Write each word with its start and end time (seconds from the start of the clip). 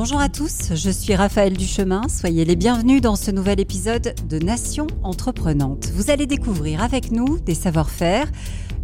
Bonjour 0.00 0.20
à 0.20 0.28
tous, 0.28 0.76
je 0.76 0.90
suis 0.90 1.16
Raphaël 1.16 1.56
Duchemin. 1.56 2.02
Soyez 2.08 2.44
les 2.44 2.54
bienvenus 2.54 3.00
dans 3.00 3.16
ce 3.16 3.32
nouvel 3.32 3.58
épisode 3.58 4.14
de 4.28 4.38
Nation 4.38 4.86
Entreprenante. 5.02 5.88
Vous 5.92 6.12
allez 6.12 6.26
découvrir 6.26 6.84
avec 6.84 7.10
nous 7.10 7.40
des 7.40 7.56
savoir-faire, 7.56 8.30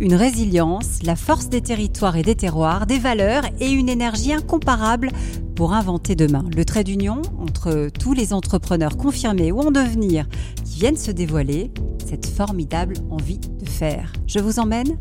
une 0.00 0.14
résilience, 0.14 1.05
la 1.05 1.14
force 1.14 1.48
des 1.48 1.61
territoires 1.61 2.16
et 2.16 2.25
des 2.25 2.35
terroirs, 2.35 2.87
des 2.87 2.98
valeurs 2.98 3.45
et 3.61 3.71
une 3.71 3.89
énergie 3.89 4.32
incomparable 4.32 5.12
pour 5.55 5.73
inventer 5.73 6.16
demain. 6.16 6.46
Le 6.53 6.64
trait 6.64 6.82
d'union 6.82 7.23
entre 7.39 7.91
tous 7.96 8.12
les 8.12 8.33
entrepreneurs 8.33 8.96
confirmés 8.96 9.53
ou 9.53 9.61
en 9.61 9.71
devenir 9.71 10.27
qui 10.65 10.81
viennent 10.81 10.96
se 10.96 11.12
dévoiler, 11.12 11.71
cette 12.05 12.27
formidable 12.27 12.96
envie 13.09 13.39
de 13.39 13.69
faire. 13.69 14.12
Je 14.27 14.41
vous 14.41 14.59
emmène 14.59 14.99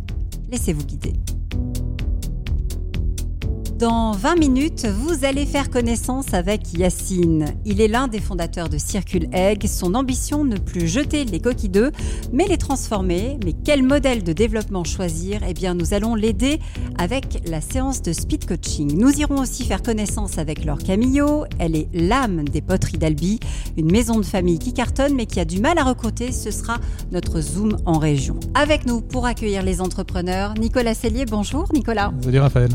Laissez-vous 0.51 0.85
guider. 0.85 1.13
Dans 3.77 4.11
20 4.11 4.35
minutes, 4.35 4.85
vous 4.85 5.25
allez 5.25 5.47
faire 5.47 5.71
connaissance 5.71 6.35
avec 6.35 6.77
Yacine. 6.77 7.45
Il 7.65 7.81
est 7.81 7.87
l'un 7.87 8.07
des 8.07 8.19
fondateurs 8.19 8.69
de 8.69 8.77
Circle 8.77 9.27
Egg. 9.33 9.65
Son 9.67 9.95
ambition, 9.95 10.45
ne 10.45 10.57
plus 10.57 10.87
jeter 10.87 11.25
les 11.25 11.39
coquilles 11.39 11.69
d'œufs, 11.69 11.91
mais 12.31 12.47
les 12.47 12.57
transformer. 12.57 13.39
Mais 13.43 13.53
quel 13.53 13.81
modèle 13.81 14.23
de 14.23 14.31
développement 14.31 14.83
choisir? 14.83 15.41
Eh 15.47 15.55
bien, 15.55 15.73
nous 15.73 15.95
allons 15.95 16.13
l'aider 16.13 16.59
avec 16.99 17.41
la 17.47 17.61
séance 17.61 18.03
de 18.03 18.13
speed 18.13 18.45
coaching. 18.45 18.95
Nous 18.95 19.19
irons 19.19 19.39
aussi 19.41 19.65
faire 19.65 19.81
connaissance 19.81 20.37
avec 20.37 20.65
Laure 20.65 20.77
Camillo. 20.77 21.45
Elle 21.57 21.75
est 21.75 21.87
l'âme 21.93 22.47
des 22.47 22.61
poteries 22.61 22.99
d'Albi, 22.99 23.39
une 23.75 23.91
maison 23.91 24.19
de 24.19 24.25
famille 24.25 24.59
qui 24.59 24.73
cartonne 24.73 25.15
mais 25.15 25.25
qui 25.25 25.39
a 25.39 25.45
du 25.45 25.59
mal 25.59 25.79
à 25.79 25.83
recruter. 25.83 26.31
Ce 26.31 26.51
sera 26.51 26.77
notre 27.11 27.41
Zoom 27.41 27.77
en 27.85 27.97
région. 27.97 28.39
Avec 28.53 28.85
nous 28.85 29.01
pour 29.01 29.25
accueillir 29.25 29.63
les 29.63 29.81
entrepreneurs, 29.81 30.53
Nicolas 30.59 30.93
Cellier. 30.93 31.25
Bonjour 31.25 31.67
Nicolas. 31.73 32.13
Salut 32.21 32.39
Raphaël. 32.39 32.69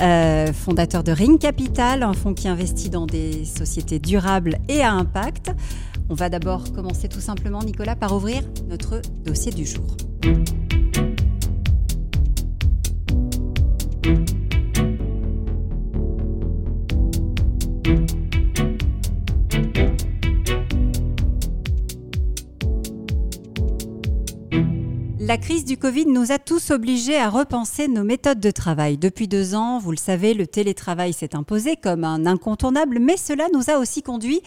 Euh, 0.00 0.43
fondateur 0.52 1.02
de 1.02 1.12
Ring 1.12 1.38
Capital, 1.38 2.02
un 2.02 2.12
fonds 2.12 2.34
qui 2.34 2.48
investit 2.48 2.90
dans 2.90 3.06
des 3.06 3.44
sociétés 3.44 3.98
durables 3.98 4.58
et 4.68 4.82
à 4.82 4.92
impact. 4.92 5.52
On 6.08 6.14
va 6.14 6.28
d'abord 6.28 6.72
commencer 6.72 7.08
tout 7.08 7.20
simplement, 7.20 7.62
Nicolas, 7.62 7.96
par 7.96 8.14
ouvrir 8.14 8.42
notre 8.68 9.00
dossier 9.24 9.52
du 9.52 9.64
jour. 9.64 9.96
La 25.34 25.40
crise 25.40 25.64
du 25.64 25.76
Covid 25.76 26.06
nous 26.06 26.30
a 26.30 26.38
tous 26.38 26.70
obligés 26.70 27.16
à 27.16 27.28
repenser 27.28 27.88
nos 27.88 28.04
méthodes 28.04 28.38
de 28.38 28.52
travail. 28.52 28.98
Depuis 28.98 29.26
deux 29.26 29.56
ans, 29.56 29.80
vous 29.80 29.90
le 29.90 29.96
savez, 29.96 30.32
le 30.32 30.46
télétravail 30.46 31.12
s'est 31.12 31.34
imposé 31.34 31.74
comme 31.74 32.04
un 32.04 32.24
incontournable, 32.24 33.00
mais 33.00 33.16
cela 33.16 33.48
nous 33.52 33.68
a 33.68 33.78
aussi 33.78 34.00
conduit 34.04 34.42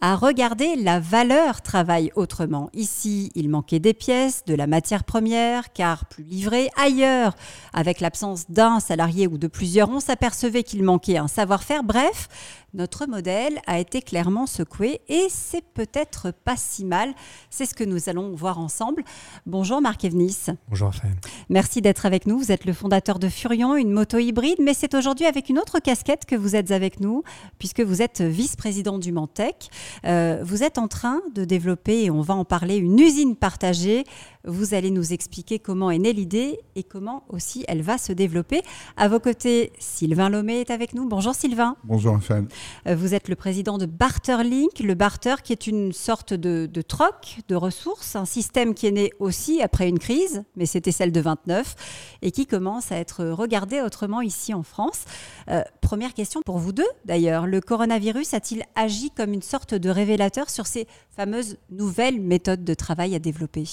à 0.00 0.14
regarder 0.14 0.76
la 0.76 1.00
valeur 1.00 1.60
travail 1.60 2.12
autrement. 2.14 2.70
Ici, 2.72 3.32
il 3.34 3.48
manquait 3.48 3.80
des 3.80 3.94
pièces, 3.94 4.44
de 4.44 4.54
la 4.54 4.68
matière 4.68 5.02
première, 5.02 5.72
car 5.72 6.06
plus 6.06 6.22
livré. 6.22 6.70
Ailleurs, 6.76 7.34
avec 7.72 7.98
l'absence 7.98 8.48
d'un 8.48 8.78
salarié 8.78 9.26
ou 9.26 9.38
de 9.38 9.48
plusieurs, 9.48 9.90
on 9.90 9.98
s'apercevait 9.98 10.62
qu'il 10.62 10.84
manquait 10.84 11.18
un 11.18 11.26
savoir-faire. 11.26 11.82
Bref, 11.82 12.28
notre 12.74 13.06
modèle 13.06 13.60
a 13.66 13.78
été 13.78 14.02
clairement 14.02 14.46
secoué 14.46 15.00
et 15.08 15.26
c'est 15.30 15.64
peut-être 15.64 16.32
pas 16.44 16.56
si 16.56 16.84
mal. 16.84 17.14
C'est 17.50 17.66
ce 17.66 17.74
que 17.74 17.84
nous 17.84 18.08
allons 18.08 18.34
voir 18.34 18.58
ensemble. 18.58 19.02
Bonjour 19.46 19.80
Marc 19.80 20.04
Evnis. 20.04 20.46
Bonjour 20.68 20.88
Raphaël. 20.88 21.14
Merci 21.48 21.80
d'être 21.80 22.04
avec 22.04 22.26
nous. 22.26 22.38
Vous 22.38 22.52
êtes 22.52 22.66
le 22.66 22.72
fondateur 22.72 23.18
de 23.18 23.28
Furion, 23.28 23.74
une 23.76 23.90
moto 23.90 24.18
hybride, 24.18 24.58
mais 24.60 24.74
c'est 24.74 24.94
aujourd'hui 24.94 25.26
avec 25.26 25.48
une 25.48 25.58
autre 25.58 25.78
casquette 25.78 26.26
que 26.26 26.36
vous 26.36 26.56
êtes 26.56 26.70
avec 26.70 27.00
nous, 27.00 27.22
puisque 27.58 27.80
vous 27.80 28.02
êtes 28.02 28.20
vice-président 28.20 28.98
du 28.98 29.12
Mantec. 29.12 29.68
Euh, 30.04 30.40
vous 30.42 30.62
êtes 30.62 30.78
en 30.78 30.88
train 30.88 31.20
de 31.34 31.44
développer, 31.44 32.04
et 32.04 32.10
on 32.10 32.20
va 32.20 32.34
en 32.34 32.44
parler, 32.44 32.76
une 32.76 32.98
usine 32.98 33.36
partagée 33.36 34.04
vous 34.48 34.74
allez 34.74 34.90
nous 34.90 35.12
expliquer 35.12 35.58
comment 35.58 35.90
est 35.90 35.98
née 35.98 36.12
l'idée 36.12 36.58
et 36.74 36.82
comment 36.82 37.24
aussi 37.28 37.64
elle 37.68 37.82
va 37.82 37.98
se 37.98 38.12
développer. 38.12 38.62
À 38.96 39.08
vos 39.08 39.20
côtés, 39.20 39.72
Sylvain 39.78 40.30
Lomé 40.30 40.60
est 40.60 40.70
avec 40.70 40.94
nous. 40.94 41.06
Bonjour 41.06 41.34
Sylvain. 41.34 41.76
Bonjour 41.84 42.14
Raphaël. 42.14 42.46
Euh, 42.86 42.94
vous 42.94 43.14
êtes 43.14 43.28
le 43.28 43.36
président 43.36 43.78
de 43.78 43.86
Barterlink, 43.86 44.80
le 44.80 44.94
barter 44.94 45.36
qui 45.42 45.52
est 45.52 45.66
une 45.66 45.92
sorte 45.92 46.34
de, 46.34 46.82
troc 46.82 47.38
de 47.48 47.54
ressources, 47.54 48.16
un 48.16 48.24
système 48.24 48.74
qui 48.74 48.86
est 48.86 48.92
né 48.92 49.12
aussi 49.18 49.62
après 49.62 49.88
une 49.88 49.98
crise, 49.98 50.42
mais 50.56 50.66
c'était 50.66 50.92
celle 50.92 51.12
de 51.12 51.20
29, 51.20 51.74
et 52.22 52.30
qui 52.30 52.46
commence 52.46 52.92
à 52.92 52.96
être 52.96 53.24
regardé 53.24 53.80
autrement 53.80 54.20
ici 54.20 54.54
en 54.54 54.62
France. 54.62 55.04
Euh, 55.50 55.62
première 55.80 56.14
question 56.14 56.40
pour 56.42 56.58
vous 56.58 56.72
deux 56.72 56.88
d'ailleurs. 57.04 57.46
Le 57.46 57.60
coronavirus 57.60 58.34
a-t-il 58.34 58.64
agi 58.74 59.10
comme 59.10 59.32
une 59.32 59.42
sorte 59.42 59.74
de 59.74 59.90
révélateur 59.90 60.50
sur 60.50 60.66
ces 60.66 60.86
fameuses 61.10 61.56
nouvelles 61.70 62.20
méthodes 62.20 62.64
de 62.64 62.74
travail 62.74 63.14
à 63.14 63.18
développer? 63.18 63.64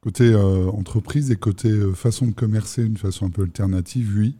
Côté 0.00 0.24
euh, 0.24 0.70
entreprise 0.70 1.30
et 1.30 1.36
côté 1.36 1.70
façon 1.94 2.26
de 2.26 2.32
commercer 2.32 2.84
d'une 2.84 2.96
façon 2.96 3.26
un 3.26 3.30
peu 3.30 3.42
alternative, 3.42 4.14
oui. 4.16 4.36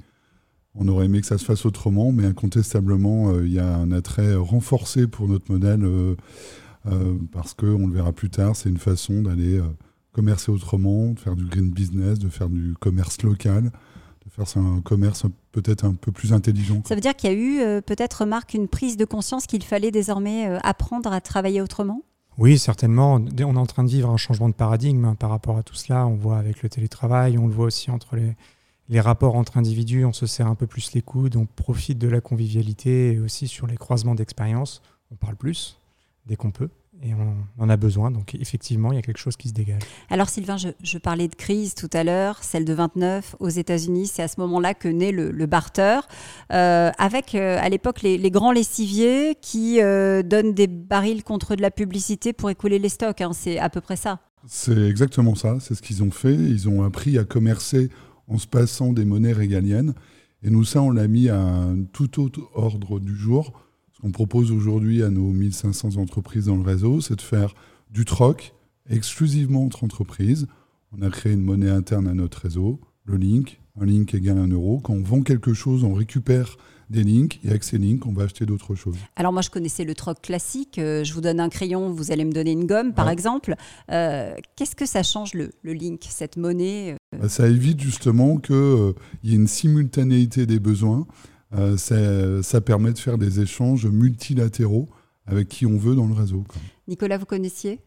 On 0.78 0.88
aurait 0.88 1.06
aimé 1.06 1.20
que 1.20 1.26
ça 1.26 1.38
se 1.38 1.44
fasse 1.44 1.64
autrement, 1.66 2.12
mais 2.12 2.26
incontestablement, 2.26 3.30
euh, 3.30 3.46
il 3.46 3.52
y 3.52 3.58
a 3.58 3.76
un 3.76 3.92
attrait 3.92 4.34
renforcé 4.34 5.06
pour 5.06 5.28
notre 5.28 5.50
modèle 5.50 5.86
parce 7.32 7.52
qu'on 7.52 7.88
le 7.88 7.92
verra 7.92 8.12
plus 8.12 8.30
tard, 8.30 8.54
c'est 8.54 8.68
une 8.68 8.78
façon 8.78 9.22
d'aller 9.22 9.60
commercer 10.12 10.52
autrement, 10.52 11.08
de 11.08 11.18
faire 11.18 11.34
du 11.34 11.44
green 11.44 11.70
business, 11.70 12.20
de 12.20 12.28
faire 12.28 12.48
du 12.48 12.74
commerce 12.78 13.22
local, 13.22 13.72
de 14.24 14.30
faire 14.30 14.62
un 14.62 14.80
commerce 14.82 15.24
peut-être 15.50 15.84
un 15.84 15.94
peu 15.94 16.12
plus 16.12 16.32
intelligent. 16.32 16.82
Ça 16.86 16.94
veut 16.94 17.00
dire 17.00 17.16
qu'il 17.16 17.28
y 17.28 17.32
a 17.32 17.36
eu 17.36 17.82
peut-être, 17.82 18.24
Marc, 18.24 18.54
une 18.54 18.68
prise 18.68 18.96
de 18.96 19.04
conscience 19.04 19.48
qu'il 19.48 19.64
fallait 19.64 19.90
désormais 19.90 20.46
apprendre 20.62 21.12
à 21.12 21.20
travailler 21.20 21.60
autrement? 21.60 22.02
Oui, 22.38 22.58
certainement. 22.58 23.14
On 23.14 23.26
est 23.36 23.42
en 23.42 23.66
train 23.66 23.82
de 23.82 23.88
vivre 23.88 24.10
un 24.10 24.16
changement 24.16 24.48
de 24.48 24.54
paradigme 24.54 25.06
hein, 25.06 25.14
par 25.14 25.30
rapport 25.30 25.56
à 25.56 25.62
tout 25.62 25.74
cela. 25.74 26.06
On 26.06 26.16
voit 26.16 26.36
avec 26.36 26.62
le 26.62 26.68
télétravail, 26.68 27.38
on 27.38 27.46
le 27.46 27.52
voit 27.52 27.66
aussi 27.66 27.90
entre 27.90 28.14
les, 28.14 28.36
les 28.88 29.00
rapports 29.00 29.34
entre 29.34 29.56
individus, 29.56 30.04
on 30.04 30.12
se 30.12 30.26
serre 30.26 30.46
un 30.46 30.54
peu 30.54 30.66
plus 30.66 30.92
les 30.92 31.02
coudes, 31.02 31.36
on 31.36 31.46
profite 31.46 31.98
de 31.98 32.08
la 32.08 32.20
convivialité 32.20 33.12
et 33.12 33.18
aussi 33.18 33.48
sur 33.48 33.66
les 33.66 33.76
croisements 33.76 34.14
d'expérience, 34.14 34.82
on 35.10 35.16
parle 35.16 35.36
plus 35.36 35.78
dès 36.26 36.36
qu'on 36.36 36.50
peut 36.50 36.70
et 37.02 37.12
on 37.14 37.62
en 37.62 37.68
a 37.68 37.76
besoin. 37.76 38.10
Donc 38.10 38.34
effectivement, 38.34 38.92
il 38.92 38.96
y 38.96 38.98
a 38.98 39.02
quelque 39.02 39.18
chose 39.18 39.36
qui 39.36 39.48
se 39.48 39.54
dégage. 39.54 39.82
Alors 40.10 40.28
Sylvain, 40.28 40.56
je, 40.56 40.98
parlais 40.98 41.28
de 41.28 41.34
crise 41.34 41.74
tout 41.74 41.90
à 41.92 42.04
l'heure, 42.04 42.42
celle 42.42 42.64
de 42.64 42.72
29 42.72 43.36
aux 43.38 43.48
États-Unis. 43.48 44.06
C'est 44.06 44.22
à 44.22 44.28
ce 44.28 44.40
moment-là 44.40 44.74
que 44.74 44.88
naît 44.88 45.12
le, 45.12 45.46
barter, 45.46 46.00
euh, 46.52 46.90
avec 46.98 47.34
euh, 47.34 47.58
à 47.60 47.68
l'époque 47.68 48.02
les, 48.02 48.30
grands 48.30 48.52
lessiviers 48.52 49.36
qui 49.40 49.80
euh, 49.80 50.22
donnent 50.22 50.54
des 50.54 50.66
barils 50.66 51.22
contre 51.22 51.54
de 51.54 51.62
la 51.62 51.70
publicité 51.70 52.32
pour 52.32 52.50
écouler 52.50 52.78
les 52.78 52.88
stocks. 52.88 53.20
Hein. 53.20 53.32
C'est 53.32 53.58
à 53.58 53.68
peu 53.68 53.80
près 53.80 53.96
ça. 53.96 54.20
C'est 54.46 54.88
exactement 54.88 55.34
ça. 55.34 55.58
C'est 55.60 55.74
ce 55.74 55.82
qu'ils 55.82 56.02
ont 56.02 56.10
fait. 56.10 56.34
Ils 56.34 56.68
ont 56.68 56.82
appris 56.84 57.18
à 57.18 57.24
commercer 57.24 57.90
en 58.28 58.38
se 58.38 58.46
passant 58.46 58.92
des 58.92 59.04
monnaies 59.04 59.32
régaliennes. 59.32 59.94
Et 60.42 60.50
nous, 60.50 60.64
ça, 60.64 60.82
on 60.82 60.90
l'a 60.90 61.08
mis 61.08 61.28
à 61.28 61.40
un 61.40 61.82
tout 61.84 62.20
autre 62.20 62.40
ordre 62.54 63.00
du 63.00 63.16
jour 63.16 63.52
ce 63.96 64.02
qu'on 64.02 64.12
propose 64.12 64.52
aujourd'hui 64.52 65.02
à 65.02 65.08
nos 65.08 65.32
1500 65.32 65.96
entreprises 65.96 66.46
dans 66.46 66.56
le 66.56 66.62
réseau, 66.62 67.00
c'est 67.00 67.16
de 67.16 67.22
faire 67.22 67.54
du 67.90 68.04
troc 68.04 68.52
exclusivement 68.90 69.64
entre 69.64 69.84
entreprises. 69.84 70.46
On 70.92 71.00
a 71.00 71.08
créé 71.08 71.32
une 71.32 71.42
monnaie 71.42 71.70
interne 71.70 72.06
à 72.06 72.12
notre 72.12 72.42
réseau, 72.42 72.78
le 73.06 73.16
link. 73.16 73.58
Un 73.80 73.86
link 73.86 74.12
égale 74.12 74.36
un 74.36 74.48
euro. 74.48 74.80
Quand 74.80 74.92
on 74.92 75.02
vend 75.02 75.22
quelque 75.22 75.54
chose, 75.54 75.82
on 75.82 75.94
récupère 75.94 76.58
des 76.90 77.02
links 77.02 77.40
et 77.44 77.48
avec 77.48 77.64
ces 77.64 77.78
links, 77.78 78.06
on 78.06 78.12
va 78.12 78.24
acheter 78.24 78.46
d'autres 78.46 78.74
choses. 78.74 78.96
Alors 79.16 79.32
moi, 79.32 79.42
je 79.42 79.50
connaissais 79.50 79.84
le 79.84 79.94
troc 79.94 80.20
classique. 80.22 80.78
Euh, 80.78 81.04
je 81.04 81.12
vous 81.12 81.20
donne 81.20 81.40
un 81.40 81.48
crayon, 81.48 81.90
vous 81.90 82.12
allez 82.12 82.24
me 82.24 82.32
donner 82.32 82.52
une 82.52 82.66
gomme, 82.66 82.92
par 82.92 83.08
exemple. 83.08 83.54
Euh, 83.90 84.34
qu'est-ce 84.56 84.76
que 84.76 84.86
ça 84.86 85.02
change 85.02 85.34
le, 85.34 85.50
link, 85.64 86.06
cette 86.08 86.36
monnaie 86.36 86.92
euh? 86.92 87.18
Bah, 87.18 87.28
Ça 87.28 87.48
évite 87.48 87.80
justement 87.80 88.38
qu'il 88.38 88.94
y 89.24 89.32
ait 89.32 89.36
une 89.36 89.48
simultanéité 89.48 90.46
des 90.46 90.60
besoins. 90.60 91.06
Euh, 91.54 91.76
ça, 92.42 92.60
permet 92.60 92.92
de 92.92 92.98
faire 92.98 93.18
des 93.18 93.40
échanges 93.40 93.86
multilatéraux 93.86 94.88
avec 95.26 95.48
qui 95.48 95.66
on 95.66 95.76
veut 95.76 95.94
dans 95.94 96.06
le 96.06 96.14
réseau. 96.14 96.44
Nicolas, 96.86 97.18
vous 97.18 97.26
connaissiez? 97.26 97.80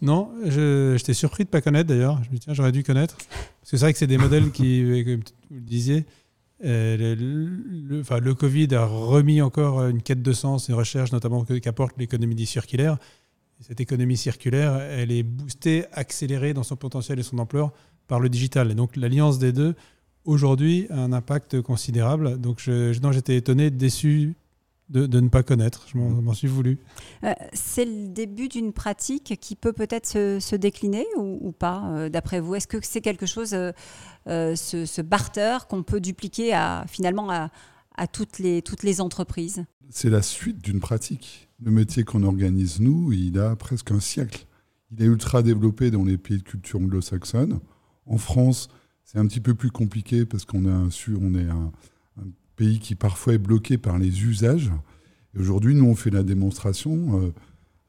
Non, 0.00 0.30
j'étais 0.44 1.14
surpris 1.14 1.44
de 1.44 1.48
ne 1.48 1.52
pas 1.52 1.60
connaître 1.60 1.88
d'ailleurs. 1.88 2.20
Je 2.24 2.30
me 2.30 2.34
dis, 2.34 2.40
tiens, 2.40 2.54
j'aurais 2.54 2.72
dû 2.72 2.82
connaître. 2.82 3.16
Parce 3.16 3.70
que 3.70 3.76
c'est 3.76 3.84
vrai 3.84 3.92
que 3.92 3.98
c'est 4.00 4.08
des 4.08 4.18
modèles 4.18 4.50
qui, 4.50 5.04
comme 5.04 5.20
vous 5.50 5.56
le 5.56 5.60
disiez, 5.60 6.06
euh, 6.64 7.16
le, 7.18 8.00
enfin, 8.00 8.18
le, 8.18 8.34
Covid 8.34 8.74
a 8.74 8.84
remis 8.84 9.42
encore 9.42 9.86
une 9.86 10.02
quête 10.02 10.22
de 10.22 10.32
sens, 10.32 10.68
une 10.68 10.74
recherche 10.74 11.12
notamment 11.12 11.44
qu'apporte 11.44 11.96
l'économie 11.98 12.46
circulaire. 12.46 12.98
cette 13.60 13.80
économie 13.80 14.16
circulaire, 14.16 14.76
elle 14.76 15.10
est 15.10 15.22
boostée, 15.22 15.86
accélérée 15.92 16.54
dans 16.54 16.62
son 16.62 16.76
potentiel 16.76 17.18
et 17.18 17.22
son 17.22 17.38
ampleur 17.38 17.72
par 18.06 18.20
le 18.20 18.28
digital. 18.28 18.70
Et 18.70 18.74
donc 18.74 18.96
l'alliance 18.96 19.38
des 19.38 19.52
deux 19.52 19.74
aujourd'hui 20.24 20.86
un 20.90 21.12
impact 21.12 21.60
considérable. 21.62 22.40
Donc 22.40 22.60
je, 22.60 22.92
j'étais 23.12 23.36
étonné, 23.36 23.70
déçu 23.70 24.34
de, 24.92 25.20
ne 25.20 25.28
pas 25.28 25.42
connaître. 25.42 25.86
Je 25.92 25.98
m'en, 25.98 26.34
suis 26.34 26.48
voulu. 26.48 26.78
Euh, 27.24 27.32
c'est 27.52 27.84
le 27.84 28.08
début 28.08 28.48
d'une 28.48 28.72
pratique 28.72 29.38
qui 29.40 29.56
peut 29.56 29.72
peut-être 29.72 30.06
se, 30.06 30.56
décliner 30.56 31.06
ou, 31.16 31.52
pas, 31.52 31.84
euh, 31.86 32.08
d'après 32.08 32.40
vous? 32.40 32.54
Est-ce 32.54 32.66
que 32.66 32.76
c'est 32.82 33.00
quelque 33.00 33.26
chose, 33.26 33.54
euh, 33.54 33.72
ce, 34.26 35.02
barter, 35.02 35.58
qu'on 35.68 35.82
peut 35.82 36.00
dupliquer 36.00 36.52
à, 36.52 36.84
finalement 36.88 37.30
à, 37.30 37.50
à 37.96 38.06
toutes 38.06 38.38
les, 38.38 38.62
toutes 38.62 38.82
les 38.82 39.00
entreprises? 39.00 39.64
C'est 39.90 40.10
la 40.10 40.22
suite 40.22 40.62
d'une 40.62 40.80
pratique. 40.80 41.48
Le 41.62 41.70
métier 41.70 42.04
qu'on 42.04 42.22
organise, 42.22 42.80
nous, 42.80 43.12
il 43.12 43.38
a 43.38 43.56
presque 43.56 43.90
un 43.92 44.00
siècle. 44.00 44.46
Il 44.90 45.02
est 45.02 45.06
ultra 45.06 45.42
développé 45.42 45.90
dans 45.90 46.04
les 46.04 46.18
pays 46.18 46.38
de 46.38 46.42
culture 46.42 46.80
anglo-saxonne. 46.80 47.60
En 48.06 48.18
France, 48.18 48.68
c'est 49.04 49.18
un 49.18 49.26
petit 49.26 49.40
peu 49.40 49.54
plus 49.54 49.70
compliqué 49.70 50.26
parce 50.26 50.44
qu'on 50.44 50.64
on 50.64 51.34
est 51.34 51.48
un, 51.48 51.72
pays 52.62 52.78
qui 52.78 52.94
parfois 52.94 53.34
est 53.34 53.38
bloqué 53.38 53.76
par 53.76 53.98
les 53.98 54.22
usages. 54.22 54.70
Aujourd'hui, 55.36 55.74
nous, 55.74 55.86
on 55.86 55.96
fait 55.96 56.10
la 56.10 56.22
démonstration. 56.22 57.20
Euh, 57.20 57.32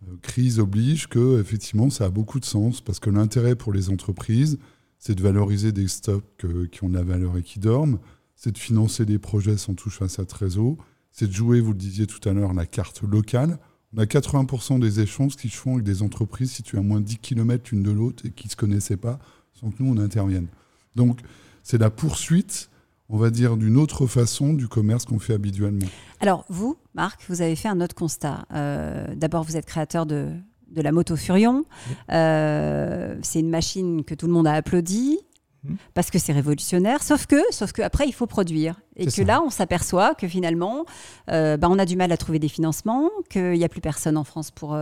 euh, 0.07 0.15
crise 0.23 0.57
oblige 0.59 1.07
que, 1.07 1.39
effectivement, 1.39 1.91
ça 1.91 2.05
a 2.05 2.09
beaucoup 2.09 2.39
de 2.39 2.45
sens 2.45 2.81
parce 2.81 2.99
que 2.99 3.11
l'intérêt 3.11 3.55
pour 3.55 3.71
les 3.71 3.91
entreprises, 3.91 4.57
c'est 4.97 5.13
de 5.13 5.21
valoriser 5.21 5.71
des 5.71 5.87
stocks 5.87 6.23
euh, 6.45 6.67
qui 6.71 6.83
ont 6.83 6.89
de 6.89 6.95
la 6.95 7.03
valeur 7.03 7.37
et 7.37 7.43
qui 7.43 7.59
dorment, 7.59 7.99
c'est 8.35 8.51
de 8.51 8.57
financer 8.57 9.05
des 9.05 9.19
projets 9.19 9.57
sans 9.57 9.75
touche 9.75 9.99
face 9.99 10.17
à 10.17 10.23
réseau, 10.39 10.79
c'est 11.11 11.27
de 11.27 11.33
jouer, 11.33 11.61
vous 11.61 11.73
le 11.73 11.77
disiez 11.77 12.07
tout 12.07 12.27
à 12.27 12.33
l'heure, 12.33 12.53
la 12.53 12.65
carte 12.65 13.03
locale. 13.03 13.59
On 13.95 13.99
a 13.99 14.05
80% 14.05 14.79
des 14.79 15.01
échanges 15.01 15.35
qui 15.35 15.49
se 15.49 15.55
font 15.57 15.73
avec 15.73 15.85
des 15.85 16.01
entreprises 16.01 16.51
situées 16.51 16.79
à 16.79 16.81
moins 16.81 16.99
de 16.99 17.05
10 17.05 17.19
km 17.19 17.69
l'une 17.71 17.83
de 17.83 17.91
l'autre 17.91 18.25
et 18.25 18.31
qui 18.31 18.47
ne 18.47 18.51
se 18.51 18.55
connaissaient 18.55 18.97
pas 18.97 19.19
sans 19.53 19.69
que 19.69 19.83
nous, 19.83 19.93
on 19.93 19.97
intervienne. 19.99 20.47
Donc, 20.95 21.19
c'est 21.61 21.77
la 21.77 21.91
poursuite, 21.91 22.71
on 23.09 23.17
va 23.17 23.29
dire, 23.29 23.57
d'une 23.57 23.77
autre 23.77 24.07
façon 24.07 24.53
du 24.53 24.67
commerce 24.67 25.05
qu'on 25.05 25.19
fait 25.19 25.33
habituellement. 25.33 25.87
Alors, 26.19 26.45
vous, 26.49 26.77
Marc, 26.93 27.21
vous 27.29 27.41
avez 27.41 27.55
fait 27.55 27.67
un 27.67 27.81
autre 27.81 27.95
constat. 27.95 28.45
Euh, 28.53 29.13
d'abord, 29.15 29.43
vous 29.43 29.57
êtes 29.57 29.65
créateur 29.65 30.05
de, 30.05 30.29
de 30.69 30.81
la 30.81 30.91
moto 30.91 31.15
Furion. 31.15 31.65
Euh, 32.11 33.15
c'est 33.21 33.39
une 33.39 33.49
machine 33.49 34.03
que 34.03 34.15
tout 34.15 34.27
le 34.27 34.33
monde 34.33 34.47
a 34.47 34.53
applaudi 34.53 35.19
mmh. 35.63 35.73
parce 35.93 36.11
que 36.11 36.19
c'est 36.19 36.33
révolutionnaire. 36.33 37.03
Sauf 37.03 37.25
que, 37.25 37.41
sauf 37.51 37.71
que 37.71 37.81
après, 37.81 38.07
il 38.07 38.13
faut 38.13 38.27
produire. 38.27 38.79
Et 38.95 39.07
que 39.07 39.21
là, 39.21 39.41
on 39.43 39.49
s'aperçoit 39.49 40.15
que 40.15 40.27
finalement, 40.27 40.85
euh, 41.29 41.57
bah, 41.57 41.67
on 41.69 41.79
a 41.79 41.85
du 41.85 41.97
mal 41.97 42.11
à 42.11 42.17
trouver 42.17 42.39
des 42.39 42.49
financements, 42.49 43.09
qu'il 43.29 43.51
n'y 43.51 43.65
a 43.65 43.69
plus 43.69 43.81
personne 43.81 44.17
en 44.17 44.23
France 44.23 44.51
pour, 44.51 44.77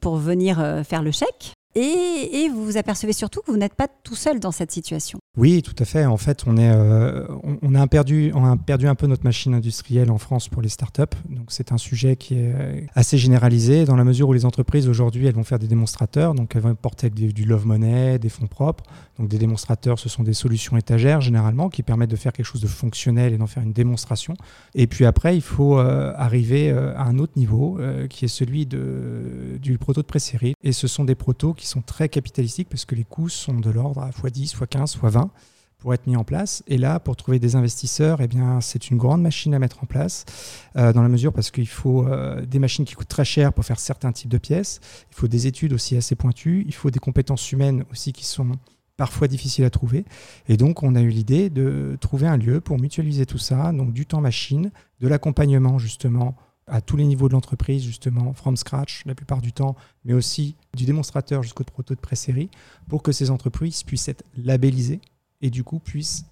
pour 0.00 0.16
venir 0.16 0.82
faire 0.86 1.02
le 1.02 1.12
chèque. 1.12 1.54
Et, 1.76 2.48
vous 2.48 2.64
vous 2.64 2.76
apercevez 2.78 3.12
surtout 3.12 3.42
que 3.42 3.50
vous 3.50 3.58
n'êtes 3.58 3.74
pas 3.74 3.86
tout 3.86 4.14
seul 4.14 4.40
dans 4.40 4.50
cette 4.50 4.72
situation. 4.72 5.18
Oui, 5.36 5.60
tout 5.60 5.74
à 5.78 5.84
fait. 5.84 6.06
En 6.06 6.16
fait, 6.16 6.44
on, 6.46 6.56
euh, 6.56 7.26
a 7.74 7.86
perdu, 7.88 8.32
on 8.34 8.44
a 8.46 8.56
perdu 8.56 8.88
un 8.88 8.94
peu 8.94 9.06
notre 9.06 9.24
machine 9.24 9.52
industrielle 9.52 10.10
en 10.10 10.16
France 10.16 10.48
pour 10.48 10.62
les 10.62 10.70
startups. 10.70 11.02
Donc, 11.28 11.48
c'est 11.48 11.72
un 11.72 11.78
sujet 11.78 12.16
qui 12.16 12.36
est 12.36 12.54
euh, 12.54 12.80
assez 12.94 13.18
généralisé 13.18 13.84
dans 13.84 13.96
la 13.96 14.04
mesure 14.04 14.30
où 14.30 14.32
les 14.32 14.46
entreprises 14.46 14.88
aujourd'hui, 14.88 15.26
elles 15.26 15.34
vont 15.34 15.44
faire 15.44 15.58
des 15.58 15.66
démonstrateurs. 15.66 16.34
Donc, 16.34 16.56
elles 16.56 16.62
vont 16.62 16.74
porter 16.74 17.10
du 17.10 17.44
love 17.44 17.66
money, 17.66 18.18
des 18.18 18.30
fonds 18.30 18.46
propres. 18.46 18.84
Donc, 19.18 19.28
des 19.28 19.36
démonstrateurs, 19.36 19.98
ce 19.98 20.08
sont 20.08 20.22
des 20.22 20.32
solutions 20.32 20.78
étagères 20.78 21.20
généralement 21.20 21.68
qui 21.68 21.82
permettent 21.82 22.10
de 22.10 22.16
faire 22.16 22.32
quelque 22.32 22.46
chose 22.46 22.62
de 22.62 22.66
fonctionnel 22.66 23.34
et 23.34 23.36
d'en 23.36 23.46
faire 23.46 23.62
une 23.62 23.74
démonstration. 23.74 24.34
Et 24.74 24.86
puis 24.86 25.04
après, 25.04 25.36
il 25.36 25.42
faut 25.42 25.78
euh, 25.78 26.14
arriver 26.16 26.70
à 26.70 27.02
un 27.02 27.18
autre 27.18 27.34
niveau 27.36 27.78
qui 28.08 28.24
est 28.24 28.28
celui 28.28 28.66
du 28.66 29.78
proto 29.78 30.00
de 30.00 30.06
pré-série. 30.06 30.54
Et 30.62 30.72
ce 30.72 30.88
sont 30.88 31.04
des 31.04 31.14
protos 31.14 31.52
qui 31.52 31.66
sont 31.66 31.82
très 31.82 32.08
capitalistiques 32.08 32.68
parce 32.70 32.86
que 32.86 32.94
les 32.94 33.04
coûts 33.04 33.28
sont 33.28 33.60
de 33.60 33.70
l'ordre 33.70 34.00
à 34.00 34.10
x10, 34.10 34.56
x15, 34.56 34.96
x20 34.98 35.25
pour 35.78 35.94
être 35.94 36.06
mis 36.06 36.16
en 36.16 36.24
place. 36.24 36.62
Et 36.66 36.78
là, 36.78 37.00
pour 37.00 37.16
trouver 37.16 37.38
des 37.38 37.54
investisseurs, 37.54 38.20
eh 38.20 38.28
bien, 38.28 38.60
c'est 38.60 38.90
une 38.90 38.96
grande 38.96 39.22
machine 39.22 39.54
à 39.54 39.58
mettre 39.58 39.82
en 39.82 39.86
place, 39.86 40.24
euh, 40.76 40.92
dans 40.92 41.02
la 41.02 41.08
mesure 41.08 41.32
parce 41.32 41.50
qu'il 41.50 41.68
faut 41.68 42.06
euh, 42.06 42.44
des 42.44 42.58
machines 42.58 42.84
qui 42.84 42.94
coûtent 42.94 43.08
très 43.08 43.24
cher 43.24 43.52
pour 43.52 43.64
faire 43.64 43.78
certains 43.78 44.12
types 44.12 44.30
de 44.30 44.38
pièces, 44.38 44.80
il 45.10 45.14
faut 45.14 45.28
des 45.28 45.46
études 45.46 45.72
aussi 45.72 45.96
assez 45.96 46.14
pointues, 46.14 46.64
il 46.66 46.74
faut 46.74 46.90
des 46.90 46.98
compétences 46.98 47.52
humaines 47.52 47.84
aussi 47.92 48.12
qui 48.12 48.24
sont 48.24 48.52
parfois 48.96 49.28
difficiles 49.28 49.64
à 49.64 49.70
trouver. 49.70 50.06
Et 50.48 50.56
donc, 50.56 50.82
on 50.82 50.94
a 50.94 51.02
eu 51.02 51.10
l'idée 51.10 51.50
de 51.50 51.98
trouver 52.00 52.26
un 52.26 52.38
lieu 52.38 52.60
pour 52.60 52.80
mutualiser 52.80 53.26
tout 53.26 53.38
ça, 53.38 53.72
donc 53.72 53.92
du 53.92 54.06
temps 54.06 54.22
machine, 54.22 54.70
de 55.00 55.08
l'accompagnement 55.08 55.78
justement 55.78 56.36
à 56.66 56.80
tous 56.80 56.96
les 56.96 57.04
niveaux 57.04 57.28
de 57.28 57.34
l'entreprise, 57.34 57.84
justement, 57.84 58.32
from 58.32 58.56
scratch 58.56 59.04
la 59.06 59.14
plupart 59.14 59.40
du 59.40 59.52
temps, 59.52 59.76
mais 60.04 60.14
aussi 60.14 60.56
du 60.74 60.84
démonstrateur 60.84 61.42
jusqu'au 61.42 61.62
proto 61.62 61.94
de 61.94 62.00
pré-série, 62.00 62.50
pour 62.88 63.02
que 63.02 63.12
ces 63.12 63.30
entreprises 63.30 63.84
puissent 63.84 64.08
être 64.08 64.24
labellisées 64.36 65.00
et 65.42 65.50
du 65.50 65.64
coup 65.64 65.78
puissent 65.78 66.24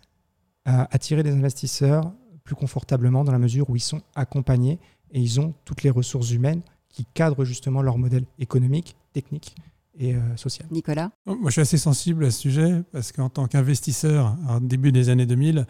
euh, 0.69 0.85
attirer 0.91 1.23
des 1.23 1.33
investisseurs 1.33 2.13
plus 2.43 2.55
confortablement 2.55 3.25
dans 3.25 3.33
la 3.33 3.39
mesure 3.39 3.69
où 3.71 3.77
ils 3.77 3.81
sont 3.81 4.03
accompagnés 4.15 4.79
et 5.13 5.21
ils 5.21 5.41
ont 5.41 5.55
toutes 5.65 5.83
les 5.83 5.91
ressources 5.91 6.31
humaines 6.31 6.63
qui 6.89 7.05
cadrent 7.05 7.45
justement 7.45 7.83
leur 7.83 7.99
modèle 7.99 8.25
économique, 8.39 8.97
technique 9.13 9.55
et 9.99 10.15
euh, 10.15 10.37
social. 10.37 10.67
Nicolas? 10.71 11.11
Moi, 11.27 11.37
je 11.47 11.51
suis 11.51 11.61
assez 11.61 11.79
sensible 11.79 12.25
à 12.25 12.31
ce 12.31 12.41
sujet 12.41 12.83
parce 12.93 13.13
qu'en 13.13 13.29
tant 13.29 13.47
qu'investisseur, 13.47 14.37
en 14.49 14.61
début 14.61 14.93
des 14.93 15.09
années 15.09 15.27
2000, 15.27 15.67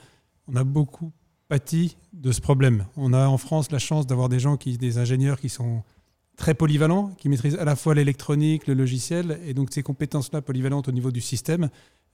on 0.48 0.56
a 0.56 0.64
beaucoup 0.64 1.12
pâti 1.48 1.96
de 2.12 2.32
ce 2.32 2.40
problème. 2.40 2.86
On 2.96 3.12
a 3.12 3.26
en 3.26 3.38
France 3.38 3.70
la 3.70 3.78
chance 3.78 4.06
d'avoir 4.06 4.28
des 4.28 4.38
gens, 4.38 4.56
qui, 4.56 4.78
des 4.78 4.98
ingénieurs 4.98 5.40
qui 5.40 5.48
sont 5.48 5.82
très 6.36 6.54
polyvalents, 6.54 7.08
qui 7.19 7.28
maîtrisent 7.28 7.56
à 7.56 7.64
la 7.64 7.76
fois 7.76 7.94
l'électronique, 7.94 8.66
le 8.66 8.75
logiciel, 8.75 9.38
et 9.46 9.54
donc 9.54 9.72
ces 9.72 9.82
compétences-là 9.82 10.42
polyvalentes 10.42 10.88
au 10.88 10.92
niveau 10.92 11.10
du 11.10 11.20
système, 11.20 11.69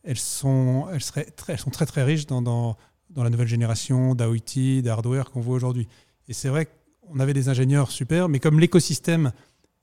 elles 0.05 0.19
sont, 0.19 0.87
elles 0.93 1.02
seraient 1.02 1.25
très, 1.25 1.55
elles 1.55 1.58
sont 1.58 1.70
très 1.70 1.87
très 1.87 2.02
riches 2.02 2.26
dans, 2.26 2.43
dans, 2.43 2.76
la 3.17 3.31
nouvelle 3.31 3.49
génération 3.49 4.14
d'IoT, 4.14 4.82
d'hardware 4.82 5.31
qu'on 5.31 5.41
voit 5.41 5.56
aujourd'hui. 5.56 5.88
Et 6.29 6.32
c'est 6.32 6.49
vrai 6.49 6.69
qu'on 7.00 7.20
avait 7.20 7.35
des 7.35 7.49
ingénieurs 7.49 7.91
super, 7.91 8.29
mais 8.29 8.38
comme 8.38 8.61
l'écosystème 8.61 9.32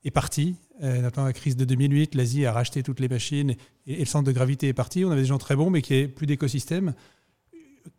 est 0.04 0.10
parti, 0.10 0.56
euh, 0.82 1.10
la 1.14 1.32
crise 1.32 1.56
de 1.56 1.64
2008, 1.64 2.14
l'Asie 2.14 2.46
a 2.46 2.52
racheté 2.52 2.82
toutes 2.82 3.00
les 3.00 3.08
machines 3.08 3.54
et, 3.86 3.98
le 3.98 4.04
centre 4.04 4.26
de 4.26 4.32
gravité 4.32 4.68
est 4.68 4.72
parti, 4.72 5.04
on 5.04 5.10
avait 5.10 5.22
des 5.22 5.26
gens 5.26 5.38
très 5.38 5.56
bons, 5.56 5.70
mais 5.70 5.82
qui 5.82 5.92
n'avaient 5.92 6.08
plus 6.08 6.26
d'écosystème 6.26 6.94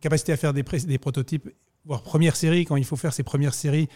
capacité 0.00 0.32
à 0.32 0.36
faire 0.36 0.52
des, 0.52 0.62
des 0.62 0.98
prototypes, 0.98 1.48
voire 1.84 2.02
première 2.02 2.36
série, 2.36 2.64
quand 2.64 2.76
il 2.76 2.84
faut 2.84 2.96
faire 2.96 3.12
ses 3.12 3.22
premières 3.22 3.54
séries 3.54 3.88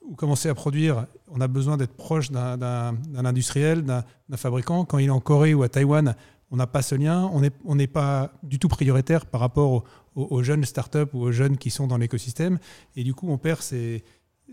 ou 0.00 0.14
commencer 0.14 0.48
à 0.48 0.54
produire, 0.54 1.06
on 1.28 1.40
a 1.40 1.46
besoin 1.46 1.76
d'être 1.76 1.94
proche 1.94 2.30
d'un 2.30 2.96
industriel, 3.14 3.84
d'un 3.84 4.04
fabricant. 4.36 4.84
Quand 4.84 4.98
il 4.98 5.06
est 5.06 5.10
en 5.10 5.20
Corée 5.20 5.54
ou 5.54 5.62
à 5.62 5.68
Taïwan, 5.68 6.16
on 6.52 6.56
n'a 6.56 6.66
pas 6.66 6.82
ce 6.82 6.94
lien, 6.94 7.30
on 7.32 7.74
n'est 7.74 7.86
pas 7.86 8.30
du 8.42 8.58
tout 8.58 8.68
prioritaire 8.68 9.24
par 9.24 9.40
rapport 9.40 9.84
aux, 10.14 10.42
jeunes 10.42 10.66
startups 10.66 11.08
ou 11.14 11.22
aux 11.22 11.32
jeunes 11.32 11.56
qui 11.56 11.70
sont 11.70 11.86
dans 11.86 11.96
l'écosystème. 11.96 12.58
Et 12.94 13.04
du 13.04 13.14
coup, 13.14 13.30
on 13.30 13.38
perd 13.38 13.60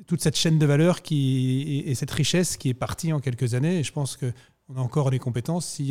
toute 0.08 0.22
cette 0.22 0.38
chaîne 0.38 0.58
de 0.58 0.66
valeur 0.66 1.02
et, 1.12 1.94
cette 1.96 2.12
richesse 2.12 2.56
qui 2.56 2.70
est 2.70 2.74
partie 2.74 3.12
en 3.12 3.20
quelques 3.20 3.54
années. 3.54 3.80
Et 3.80 3.84
je 3.84 3.92
pense 3.92 4.16
qu'on 4.16 4.78
a 4.78 4.80
encore 4.80 5.10
les 5.10 5.20
compétences. 5.20 5.82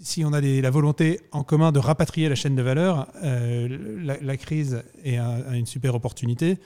Si 0.00 0.24
on 0.24 0.32
a 0.32 0.40
la 0.40 0.70
volonté 0.70 1.20
en 1.30 1.44
commun 1.44 1.72
de 1.72 1.78
rapatrier 1.78 2.30
la 2.30 2.36
chaîne 2.36 2.56
de 2.56 2.62
valeur, 2.62 3.12
euh, 3.22 4.16
la, 4.22 4.36
crise 4.38 4.82
est 5.04 5.18
une 5.18 5.66
super 5.66 5.94
opportunité. 5.94 6.58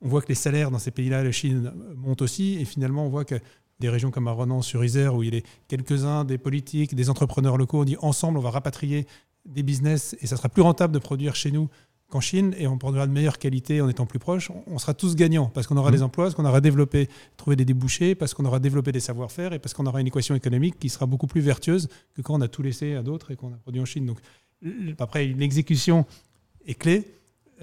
On 0.00 0.08
voit 0.08 0.20
que 0.20 0.28
les 0.28 0.34
salaires 0.34 0.72
dans 0.72 0.80
ces 0.80 0.90
pays-là, 0.90 1.22
la 1.22 1.30
Chine, 1.30 1.72
montent 1.94 2.22
aussi. 2.22 2.58
Et 2.60 2.64
finalement, 2.64 3.06
on 3.06 3.10
voit 3.10 3.24
que 3.24 3.36
des 3.84 3.90
régions 3.90 4.10
comme 4.10 4.28
à 4.28 4.62
sur 4.62 4.82
isère 4.82 5.14
où 5.14 5.22
il 5.22 5.36
a 5.36 5.40
quelques-uns 5.68 6.24
des 6.24 6.38
politiques, 6.38 6.94
des 6.94 7.10
entrepreneurs 7.10 7.58
locaux, 7.58 7.80
on 7.80 7.84
dit 7.84 7.98
ensemble, 8.00 8.38
on 8.38 8.40
va 8.40 8.50
rapatrier 8.50 9.06
des 9.44 9.62
business 9.62 10.16
et 10.22 10.26
ça 10.26 10.38
sera 10.38 10.48
plus 10.48 10.62
rentable 10.62 10.94
de 10.94 10.98
produire 10.98 11.36
chez 11.36 11.50
nous 11.50 11.68
en 12.10 12.20
Chine 12.20 12.54
et 12.56 12.66
on 12.66 12.78
produira 12.78 13.06
de 13.06 13.12
meilleure 13.12 13.38
qualité 13.38 13.82
en 13.82 13.88
étant 13.90 14.06
plus 14.06 14.18
proche, 14.18 14.50
on 14.66 14.78
sera 14.78 14.94
tous 14.94 15.16
gagnants 15.16 15.50
parce 15.52 15.66
qu'on 15.66 15.76
aura 15.76 15.90
mmh. 15.90 15.94
des 15.94 16.02
emplois, 16.02 16.24
parce 16.24 16.34
qu'on 16.34 16.46
aura 16.46 16.62
développé, 16.62 17.08
trouvé 17.36 17.56
des 17.56 17.66
débouchés, 17.66 18.14
parce 18.14 18.32
qu'on 18.32 18.46
aura 18.46 18.58
développé 18.58 18.90
des 18.90 19.00
savoir-faire 19.00 19.52
et 19.52 19.58
parce 19.58 19.74
qu'on 19.74 19.84
aura 19.84 20.00
une 20.00 20.06
équation 20.06 20.34
économique 20.34 20.78
qui 20.78 20.88
sera 20.88 21.04
beaucoup 21.04 21.26
plus 21.26 21.42
vertueuse 21.42 21.88
que 22.14 22.22
quand 22.22 22.34
on 22.34 22.40
a 22.40 22.48
tout 22.48 22.62
laissé 22.62 22.94
à 22.94 23.02
d'autres 23.02 23.32
et 23.32 23.36
qu'on 23.36 23.52
a 23.52 23.56
produit 23.56 23.82
en 23.82 23.84
Chine. 23.84 24.06
Donc 24.06 24.18
après, 24.98 25.26
l'exécution 25.26 26.06
est 26.66 26.74
clé. 26.74 27.04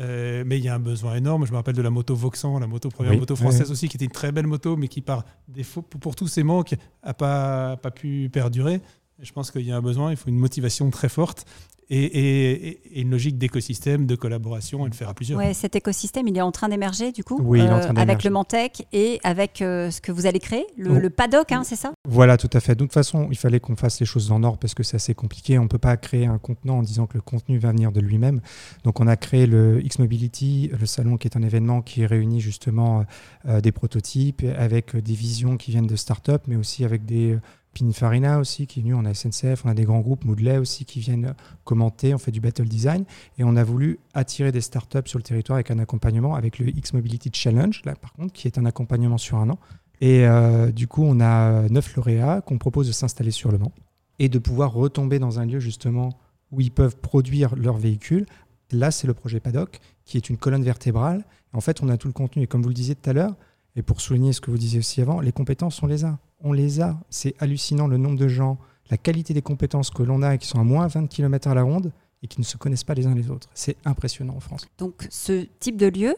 Euh, 0.02 0.44
mais 0.46 0.58
il 0.58 0.64
y 0.64 0.70
a 0.70 0.76
un 0.76 0.80
besoin 0.80 1.16
énorme. 1.16 1.46
Je 1.46 1.52
me 1.52 1.58
rappelle 1.58 1.76
de 1.76 1.82
la 1.82 1.90
moto 1.90 2.16
Voxan, 2.16 2.60
la 2.60 2.68
moto 2.68 2.90
première 2.90 3.18
moto 3.18 3.36
française 3.36 3.72
aussi, 3.72 3.88
qui 3.88 3.98
était 3.98 4.06
une 4.06 4.12
très 4.12 4.32
belle 4.32 4.48
moto, 4.48 4.76
mais 4.76 4.88
qui 4.88 5.02
par 5.02 5.26
défaut, 5.48 5.82
pour, 5.82 6.16
tous 6.16 6.28
ces 6.28 6.44
manques, 6.44 6.76
n'a 7.06 7.14
pas, 7.14 7.78
pas 7.78 7.92
pu 7.92 8.30
perdurer. 8.32 8.82
Je 9.22 9.32
pense 9.32 9.52
qu'il 9.52 9.62
y 9.62 9.72
a 9.72 9.78
un 9.78 9.82
besoin, 9.82 10.12
il 10.12 10.18
faut 10.18 10.30
une 10.30 10.40
motivation 10.40 10.90
très 10.90 11.10
forte 11.10 11.46
et, 11.94 13.02
une 13.02 13.12
logique 13.12 13.38
d'écosystème, 13.38 14.06
de 14.06 14.16
collaboration 14.16 14.88
et 14.88 14.90
de 14.90 14.96
faire 14.96 15.10
à 15.10 15.14
plusieurs. 15.14 15.38
Ouais, 15.38 15.54
cet 15.54 15.76
écosystème, 15.76 16.28
il 16.28 16.38
est 16.38 16.42
en 16.42 16.52
train 16.52 16.70
d'émerger 16.70 17.12
du 17.12 17.24
coup, 17.24 17.40
oui, 17.44 17.62
euh, 17.62 17.92
avec 17.96 18.24
le 18.24 18.30
Mantec 18.30 18.88
et 18.94 19.20
avec 19.24 19.62
euh, 19.62 19.92
ce 19.92 20.00
que 20.00 20.12
vous 20.12 20.26
allez 20.26 20.40
créer, 20.40 20.66
le, 20.78 21.10
paddock, 21.10 21.52
hein, 21.52 21.64
c'est 21.64 21.76
ça? 21.76 21.92
Voilà, 22.08 22.38
tout 22.38 22.50
à 22.54 22.60
fait. 22.60 22.76
De 22.76 22.80
toute 22.80 22.94
façon, 22.94 23.28
il 23.30 23.38
fallait 23.38 23.60
qu'on 23.60 23.76
fasse 23.76 24.00
les 24.00 24.06
choses 24.06 24.32
en 24.32 24.44
ordre 24.44 24.58
parce 24.58 24.74
que 24.74 24.84
c'est 24.84 24.96
assez 24.96 25.14
compliqué. 25.14 25.60
On 25.60 25.64
ne 25.64 25.68
peut 25.68 25.78
pas 25.78 25.98
créer 25.98 26.26
un 26.26 26.38
contenant 26.38 26.78
en 26.78 26.82
disant 26.82 27.08
que 27.08 27.16
le 27.16 27.22
contenu 27.22 27.58
va 27.58 27.72
venir 27.72 27.92
de 27.92 28.00
lui-même. 28.00 28.42
Donc 28.84 29.00
on 29.00 29.08
a 29.08 29.18
créé 29.18 29.46
le 29.46 29.84
X-Mobility, 29.84 30.72
le 30.80 30.86
salon 30.86 31.18
qui 31.18 31.28
est 31.28 31.36
un 31.36 31.44
événement 31.44 31.82
qui 31.82 32.06
réunit 32.06 32.40
justement 32.40 33.06
euh, 33.48 33.60
des 33.60 33.72
prototypes 33.72 34.44
avec 34.58 34.96
des 34.96 35.14
visions 35.14 35.58
qui 35.58 35.72
viennent 35.72 35.88
de 35.88 35.96
start-up, 35.96 36.44
mais 36.48 36.56
aussi 36.56 36.86
avec 36.86 37.06
des 37.06 37.38
Pininfarina 37.74 38.40
aussi 38.40 38.68
qui 38.68 38.80
est 38.80 38.84
venu, 38.84 38.94
on 38.94 39.06
a 39.06 39.14
SNCF, 39.14 39.66
on 39.66 39.70
a 39.70 39.74
des 39.74 39.86
grands 39.86 40.02
groupes, 40.02 40.26
Moodley 40.26 40.58
aussi 40.58 40.86
qui 40.86 41.00
viennent 41.00 41.34
commenter, 41.64 42.14
on 42.14 42.18
fait 42.18 42.32
du 42.32 42.42
battle 42.42 42.68
design 42.68 43.06
et 43.38 43.44
on 43.44 43.56
a 43.56 43.64
voulu 43.64 44.00
attirer 44.14 44.52
des 44.52 44.62
startups 44.62 45.06
sur 45.06 45.20
le 45.20 45.24
territoire 45.24 45.56
avec 45.56 45.72
un 45.72 45.80
accompagnement 45.80 46.36
avec 46.36 46.60
le 46.60 46.70
X 46.70 46.94
Mobility 46.94 47.30
Challenge, 47.34 47.82
là 47.86 47.96
par 47.96 48.14
contre, 48.14 48.34
qui 48.34 48.48
est 48.48 48.58
un 48.58 48.66
accompagnement 48.66 49.18
sur 49.18 49.38
un 49.38 49.50
an. 49.50 49.60
Et 50.02 50.26
euh, 50.26 50.72
du 50.72 50.88
coup, 50.88 51.04
on 51.04 51.20
a 51.20 51.70
neuf 51.70 51.96
lauréats 51.96 52.42
qu'on 52.42 52.58
propose 52.58 52.88
de 52.88 52.92
s'installer 52.92 53.32
sur 53.32 53.52
le 53.52 53.60
Mans 53.60 53.72
et 54.20 54.30
de 54.30 54.40
pouvoir 54.40 54.74
retomber 54.74 55.20
dans 55.20 55.40
un 55.40 55.46
lieu 55.46 55.60
justement 55.60 56.10
où 56.52 56.60
ils 56.60 56.72
peuvent 56.72 56.98
produire 56.98 57.56
leurs 57.56 57.78
véhicules. 57.78 58.26
Là, 58.72 58.92
c'est 58.92 59.08
le 59.08 59.14
projet 59.14 59.40
Paddock 59.40 59.80
qui 60.06 60.18
est 60.18 60.30
une 60.30 60.38
colonne 60.38 60.64
vertébrale. 60.64 61.24
En 61.54 61.62
fait, 61.62 61.82
on 61.82 61.90
a 61.90 61.98
tout 61.98 62.08
le 62.08 62.14
contenu. 62.14 62.44
Et 62.44 62.48
comme 62.48 62.62
vous 62.62 62.70
le 62.70 62.74
disiez 62.74 62.96
tout 62.96 63.10
à 63.10 63.14
l'heure, 63.14 63.36
et 63.76 63.82
pour 63.82 64.02
souligner 64.02 64.34
ce 64.34 64.42
que 64.42 64.52
vous 64.52 64.58
disiez 64.58 64.80
aussi 64.80 65.02
avant, 65.02 65.22
les 65.22 65.32
compétences, 65.32 65.82
on 65.82 65.88
les 65.88 66.04
a. 66.04 66.20
On 66.44 66.54
les 66.54 66.82
a. 66.82 66.98
C'est 67.10 67.36
hallucinant 67.40 67.88
le 67.88 67.98
nombre 67.98 68.18
de 68.18 68.28
gens, 68.28 68.58
la 68.90 68.98
qualité 68.98 69.34
des 69.34 69.42
compétences 69.42 69.90
que 69.90 70.04
l'on 70.04 70.22
a 70.22 70.36
et 70.36 70.38
qui 70.38 70.48
sont 70.48 70.60
à 70.60 70.64
moins 70.64 70.88
20 70.88 71.08
km 71.08 71.48
à 71.48 71.56
la 71.56 71.64
ronde 71.64 71.92
et 72.24 72.28
qui 72.28 72.40
ne 72.40 72.46
se 72.46 72.58
connaissent 72.58 72.84
pas 72.84 72.94
les 72.94 73.08
uns 73.08 73.16
les 73.16 73.30
autres. 73.30 73.50
C'est 73.54 73.78
impressionnant 73.86 74.36
en 74.36 74.40
France. 74.40 74.68
Donc 74.78 75.08
ce 75.10 75.48
type 75.60 75.78
de 75.78 75.88
lieu, 75.88 76.16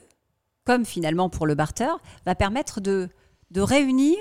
comme 0.66 0.86
finalement 0.86 1.30
pour 1.30 1.46
le 1.46 1.56
barter, 1.56 1.94
va 2.26 2.36
permettre 2.36 2.82
de, 2.82 3.10
de 3.52 3.62
réunir 3.62 4.18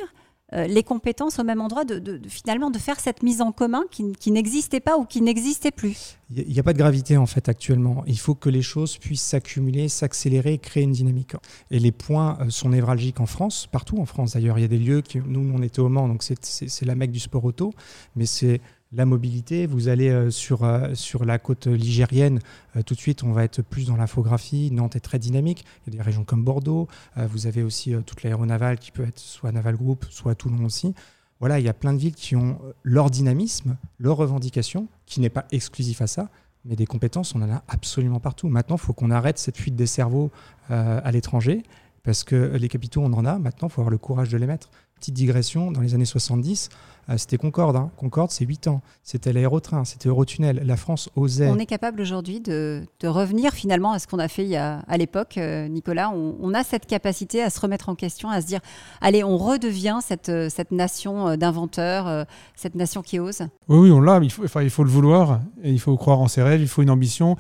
les 0.53 0.83
compétences 0.83 1.39
au 1.39 1.45
même 1.45 1.61
endroit, 1.61 1.85
de, 1.85 2.21
finalement 2.29 2.71
de 2.71 2.79
faire 2.79 3.01
cette 3.01 3.23
mise 3.23 3.41
en 3.41 3.53
commun 3.53 3.85
qui, 3.91 4.31
n'existait 4.31 4.81
pas 4.81 4.99
ou 4.99 5.05
qui 5.05 5.23
n'existait 5.23 5.71
plus. 5.71 6.19
Il 6.35 6.49
n'y 6.49 6.59
a, 6.59 6.63
pas 6.63 6.73
de 6.73 6.79
gravité 6.79 7.17
en 7.17 7.27
fait 7.27 7.49
actuellement. 7.49 8.05
Il 8.07 8.19
faut 8.19 8.35
que 8.35 8.49
les 8.49 8.63
choses 8.63 8.97
puissent 8.97 9.23
s'accumuler, 9.23 9.89
s'accélérer, 9.89 10.59
créer 10.59 10.85
une 10.85 10.93
dynamique. 10.93 11.35
Et 11.71 11.79
les 11.79 11.93
points 11.93 12.39
euh, 12.41 12.51
sont 12.51 12.71
névralgiques 12.71 13.21
en 13.21 13.27
France, 13.27 13.69
partout 13.71 13.99
en 13.99 14.07
France 14.07 14.35
d'ailleurs. 14.35 14.59
Il 14.59 14.63
y 14.63 14.65
a 14.65 14.69
des 14.69 14.79
lieux 14.79 15.03
qui, 15.03 15.19
nous, 15.19 15.53
on 15.55 15.63
était 15.63 15.81
au 15.81 15.89
Mans, 15.89 16.09
donc 16.09 16.23
c'est 16.23 16.87
la 16.87 16.95
mecque 16.95 17.11
du 17.11 17.21
sport 17.21 17.45
auto, 17.45 17.73
mais 18.17 18.27
c'est 18.27 18.61
la 18.93 19.07
mobilité. 19.07 19.67
Vous 19.67 19.89
allez 19.89 20.11
euh, 20.11 20.31
sur, 20.31 20.65
euh, 20.65 20.95
sur 20.95 21.25
la 21.25 21.39
côte 21.39 21.67
ligérienne, 21.67 22.41
euh, 22.77 22.83
tout 22.83 22.95
de 22.95 23.01
suite, 23.01 23.23
on 23.23 23.33
va 23.33 23.45
être 23.45 23.63
plus 23.63 23.87
dans 23.87 23.97
l'infographie. 23.97 24.71
Nantes 24.71 24.97
est 24.97 25.01
très 25.01 25.19
dynamique. 25.19 25.65
Il 25.87 25.93
y 25.93 25.97
a 25.97 25.99
des 25.99 26.03
régions 26.03 26.25
comme 26.25 26.45
Bordeaux. 26.45 26.89
vous 27.17 27.47
avez 27.47 27.63
aussi 27.63 27.95
toute 28.07 28.23
l'aéronavale 28.23 28.79
qui 28.79 28.91
peut 28.91 29.05
être 29.05 29.19
soit 29.19 29.53
Naval 29.53 29.77
Group, 29.77 30.05
soit 30.11 30.35
Toulon 30.35 30.65
aussi. 30.65 30.95
Voilà, 31.41 31.59
il 31.59 31.65
y 31.65 31.69
a 31.69 31.75
plein 31.75 31.93
de 31.93 31.99
villes 31.99 32.15
qui 32.15 32.37
ont 32.37 32.59
leur 32.83 33.11
dynamisme, 33.11 33.77
leur 33.99 34.17
revendication, 34.17 34.87
qui 35.07 35.21
n'est 35.21 35.31
pas 35.31 35.47
exclusif 35.51 36.01
à 36.01 36.07
ça, 36.07 36.29
mais 36.65 36.77
des 36.77 36.87
compétences, 36.87 37.35
on 37.35 37.43
en 37.43 37.51
a 37.51 37.65
absolument 37.67 38.21
partout. 38.21 38.49
Maintenant, 38.49 38.77
il 38.77 38.81
faut 38.81 38.93
qu'on 38.93 39.11
arrête 39.11 39.39
cette 39.39 39.57
fuite 39.57 39.75
des 39.75 39.87
cerveaux 39.87 40.31
à 40.69 41.11
l'étranger, 41.11 41.65
parce 42.05 42.23
que 42.23 42.57
les 42.57 42.69
capitaux, 42.69 43.03
on 43.03 43.13
en 43.13 43.25
a. 43.25 43.39
Maintenant, 43.39 43.69
il 43.69 43.73
faut 43.73 43.81
avoir 43.81 43.91
le 43.91 43.99
courage 43.99 44.29
de 44.29 44.39
les 44.39 44.47
mettre. 44.47 44.71
Petite 45.03 45.15
digression, 45.15 45.73
dans 45.73 45.81
les 45.81 45.97
années 45.97 46.05
70, 46.05 46.69
euh, 47.11 47.15
c'était 47.17 47.37
Concorde. 47.37 47.75
Hein. 47.75 47.91
Concorde, 47.97 48.31
c'est 48.31 48.45
8 48.45 48.69
ans. 48.69 48.83
C'était 49.03 49.33
l'aérotrain, 49.33 49.85
c'était 49.85 50.09
Eurotunnel. 50.09 50.63
La 50.65 50.77
France 50.77 51.11
osait. 51.17 51.51
On 51.51 51.59
est 51.59 51.67
capable 51.67 52.01
aujourd'hui 52.01 52.39
de, 52.39 52.87
revenir 53.03 53.53
finalement 53.53 53.91
à 53.91 53.99
ce 53.99 54.07
qu'on 54.07 54.21
a 54.21 54.29
fait 54.29 54.45
il 54.45 54.51
y 54.51 54.57
a, 54.57 54.85
à 54.87 54.97
l'époque, 54.99 55.39
euh, 55.39 55.67
Nicolas. 55.67 56.13
On, 56.13 56.55
a 56.55 56.63
cette 56.63 56.87
capacité 56.87 57.43
à 57.43 57.51
se 57.51 57.59
remettre 57.59 57.89
en 57.89 57.97
question, 57.97 58.31
à 58.31 58.41
se 58.41 58.47
dire 58.47 58.61
allez, 59.01 59.25
on 59.25 59.39
redevient 59.39 59.99
cette, 60.07 60.29
euh, 60.29 60.49
cette 60.49 60.71
nation 60.71 61.37
d'inventeurs, 61.37 62.25
cette 62.55 62.77
nation 62.77 63.03
qui 63.03 63.19
ose. 63.19 63.41
Oui, 63.67 63.79
oui, 63.79 63.91
on 63.91 64.01
l'a. 64.01 64.21
Il 64.23 64.31
faut, 64.31 64.45
enfin, 64.45 64.63
il 64.63 64.71
faut 64.71 64.85
le 64.85 64.91
vouloir, 64.91 65.41
et 65.65 65.73
il 65.73 65.81
faut 65.81 65.97
croire 65.97 66.21
en 66.21 66.29
ses 66.29 66.45
rêves, 66.45 66.61
il 66.61 66.69
faut 66.69 66.83
une 66.83 66.91
ambition. 66.91 67.35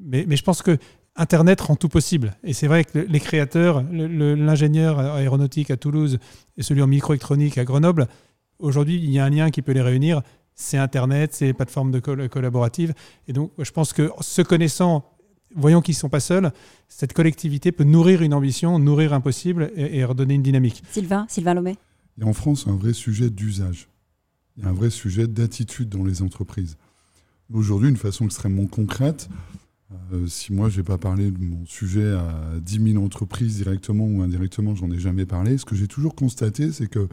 Mais, 0.00 0.24
mais 0.26 0.34
je 0.34 0.42
pense 0.42 0.62
que 0.62 0.78
Internet 1.16 1.60
rend 1.60 1.76
tout 1.76 1.88
possible. 1.88 2.36
Et 2.42 2.52
c'est 2.52 2.66
vrai 2.66 2.84
que 2.84 2.98
les 2.98 3.20
créateurs, 3.20 3.82
l'ingénieur 3.82 4.98
aéronautique 4.98 5.70
à 5.70 5.76
Toulouse 5.76 6.18
et 6.56 6.62
celui 6.62 6.82
en 6.82 6.86
microélectronique 6.86 7.58
à 7.58 7.64
Grenoble, 7.64 8.08
Aujourd'hui, 8.58 8.96
il 8.96 9.10
y 9.10 9.18
a 9.18 9.24
un 9.24 9.30
lien 9.30 9.50
qui 9.50 9.62
peut 9.62 9.72
les 9.72 9.82
réunir. 9.82 10.22
C'est 10.54 10.78
Internet, 10.78 11.34
c'est 11.34 11.46
les 11.46 11.52
plateformes 11.52 11.90
de 11.90 11.98
collaboratives. 12.00 12.94
Et 13.26 13.32
donc, 13.32 13.50
je 13.58 13.70
pense 13.70 13.92
que 13.92 14.10
se 14.20 14.42
connaissant, 14.42 15.04
voyons 15.54 15.80
qu'ils 15.80 15.94
ne 15.94 15.98
sont 15.98 16.08
pas 16.08 16.20
seuls, 16.20 16.52
cette 16.88 17.12
collectivité 17.12 17.72
peut 17.72 17.84
nourrir 17.84 18.22
une 18.22 18.32
ambition, 18.34 18.78
nourrir 18.78 19.12
un 19.12 19.20
possible 19.20 19.72
et, 19.74 20.04
redonner 20.04 20.34
une 20.34 20.42
dynamique. 20.42 20.82
Sylvain, 20.90 21.26
Sylvain 21.28 21.54
Lomé. 21.54 21.76
Il 22.16 22.22
y 22.22 22.26
a 22.26 22.30
en 22.30 22.32
France 22.32 22.66
un 22.68 22.76
vrai 22.76 22.92
sujet 22.92 23.30
d'usage. 23.30 23.88
Il 24.56 24.62
y 24.62 24.66
a 24.66 24.70
un 24.70 24.72
vrai 24.72 24.90
sujet 24.90 25.26
d'attitude 25.26 25.88
dans 25.88 26.04
les 26.04 26.22
entreprises. 26.22 26.76
Aujourd'hui, 27.52 27.90
une 27.90 27.96
façon 27.96 28.24
extrêmement 28.24 28.66
concrète, 28.66 29.28
euh, 30.12 30.26
si 30.26 30.52
moi 30.52 30.68
je 30.68 30.78
n'ai 30.78 30.84
pas 30.84 30.98
parlé 30.98 31.30
de 31.30 31.38
mon 31.38 31.64
sujet 31.66 32.12
à 32.12 32.58
10 32.60 32.92
000 32.92 33.04
entreprises 33.04 33.56
directement 33.56 34.06
ou 34.06 34.22
indirectement, 34.22 34.74
j'en 34.74 34.90
ai 34.90 34.98
jamais 34.98 35.26
parlé, 35.26 35.58
ce 35.58 35.64
que 35.64 35.74
j'ai 35.74 35.88
toujours 35.88 36.14
constaté, 36.14 36.72
c'est 36.72 36.88
que 36.88 37.08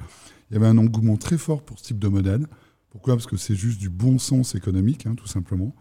il 0.50 0.55
y 0.55 0.57
avait 0.57 0.67
un 0.67 0.77
engouement 0.77 1.15
très 1.15 1.38
fort 1.38 1.63
pour 1.63 1.79
ce 1.79 1.85
type 1.85 2.00
de 2.00 2.09
modèle. 2.09 2.45
Pourquoi? 2.89 3.15
Parce 3.15 3.25
que 3.25 3.38
c'est 3.38 3.55
juste 3.55 3.79
du 3.79 3.89
bon 3.89 4.19
sens 4.19 4.53
économique, 4.53 5.05
hein, 5.05 5.15
tout 5.15 5.27
simplement. 5.27 5.73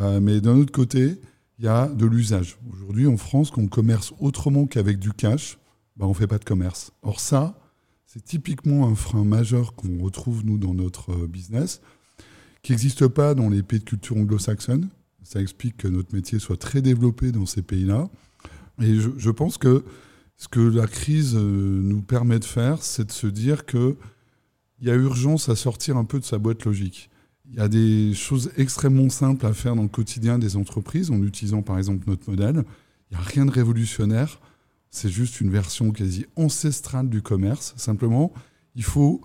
Euh, 0.00 0.20
mais 0.20 0.40
d'un 0.40 0.56
autre 0.56 0.70
côté, 0.70 1.20
il 1.58 1.64
y 1.64 1.68
a 1.68 1.88
de 1.88 2.06
l'usage. 2.06 2.56
Aujourd'hui, 2.72 3.08
en 3.08 3.16
France, 3.16 3.50
quand 3.50 3.60
on 3.60 3.66
commerce 3.66 4.14
autrement 4.20 4.66
qu'avec 4.66 5.00
du 5.00 5.12
cash, 5.12 5.58
bah, 5.96 6.06
on 6.06 6.10
ne 6.10 6.14
fait 6.14 6.28
pas 6.28 6.38
de 6.38 6.44
commerce. 6.44 6.92
Or 7.02 7.18
ça, 7.18 7.58
c'est 8.06 8.24
typiquement 8.24 8.86
un 8.86 8.94
frein 8.94 9.24
majeur 9.24 9.74
qu'on 9.74 10.00
retrouve, 10.00 10.44
nous, 10.44 10.58
dans 10.58 10.74
notre 10.74 11.10
euh, 11.10 11.26
business, 11.26 11.80
qui 12.62 12.70
n'existe 12.70 13.08
pas 13.08 13.34
dans 13.34 13.48
les 13.48 13.64
pays 13.64 13.80
de 13.80 13.84
culture 13.84 14.16
anglo-saxonne. 14.16 14.88
Ça 15.24 15.40
explique 15.40 15.78
que 15.78 15.88
notre 15.88 16.14
métier 16.14 16.38
soit 16.38 16.58
très 16.58 16.82
développé 16.82 17.32
dans 17.32 17.46
ces 17.46 17.62
pays-là. 17.62 18.08
Et 18.80 18.94
je, 18.94 19.30
pense 19.30 19.58
que 19.58 19.84
ce 20.36 20.48
que 20.48 20.60
la 20.60 20.86
crise 20.86 21.34
euh, 21.36 21.40
nous 21.82 22.02
permet 22.02 22.38
de 22.38 22.44
faire, 22.44 22.82
c'est 22.82 23.06
de 23.06 23.12
se 23.12 23.26
dire 23.26 23.66
qu'il 23.66 23.96
y 24.80 24.90
a 24.90 24.94
urgence 24.94 25.48
à 25.48 25.56
sortir 25.56 25.96
un 25.96 26.04
peu 26.04 26.20
de 26.20 26.24
sa 26.24 26.38
boîte 26.38 26.64
logique. 26.64 27.10
Il 27.50 27.56
y 27.56 27.60
a 27.60 27.68
des 27.68 28.14
choses 28.14 28.50
extrêmement 28.56 29.08
simples 29.08 29.46
à 29.46 29.52
faire 29.52 29.76
dans 29.76 29.82
le 29.82 29.88
quotidien 29.88 30.38
des 30.38 30.56
entreprises 30.56 31.10
en 31.10 31.22
utilisant 31.22 31.62
par 31.62 31.78
exemple 31.78 32.04
notre 32.08 32.28
modèle. 32.28 32.64
Il 33.10 33.16
n'y 33.16 33.22
a 33.22 33.24
rien 33.24 33.46
de 33.46 33.50
révolutionnaire. 33.50 34.40
C'est 34.90 35.10
juste 35.10 35.40
une 35.40 35.50
version 35.50 35.90
quasi 35.90 36.26
ancestrale 36.36 37.08
du 37.08 37.22
commerce. 37.22 37.74
Simplement, 37.76 38.32
il 38.74 38.84
faut 38.84 39.20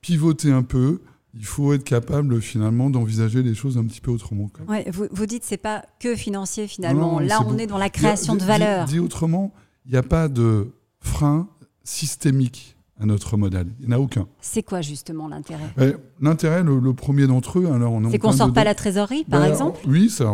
pivoter 0.00 0.50
un 0.50 0.62
peu. 0.62 1.00
Il 1.34 1.44
faut 1.44 1.72
être 1.72 1.84
capable 1.84 2.40
finalement 2.42 2.90
d'envisager 2.90 3.42
les 3.42 3.54
choses 3.54 3.78
un 3.78 3.84
petit 3.84 4.00
peu 4.00 4.10
autrement. 4.10 4.50
Ouais, 4.68 4.86
vous, 4.92 5.06
vous 5.10 5.26
dites 5.26 5.44
c'est 5.44 5.56
pas 5.56 5.84
que 5.98 6.14
financier 6.14 6.66
finalement. 6.68 7.20
Là, 7.20 7.40
on 7.46 7.56
est 7.56 7.66
dans 7.66 7.78
la 7.78 7.90
création 7.90 8.36
de 8.36 8.44
valeur. 8.44 8.86
dit 8.86 8.98
autrement, 8.98 9.52
il 9.86 9.92
n'y 9.92 9.98
a 9.98 10.02
pas 10.02 10.28
de 10.28 10.72
frein 11.00 11.48
systémique 11.84 12.76
à 13.00 13.06
notre 13.06 13.36
modèle. 13.36 13.66
Il 13.80 13.88
n'y 13.88 13.94
en 13.94 13.96
a 13.96 14.00
aucun. 14.00 14.28
C'est 14.40 14.62
quoi 14.62 14.80
justement 14.80 15.28
l'intérêt? 15.28 15.72
Ben, 15.76 15.96
L'intérêt, 16.20 16.62
le, 16.62 16.92
premier 16.92 17.26
d'entre 17.26 17.58
eux, 17.58 17.66
alors 17.72 18.00
c'est 18.10 18.18
qu'on 18.18 18.30
ne 18.30 18.36
sort 18.36 18.52
pas 18.52 18.64
la 18.64 18.74
trésorerie, 18.74 19.24
par 19.24 19.40
ben, 19.40 19.48
exemple? 19.48 19.80
Oui, 19.86 20.08
c'est 20.08 20.24
bah, 20.24 20.30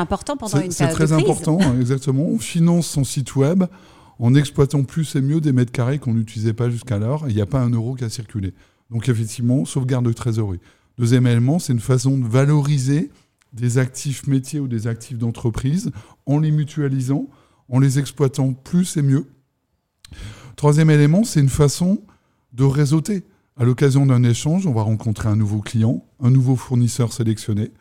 important 0.00 0.36
pendant 0.36 0.60
une 0.60 0.68
période 0.68 0.72
C'est 0.72 0.88
très 0.88 1.12
important, 1.12 1.58
exactement. 1.80 2.24
On 2.24 2.38
finance 2.38 2.86
son 2.86 3.04
site 3.04 3.34
web 3.34 3.64
en 4.18 4.34
exploitant 4.34 4.84
plus 4.84 5.16
et 5.16 5.20
mieux 5.20 5.40
des 5.40 5.52
mètres 5.52 5.72
carrés 5.72 5.98
qu'on 5.98 6.14
n'utilisait 6.14 6.54
pas 6.54 6.70
jusqu'alors. 6.70 7.24
Il 7.28 7.34
n'y 7.34 7.42
a 7.42 7.46
pas 7.46 7.60
un 7.60 7.70
euro 7.70 7.94
qui 7.94 8.04
a 8.04 8.08
circulé. 8.08 8.54
Donc 8.90 9.08
effectivement, 9.08 9.64
sauvegarde 9.64 10.06
de 10.06 10.12
trésorerie. 10.12 10.60
Deuxième 10.98 11.26
élément, 11.26 11.58
c'est 11.58 11.72
une 11.72 11.80
façon 11.80 12.18
de 12.18 12.26
valoriser 12.26 13.10
des 13.52 13.78
actifs 13.78 14.26
métiers 14.26 14.60
ou 14.60 14.68
des 14.68 14.86
actifs 14.86 15.18
d'entreprise 15.18 15.90
en 16.26 16.38
les 16.38 16.50
mutualisant 16.50 17.28
en 17.68 17.80
les 17.80 17.98
exploitant 17.98 18.52
plus 18.52 18.96
et 18.96 19.02
mieux. 19.02 19.26
Troisième 20.56 20.90
élément, 20.90 21.24
c'est 21.24 21.40
une 21.40 21.48
façon 21.48 22.02
de 22.52 22.64
réseauter. 22.64 23.24
À 23.58 23.64
l'occasion 23.64 24.06
d'un 24.06 24.22
échange, 24.22 24.66
on 24.66 24.72
va 24.72 24.82
rencontrer 24.82 25.28
un 25.28 25.36
nouveau 25.36 25.60
client, 25.60 26.04
un 26.20 26.30
nouveau 26.30 26.56
fournisseur 26.56 27.12
sélectionné. 27.12 27.72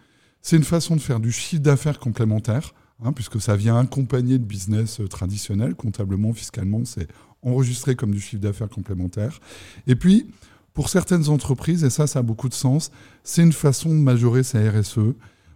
C'est 0.41 0.57
une 0.57 0.63
façon 0.63 0.95
de 0.95 1.01
faire 1.01 1.19
du 1.19 1.31
chiffre 1.31 1.61
d'affaires 1.61 1.99
complémentaire, 1.99 2.73
hein, 3.03 3.13
puisque 3.13 3.41
ça 3.41 3.55
vient 3.55 3.77
accompagner 3.77 4.33
le 4.33 4.43
business 4.43 4.99
euh, 4.99 5.07
traditionnel, 5.07 5.75
comptablement, 5.75 6.33
fiscalement, 6.33 6.85
c'est 6.85 7.07
enregistré 7.41 7.95
comme 7.95 8.11
du 8.11 8.19
chiffre 8.19 8.41
d'affaires 8.41 8.69
complémentaire. 8.69 9.39
Et 9.87 9.95
puis, 9.95 10.27
pour 10.75 10.89
certaines 10.89 11.29
entreprises, 11.29 11.83
et 11.83 11.89
ça, 11.89 12.05
ça 12.05 12.19
a 12.19 12.21
beaucoup 12.21 12.49
de 12.49 12.53
sens, 12.53 12.91
c'est 13.23 13.41
une 13.41 13.53
façon 13.53 13.89
de 13.89 13.95
majorer 13.95 14.43
sa 14.43 14.59
RSE, 14.59 15.15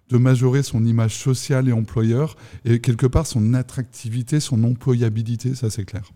de 0.09 0.17
majorer 0.17 0.63
son 0.63 0.83
image 0.85 1.17
sociale 1.17 1.67
et 1.67 1.73
employeur 1.73 2.35
et 2.65 2.79
quelque 2.79 3.05
part 3.05 3.27
son 3.27 3.53
attractivité, 3.53 4.39
son 4.39 4.63
employabilité, 4.63 5.53
ça 5.53 5.69
c'est 5.69 5.83
clair. 5.83 6.09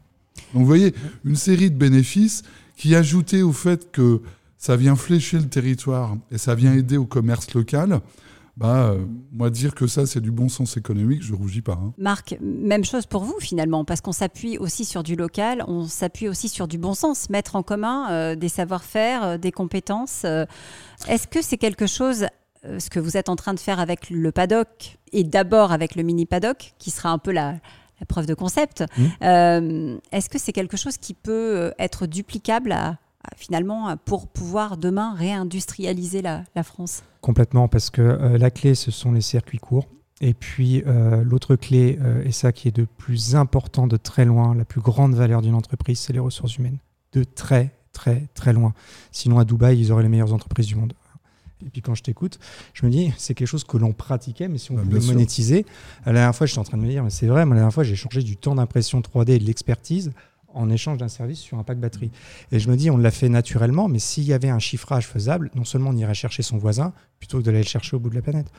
Donc 0.53 0.61
vous 0.61 0.65
voyez, 0.65 0.95
une 1.25 1.35
série 1.35 1.69
de 1.69 1.75
bénéfices 1.75 2.43
qui 2.77 2.95
ajoutés 2.95 3.43
au 3.43 3.51
fait 3.51 3.91
que 3.91 4.21
ça 4.57 4.77
vient 4.77 4.95
flécher 4.95 5.37
le 5.37 5.49
territoire 5.49 6.15
et 6.31 6.37
ça 6.37 6.55
vient 6.55 6.73
aider 6.73 6.97
au 6.97 7.05
commerce 7.05 7.53
local, 7.53 7.99
bah, 8.55 8.91
euh, 8.91 9.05
moi, 9.31 9.49
dire 9.49 9.73
que 9.73 9.87
ça, 9.87 10.05
c'est 10.05 10.21
du 10.21 10.31
bon 10.31 10.47
sens 10.47 10.77
économique, 10.77 11.23
je 11.23 11.33
rougis 11.33 11.61
pas. 11.61 11.73
Hein. 11.73 11.93
Marc, 11.97 12.37
même 12.39 12.85
chose 12.85 13.07
pour 13.07 13.23
vous 13.23 13.39
finalement, 13.39 13.83
parce 13.83 14.01
qu'on 14.01 14.11
s'appuie 14.11 14.59
aussi 14.59 14.85
sur 14.85 15.01
du 15.01 15.15
local, 15.15 15.63
on 15.67 15.85
s'appuie 15.85 16.29
aussi 16.29 16.49
sur 16.49 16.67
du 16.67 16.77
bon 16.77 16.93
sens, 16.93 17.29
mettre 17.31 17.55
en 17.55 17.63
commun 17.63 18.11
euh, 18.11 18.35
des 18.35 18.49
savoir-faire, 18.49 19.23
euh, 19.23 19.37
des 19.37 19.51
compétences. 19.51 20.25
Est-ce 21.07 21.27
que 21.27 21.41
c'est 21.41 21.57
quelque 21.57 21.87
chose 21.87 22.27
ce 22.77 22.89
que 22.89 22.99
vous 23.01 23.17
êtes 23.17 23.27
en 23.27 23.35
train 23.35 23.53
de 23.53 23.59
faire 23.59 23.81
avec 23.81 24.09
le 24.09 24.31
paddock 24.31 24.97
et 25.11 25.25
d'abord 25.25 25.73
avec 25.73 25.95
le 25.95 26.03
mini 26.03 26.25
paddock, 26.25 26.73
qui 26.77 26.91
sera 26.91 27.09
un 27.09 27.17
peu 27.17 27.33
la, 27.33 27.55
preuve 28.07 28.25
de 28.25 28.33
concept, 28.33 28.81
mmh. 28.81 29.03
euh, 29.23 29.97
est-ce 30.11 30.29
que 30.29 30.37
c'est 30.37 30.51
quelque 30.51 30.77
chose 30.77 30.97
qui 30.97 31.13
peut 31.13 31.73
être 31.79 32.05
duplicable 32.05 32.71
finalement 33.35 33.95
pour 34.05 34.27
pouvoir 34.27 34.77
demain 34.77 35.13
réindustrialiser 35.15 36.21
la, 36.21 36.43
France 36.63 37.03
Complètement, 37.21 37.67
parce 37.67 37.89
que 37.89 38.01
la 38.37 38.51
clé, 38.51 38.75
ce 38.75 38.91
sont 38.91 39.11
les 39.11 39.21
circuits 39.21 39.59
courts. 39.59 39.87
Et 40.21 40.33
puis 40.33 40.83
l'autre 41.23 41.55
clé, 41.55 41.99
et 42.23 42.31
ça 42.31 42.51
qui 42.51 42.67
est 42.67 42.75
de 42.75 42.85
plus 42.85 43.35
important 43.35 43.87
de 43.87 43.97
très 43.97 44.25
loin, 44.25 44.55
la 44.55 44.65
plus 44.65 44.81
grande 44.81 45.15
valeur 45.15 45.41
d'une 45.41 45.55
entreprise, 45.55 45.99
c'est 45.99 46.13
les 46.13 46.19
ressources 46.19 46.57
humaines. 46.57 46.77
De 47.13 47.23
très, 47.23 47.71
très, 47.93 48.27
très 48.33 48.51
loin. 48.51 48.73
Sinon, 49.11 49.39
à 49.39 49.45
Dubaï, 49.45 49.79
ils 49.79 49.91
auraient 49.91 50.03
les 50.03 50.09
meilleures 50.09 50.33
entreprises 50.33 50.65
du 50.67 50.75
monde 50.75 50.93
Et 51.65 51.69
puis 51.69 51.81
quand 51.81 51.95
je 51.95 52.03
t'écoute, 52.03 52.39
je 52.73 52.85
me 52.85 52.91
dis, 52.91 53.13
c'est 53.17 53.33
quelque 53.33 53.47
chose 53.47 53.63
que 53.63 53.77
l'on 53.77 53.93
pratiquait, 53.93 54.49
mais 54.49 54.57
si 54.57 54.71
on 54.71 54.75
Bah, 54.75 54.99
sûr. 54.99 55.13
monétiser. 55.13 55.65
La 56.05 56.13
dernière 56.13 56.35
fois, 56.35 56.45
j'étais 56.45 56.59
en 56.59 56.65
train 56.65 56.77
de 56.77 56.83
me 56.83 56.89
dire, 56.89 57.03
mais 57.03 57.09
c'est 57.09 57.27
vrai, 57.27 57.45
moi, 57.45 57.55
la 57.55 57.61
dernière 57.61 57.73
fois, 57.73 57.83
j'ai 57.83 57.95
changé 57.95 58.21
du 58.21 58.35
temps 58.35 58.55
d'impression 58.55 58.99
3D 58.99 59.31
et 59.31 59.39
de 59.39 59.45
l'expertise 59.45 60.11
en 60.53 60.69
échange 60.69 60.97
d'un 60.97 61.07
service 61.07 61.39
sur 61.39 61.57
un 61.57 61.63
pack 61.63 61.79
batterie. 61.79 62.11
Et 62.51 62.59
je 62.59 62.69
me 62.69 62.75
dis, 62.75 62.89
on 62.89 62.97
l'a 62.97 63.11
fait 63.11 63.29
naturellement, 63.29 63.87
mais 63.87 63.99
s'il 63.99 64.23
y 64.23 64.33
avait 64.33 64.49
un 64.49 64.59
chiffrage 64.59 65.07
faisable, 65.07 65.51
non 65.55 65.63
seulement 65.63 65.89
on 65.91 65.97
irait 65.97 66.13
chercher 66.13 66.43
son 66.43 66.57
voisin, 66.57 66.93
plutôt 67.19 67.39
que 67.39 67.43
d'aller 67.43 67.59
le 67.59 67.63
chercher 67.67 67.95
au 67.95 67.99
bout 67.99 68.09
de 68.09 68.15
la 68.15 68.21
planète. 68.21 68.51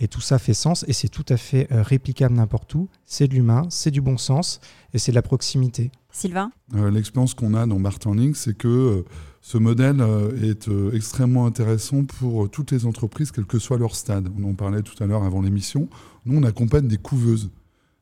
Et 0.00 0.08
tout 0.08 0.20
ça 0.20 0.38
fait 0.38 0.54
sens 0.54 0.84
et 0.88 0.92
c'est 0.92 1.08
tout 1.08 1.26
à 1.28 1.36
fait 1.36 1.68
euh, 1.72 1.82
réplicable 1.82 2.34
n'importe 2.34 2.74
où. 2.74 2.88
C'est 3.06 3.28
de 3.28 3.34
l'humain, 3.34 3.66
c'est 3.70 3.90
du 3.90 4.00
bon 4.00 4.18
sens 4.18 4.60
et 4.92 4.98
c'est 4.98 5.12
de 5.12 5.16
la 5.16 5.22
proximité. 5.22 5.90
Sylvain 6.10 6.50
Euh, 6.74 6.90
L'expérience 6.90 7.34
qu'on 7.34 7.54
a 7.54 7.66
dans 7.66 7.78
Martin 7.78 8.14
c'est 8.34 8.56
que 8.56 8.68
euh, 8.68 9.04
ce 9.40 9.56
modèle 9.56 10.00
euh, 10.00 10.30
est 10.42 10.68
euh, 10.68 10.90
extrêmement 10.92 11.46
intéressant 11.46 12.04
pour 12.04 12.44
euh, 12.44 12.48
toutes 12.48 12.70
les 12.72 12.86
entreprises, 12.86 13.30
quel 13.30 13.46
que 13.46 13.58
soit 13.58 13.78
leur 13.78 13.94
stade. 13.94 14.28
On 14.38 14.44
en 14.44 14.54
parlait 14.54 14.82
tout 14.82 15.02
à 15.02 15.06
l'heure 15.06 15.22
avant 15.24 15.40
l'émission. 15.40 15.88
Nous, 16.26 16.38
on 16.38 16.42
accompagne 16.42 16.86
des 16.88 16.98
couveuses. 16.98 17.50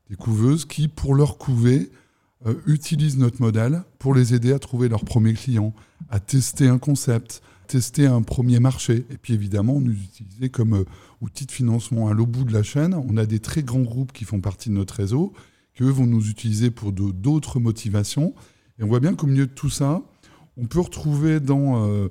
Des 0.09 0.15
couveuses 0.15 0.65
qui, 0.65 0.87
pour 0.87 1.15
leur 1.15 1.37
couvée, 1.37 1.89
euh, 2.45 2.53
utilisent 2.67 3.17
notre 3.17 3.41
modèle 3.41 3.83
pour 3.97 4.13
les 4.13 4.35
aider 4.35 4.53
à 4.53 4.59
trouver 4.59 4.89
leurs 4.89 5.05
premiers 5.05 5.33
clients, 5.33 5.73
à 6.09 6.19
tester 6.19 6.67
un 6.67 6.77
concept, 6.77 7.41
tester 7.67 8.05
un 8.05 8.21
premier 8.21 8.59
marché. 8.59 9.05
Et 9.09 9.17
puis 9.17 9.33
évidemment, 9.33 9.79
nous 9.79 9.93
utiliser 9.93 10.49
comme 10.49 10.75
euh, 10.75 10.85
outil 11.21 11.45
de 11.45 11.51
financement 11.51 12.09
à 12.09 12.13
l'au 12.13 12.25
bout 12.25 12.43
de 12.43 12.53
la 12.53 12.63
chaîne. 12.63 12.93
On 12.93 13.17
a 13.17 13.25
des 13.25 13.39
très 13.39 13.63
grands 13.63 13.81
groupes 13.81 14.13
qui 14.13 14.23
font 14.23 14.39
partie 14.39 14.69
de 14.69 14.75
notre 14.75 14.95
réseau, 14.95 15.33
qui 15.73 15.83
eux 15.83 15.89
vont 15.89 16.05
nous 16.05 16.29
utiliser 16.29 16.69
pour 16.69 16.91
d'autres 16.91 17.59
motivations. 17.59 18.33
Et 18.79 18.83
on 18.83 18.87
voit 18.87 18.99
bien 18.99 19.15
qu'au 19.15 19.27
milieu 19.27 19.47
de 19.47 19.53
tout 19.53 19.69
ça, 19.71 20.01
on 20.57 20.65
peut 20.65 20.79
retrouver 20.79 21.39
dans 21.39 21.87
euh, 21.87 22.07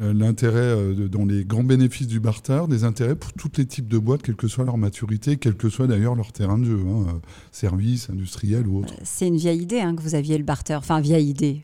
l'intérêt, 0.00 0.58
euh, 0.58 1.08
dans 1.08 1.24
les 1.24 1.44
grands 1.44 1.62
bénéfices 1.64 2.06
du 2.06 2.20
barter, 2.20 2.62
des 2.68 2.84
intérêts 2.84 3.14
pour 3.16 3.32
tous 3.32 3.50
les 3.56 3.66
types 3.66 3.88
de 3.88 3.98
boîtes, 3.98 4.22
quelle 4.22 4.36
que 4.36 4.48
soit 4.48 4.64
leur 4.64 4.76
maturité, 4.78 5.36
quel 5.36 5.54
que 5.54 5.68
soit 5.68 5.86
d'ailleurs 5.86 6.14
leur 6.14 6.32
terrain 6.32 6.58
de 6.58 6.64
jeu, 6.64 6.80
hein, 6.86 7.06
euh, 7.08 7.12
service, 7.52 8.10
industriel 8.10 8.66
ou 8.66 8.80
autre. 8.80 8.94
C'est 9.02 9.28
une 9.28 9.36
vieille 9.36 9.62
idée 9.62 9.80
hein, 9.80 9.94
que 9.94 10.02
vous 10.02 10.14
aviez 10.14 10.36
le 10.38 10.44
barter. 10.44 10.74
Enfin, 10.74 11.00
vieille 11.00 11.28
idée. 11.28 11.62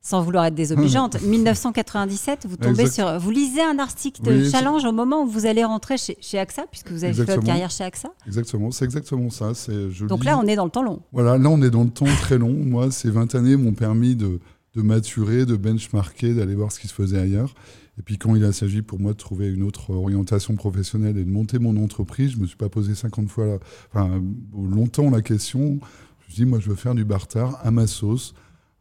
Sans 0.00 0.22
vouloir 0.22 0.44
être 0.46 0.54
désobligeante. 0.54 1.20
1997, 1.22 2.46
vous 2.48 2.56
tombez 2.56 2.82
Exact. 2.82 2.92
sur. 2.94 3.18
Vous 3.18 3.30
lisez 3.30 3.62
un 3.62 3.78
article 3.80 4.22
de 4.22 4.30
Oui, 4.32 4.50
Challenge 4.50 4.84
au 4.84 4.92
moment 4.92 5.24
où 5.24 5.26
vous 5.26 5.44
allez 5.44 5.64
rentrer 5.64 5.98
chez, 5.98 6.16
chez 6.20 6.38
AXA, 6.38 6.66
puisque 6.70 6.90
vous 6.92 7.02
avez 7.04 7.12
fait 7.12 7.18
votre 7.18 7.30
Exactement. 7.32 7.46
carrière 7.46 7.70
chez 7.70 7.84
AXA. 7.84 8.08
Exactement, 8.26 8.70
c'est 8.70 8.84
exactement 8.84 9.28
ça. 9.28 9.52
Je 9.68 10.06
Donc 10.06 10.20
lis- 10.20 10.26
là, 10.26 10.38
on 10.38 10.46
est 10.46 10.54
dans 10.56 10.64
le 10.64 10.70
temps 10.70 10.84
long. 10.84 11.02
Voilà, 11.12 11.36
là 11.36 11.48
on 11.50 11.60
est 11.62 11.70
dans 11.70 11.82
le 11.82 11.90
temps 11.90 12.06
très 12.20 12.38
long. 12.38 12.52
Moi, 12.52 12.90
ces 12.92 13.10
20 13.10 13.34
années 13.34 13.56
m'ont 13.56 13.74
permis 13.74 14.14
de, 14.14 14.38
de 14.74 14.82
maturer, 14.82 15.46
de 15.46 15.56
benchmarker, 15.56 16.34
d'aller 16.34 16.54
voir 16.54 16.72
ce 16.72 16.80
qui 16.80 16.88
se 16.88 16.94
faisait 16.94 17.18
ailleurs. 17.18 17.54
Et 17.98 18.02
puis 18.02 18.16
quand 18.16 18.36
il 18.36 18.44
a 18.44 18.52
s'agi 18.52 18.82
pour 18.82 19.00
moi 19.00 19.12
de 19.12 19.16
trouver 19.16 19.48
une 19.48 19.62
autre 19.62 19.90
orientation 19.90 20.54
professionnelle 20.54 21.18
et 21.18 21.24
de 21.24 21.30
monter 21.30 21.58
mon 21.58 21.76
entreprise, 21.82 22.32
je 22.32 22.38
me 22.38 22.46
suis 22.46 22.56
pas 22.56 22.68
posé 22.68 22.94
50 22.94 23.28
fois, 23.28 23.58
enfin 23.92 24.22
longtemps 24.54 25.10
la 25.10 25.20
question. 25.20 25.80
Je 26.20 26.26
me 26.26 26.32
suis 26.32 26.44
dit, 26.44 26.46
moi 26.46 26.60
je 26.60 26.68
veux 26.68 26.76
faire 26.76 26.94
du 26.94 27.04
barter 27.04 27.46
à 27.62 27.70
ma 27.70 27.86
sauce, 27.86 28.34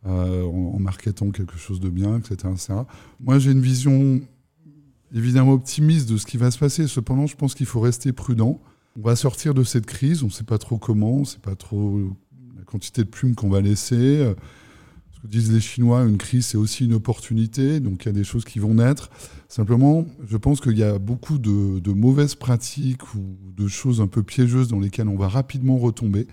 euh, 0.05 0.43
en, 0.43 0.75
en 0.75 0.79
marketant 0.79 1.31
quelque 1.31 1.57
chose 1.57 1.79
de 1.79 1.89
bien, 1.89 2.19
etc. 2.19 2.35
etc. 2.53 2.73
Moi 3.19 3.39
j'ai 3.39 3.51
une 3.51 3.61
vision 3.61 4.21
évidemment 5.13 5.53
optimiste 5.53 6.09
de 6.09 6.17
ce 6.17 6.25
qui 6.25 6.37
va 6.37 6.51
se 6.51 6.59
passer. 6.59 6.87
Cependant, 6.87 7.25
je 7.25 7.35
pense 7.35 7.55
qu'il 7.55 7.65
faut 7.65 7.79
rester 7.79 8.11
prudent. 8.11 8.61
On 8.99 9.01
va 9.01 9.15
sortir 9.15 9.53
de 9.53 9.63
cette 9.63 9.85
crise, 9.85 10.21
on 10.23 10.27
ne 10.27 10.31
sait 10.31 10.43
pas 10.43 10.57
trop 10.57 10.77
comment, 10.77 11.13
on 11.13 11.19
ne 11.21 11.25
sait 11.25 11.39
pas 11.39 11.55
trop 11.55 11.99
la 12.57 12.63
quantité 12.63 13.03
de 13.03 13.09
plumes 13.09 13.35
qu'on 13.35 13.49
va 13.49 13.61
laisser. 13.61 14.33
Ce 15.17 15.21
que 15.23 15.27
disent 15.27 15.51
les 15.51 15.59
Chinois, 15.59 16.03
une 16.03 16.17
crise, 16.17 16.45
c'est 16.45 16.57
aussi 16.57 16.85
une 16.85 16.93
opportunité, 16.93 17.79
donc 17.79 18.05
il 18.05 18.05
y 18.05 18.09
a 18.09 18.13
des 18.13 18.23
choses 18.23 18.45
qui 18.45 18.59
vont 18.59 18.75
naître. 18.75 19.09
Simplement, 19.47 20.05
je 20.29 20.37
pense 20.37 20.61
qu'il 20.61 20.77
y 20.77 20.83
a 20.83 20.99
beaucoup 20.99 21.39
de, 21.39 21.91
mauvaises 21.91 22.35
pratiques 22.35 23.15
ou 23.15 23.35
de 23.55 23.67
choses 23.67 23.99
un 23.99 24.05
peu 24.05 24.21
piégeuses 24.21 24.67
dans 24.67 24.79
lesquelles 24.79 25.07
on 25.07 25.17
va 25.17 25.27
rapidement 25.27 25.79
retomber. 25.79 26.27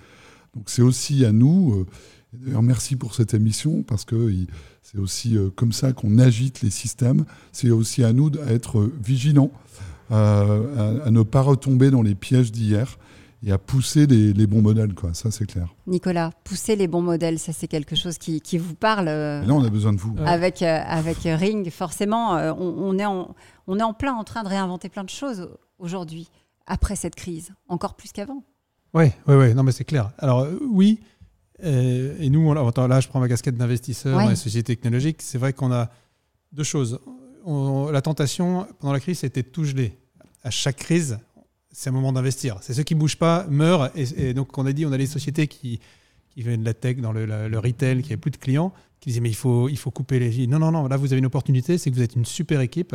Donc 0.54 0.64
c'est 0.68 0.82
aussi 0.82 1.24
à 1.24 1.32
nous, 1.32 1.72
euh, 1.72 1.86
d'ailleurs 2.34 2.62
merci 2.62 2.96
pour 2.96 3.14
cette 3.14 3.32
émission, 3.32 3.82
parce 3.82 4.04
que 4.04 4.30
c'est 4.82 4.98
aussi 4.98 5.38
euh, 5.38 5.48
comme 5.48 5.73
ça 5.73 5.94
qu'on 5.94 6.18
agite 6.18 6.60
les 6.60 6.68
systèmes. 6.68 7.25
C'est 7.52 7.70
aussi 7.70 8.04
à 8.04 8.12
nous 8.12 8.28
d'être 8.28 8.90
vigilants, 9.02 9.50
euh, 10.10 11.00
à 11.06 11.10
ne 11.10 11.23
pas 11.23 11.40
retomber 11.40 11.90
dans 11.90 12.02
les 12.02 12.14
pièges 12.14 12.52
d'hier 12.52 12.99
et 13.47 13.52
à 13.52 13.59
pousser 13.59 14.07
les, 14.07 14.33
les 14.33 14.47
bons 14.47 14.63
modèles. 14.63 14.95
Quoi. 14.95 15.13
Ça, 15.15 15.30
c'est 15.30 15.47
clair. 15.47 15.75
Nicolas, 15.87 16.30
pousser 16.45 16.76
les 16.76 16.89
bons 16.89 17.02
modèles, 17.02 17.39
ça 17.39 17.52
c'est 17.52 17.69
quelque 17.69 17.95
chose 17.97 18.17
qui, 18.19 18.41
qui 18.41 18.59
vous 18.59 18.75
parle. 18.75 19.09
euh, 19.09 19.45
là, 19.45 19.52
on 19.54 19.63
a 19.65 19.69
besoin 19.71 19.93
de 19.93 19.99
vous. 19.99 20.13
Ouais. 20.15 20.26
avec, 20.26 20.63
euh, 20.63 20.80
avec 20.87 21.19
Ring, 21.25 21.69
forcément, 21.71 22.37
euh, 22.37 22.52
on, 22.57 22.75
on 22.95 22.99
est 22.99 23.04
en, 23.04 23.35
on 23.67 23.78
est 23.78 23.83
en 23.83 23.93
plein 23.95 24.15
en 24.15 24.25
train 24.25 24.43
de 24.45 24.49
réinventer 24.49 24.89
plein 24.89 25.04
de 25.04 25.11
choses 25.11 25.50
aujourd'hui, 25.78 26.28
après 26.67 26.97
cette 26.97 27.15
crise, 27.17 27.52
encore 27.69 27.95
plus 27.95 28.13
qu'avant. 28.13 28.43
Oui, 28.95 29.07
oui, 29.26 29.35
oui, 29.35 29.54
non, 29.54 29.63
mais 29.65 29.73
c'est 29.73 29.85
clair. 29.85 30.13
Alors, 30.19 30.41
euh, 30.41 30.59
oui, 30.71 31.00
euh, 31.65 32.17
et 32.19 32.30
nous, 32.30 32.41
on- 32.49 32.67
attends, 32.69 32.87
là, 32.87 33.00
je 33.00 33.09
prends 33.09 33.21
ma 33.21 33.28
casquette 33.28 33.57
d'investisseur 33.57 34.17
Ouais. 34.17 34.25
dans 34.25 34.30
les 34.30 34.37
sociétés 34.37 34.75
technologiques. 34.76 35.21
C'est 35.23 35.39
vrai 35.39 35.52
qu'on 35.52 35.73
a 35.73 35.91
deux 36.52 36.63
choses. 36.65 36.99
On- 37.45 37.91
la 37.91 38.00
tentation, 38.00 38.67
pendant 38.78 38.93
la 38.93 39.00
crise, 39.00 39.19
c'était 39.19 39.43
de 39.43 39.49
tout 39.49 39.65
geler. 39.65 39.99
À 40.43 40.50
chaque 40.50 40.76
crise, 40.76 41.19
c'est 41.75 41.91
un 41.91 41.93
moment 41.93 42.13
d'investir. 42.13 42.58
C'est 42.63 42.73
ceux 42.73 42.84
qui 42.84 42.95
ne 42.95 43.00
bougent 43.00 43.19
pas 43.19 43.47
meurent. 43.50 43.91
Et, 43.97 44.32
donc, 44.32 44.56
on 44.56 44.65
a 44.65 44.73
dit, 44.73 44.87
on 44.87 44.93
a 44.93 44.97
les 44.97 45.06
sociétés 45.06 45.49
qui, 45.49 45.80
qui 46.30 46.43
venaient 46.43 46.56
de 46.56 46.65
la 46.65 46.73
tech, 46.73 46.99
dans 46.99 47.13
le, 47.13 47.58
retail, 47.58 48.00
qui 48.00 48.10
n'avaient 48.10 48.17
plus 48.17 48.30
de 48.30 48.37
clients, 48.37 48.73
qui 49.00 49.10
disaient, 49.10 49.21
mais 49.21 49.28
il 49.28 49.37
faut, 49.37 49.69
il 49.69 49.76
faut 49.76 49.91
couper 49.91 50.21
les... 50.21 50.47
Non, 50.47 50.60
non, 50.60 50.71
non, 50.71 50.87
là, 50.87 50.97
vous 50.97 51.13
avez 51.13 51.19
une 51.19 51.26
opportunité, 51.26 51.76
c'est 51.76 51.91
que 51.91 51.97
vous 51.97 52.02
êtes 52.02 52.15
une 52.15 52.25
super 52.25 52.60
équipe. 52.60 52.95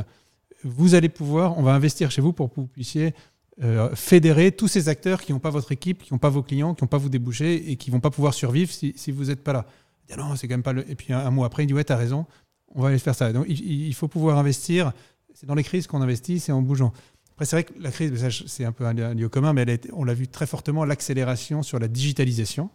Vous 0.63 0.95
allez 0.95 1.09
pouvoir, 1.09 1.57
on 1.57 1.61
va 1.61 1.73
investir 1.73 2.09
chez 2.09 2.21
vous 2.21 2.31
pour 2.31 2.49
que 2.49 2.55
vous 2.55 2.67
puissiez 2.67 3.13
euh, 3.61 3.93
fédérer 3.95 4.53
tous 4.53 4.69
ces 4.69 4.87
acteurs 4.87 5.21
qui 5.21 5.33
n'ont 5.33 5.39
pas 5.39 5.49
votre 5.49 5.73
équipe, 5.73 6.03
qui 6.03 6.13
n'ont 6.13 6.19
pas 6.19 6.29
vos 6.29 6.41
clients, 6.41 6.73
qui 6.73 6.83
n'ont 6.83 6.87
pas 6.87 6.97
vous 6.97 7.09
déboucher 7.09 7.71
et 7.71 7.75
qui 7.75 7.91
vont 7.91 7.99
pas 7.99 8.09
pouvoir 8.09 8.33
survivre 8.33 8.71
si, 8.71 8.93
vous 9.11 9.25
n'êtes 9.25 9.43
pas 9.43 9.51
là. 9.51 9.65
Dit, 10.09 10.15
non, 10.17 10.37
c'est 10.37 10.47
quand 10.47 10.53
même 10.53 10.63
pas 10.63 10.73
le. 10.73 10.89
Et 10.89 10.95
puis 10.95 11.11
un, 11.11 11.19
un 11.19 11.31
mois 11.31 11.47
après, 11.47 11.63
il 11.63 11.67
dit 11.67 11.73
ouais, 11.73 11.83
t'as 11.83 11.97
raison, 11.97 12.25
on 12.73 12.81
va 12.81 12.87
aller 12.89 12.99
faire 12.99 13.15
ça. 13.15 13.33
Donc 13.33 13.45
il 13.49 13.93
faut 13.93 14.07
pouvoir 14.07 14.37
investir. 14.37 14.93
C'est 15.33 15.45
dans 15.45 15.55
les 15.55 15.63
crises 15.63 15.87
qu'on 15.87 16.01
investit, 16.01 16.39
c'est 16.39 16.53
en 16.53 16.61
bougeant. 16.61 16.93
Après, 17.39 17.45
c'est 17.45 17.55
vrai 17.55 17.63
que 17.63 17.81
la 17.81 17.89
crise, 17.89 18.43
c'est 18.47 18.65
un 18.65 18.73
peu 18.73 18.85
un, 18.85 19.13
lieu 19.13 19.29
commun, 19.29 19.53
mais 19.53 19.79
on 19.93 20.03
l'a 20.03 20.13
vu 20.13 20.27
très 20.27 20.45
fortement, 20.45 20.83
l'accélération 20.83 21.63
sur 21.63 21.79
la 21.79 21.87
digitalisation. 21.87 22.69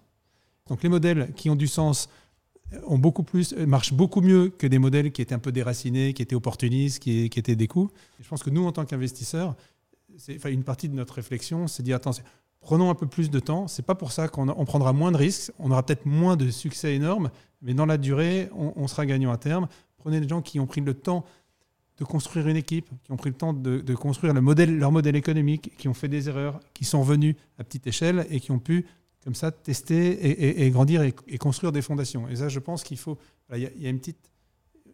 Donc 0.70 0.82
les 0.82 0.88
modèles 0.88 1.34
qui 1.36 1.50
ont 1.50 1.54
du 1.54 1.66
sens 1.66 2.08
euh, 2.72 2.78
euh, 2.78 3.66
marchent 3.66 3.92
beaucoup 3.92 4.22
mieux 4.22 4.48
que 4.48 4.66
des 4.66 4.78
modèles 4.78 5.12
qui 5.12 5.20
étaient 5.20 5.34
un 5.34 5.38
peu 5.38 5.52
déracinés, 5.52 6.14
qui 6.14 6.22
étaient 6.22 6.34
opportunistes, 6.34 7.00
qui, 7.00 7.24
étaient 7.26 7.56
des 7.56 7.68
coûts. 7.68 7.90
Je 8.22 8.26
pense 8.26 8.42
que 8.42 8.48
nous, 8.48 8.64
en 8.64 8.72
tant 8.72 8.86
qu'investisseurs, 8.86 9.54
une 10.46 10.64
partie 10.64 10.88
de 10.88 10.94
notre 10.94 11.12
réflexion, 11.12 11.66
c'est 11.66 11.82
de 11.82 11.88
dire 11.88 11.96
attends, 11.96 12.12
prenons 12.60 12.88
un 12.88 12.94
peu 12.94 13.06
plus 13.06 13.28
de 13.28 13.40
temps. 13.40 13.68
C'est 13.68 13.84
pas 13.84 13.94
pour 13.94 14.12
ça 14.12 14.28
qu'on 14.28 14.64
prendra 14.64 14.94
moins 14.94 15.12
de 15.12 15.18
risques, 15.18 15.52
on 15.58 15.72
aura 15.72 15.84
peut-être 15.84 16.06
moins 16.06 16.38
de 16.38 16.48
succès 16.48 16.94
énormes, 16.94 17.30
mais 17.60 17.74
dans 17.74 17.84
la 17.84 17.98
durée, 17.98 18.48
on, 18.56 18.72
on 18.76 18.88
sera 18.88 19.04
gagnant 19.04 19.30
à 19.30 19.36
terme. 19.36 19.68
Prenez 19.98 20.22
des 20.22 20.28
gens 20.28 20.40
qui 20.40 20.58
ont 20.58 20.66
pris 20.66 20.80
le 20.80 20.94
temps 20.94 21.26
de 21.98 22.04
construire 22.04 22.48
une 22.48 22.56
équipe, 22.56 22.88
qui 23.04 23.12
ont 23.12 23.16
pris 23.16 23.30
le 23.30 23.36
temps 23.36 23.52
de, 23.52 23.94
construire 23.94 24.34
leur 24.34 24.92
modèle 24.92 25.16
économique, 25.16 25.76
qui 25.76 25.88
ont 25.88 25.94
fait 25.94 26.08
des 26.08 26.28
erreurs, 26.28 26.60
qui 26.72 26.84
sont 26.84 27.02
venus 27.02 27.36
à 27.58 27.64
petite 27.64 27.86
échelle 27.86 28.26
et 28.30 28.40
qui 28.40 28.50
ont 28.50 28.58
pu 28.58 28.84
comme 29.22 29.34
ça 29.34 29.50
tester 29.50 30.64
et, 30.64 30.70
grandir 30.70 31.02
et, 31.02 31.38
construire 31.38 31.72
des 31.72 31.80
fondations. 31.82 32.28
Et 32.28 32.36
ça, 32.36 32.48
je 32.48 32.58
pense 32.58 32.82
qu'il 32.82 32.98
faut. 32.98 33.16
Il 33.54 33.62
y, 33.62 33.86
a- 33.86 33.88
une 33.90 33.98
petite. 33.98 34.18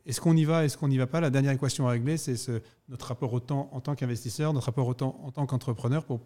Est-ce 0.06 0.20
qu'on 0.20 0.36
y 0.36 0.44
va, 0.44 0.64
est-ce 0.64 0.76
qu'on 0.78 0.88
n'y 0.88 0.98
va 0.98 1.06
pas? 1.06 1.20
La 1.20 1.30
dernière 1.30 1.52
équation 1.52 1.88
à 1.88 1.90
régler, 1.90 2.16
c'est 2.16 2.36
ce- 2.36 2.60
notre 2.88 3.06
rapport 3.06 3.32
au 3.32 3.40
temps 3.40 3.68
en 3.72 3.80
tant 3.80 3.94
qu'investisseur, 3.96 4.52
notre 4.52 4.66
rapport 4.66 4.86
au 4.86 4.94
temps 4.94 5.20
en 5.24 5.32
tant 5.32 5.46
qu'entrepreneur 5.46 6.04
pour 6.04 6.20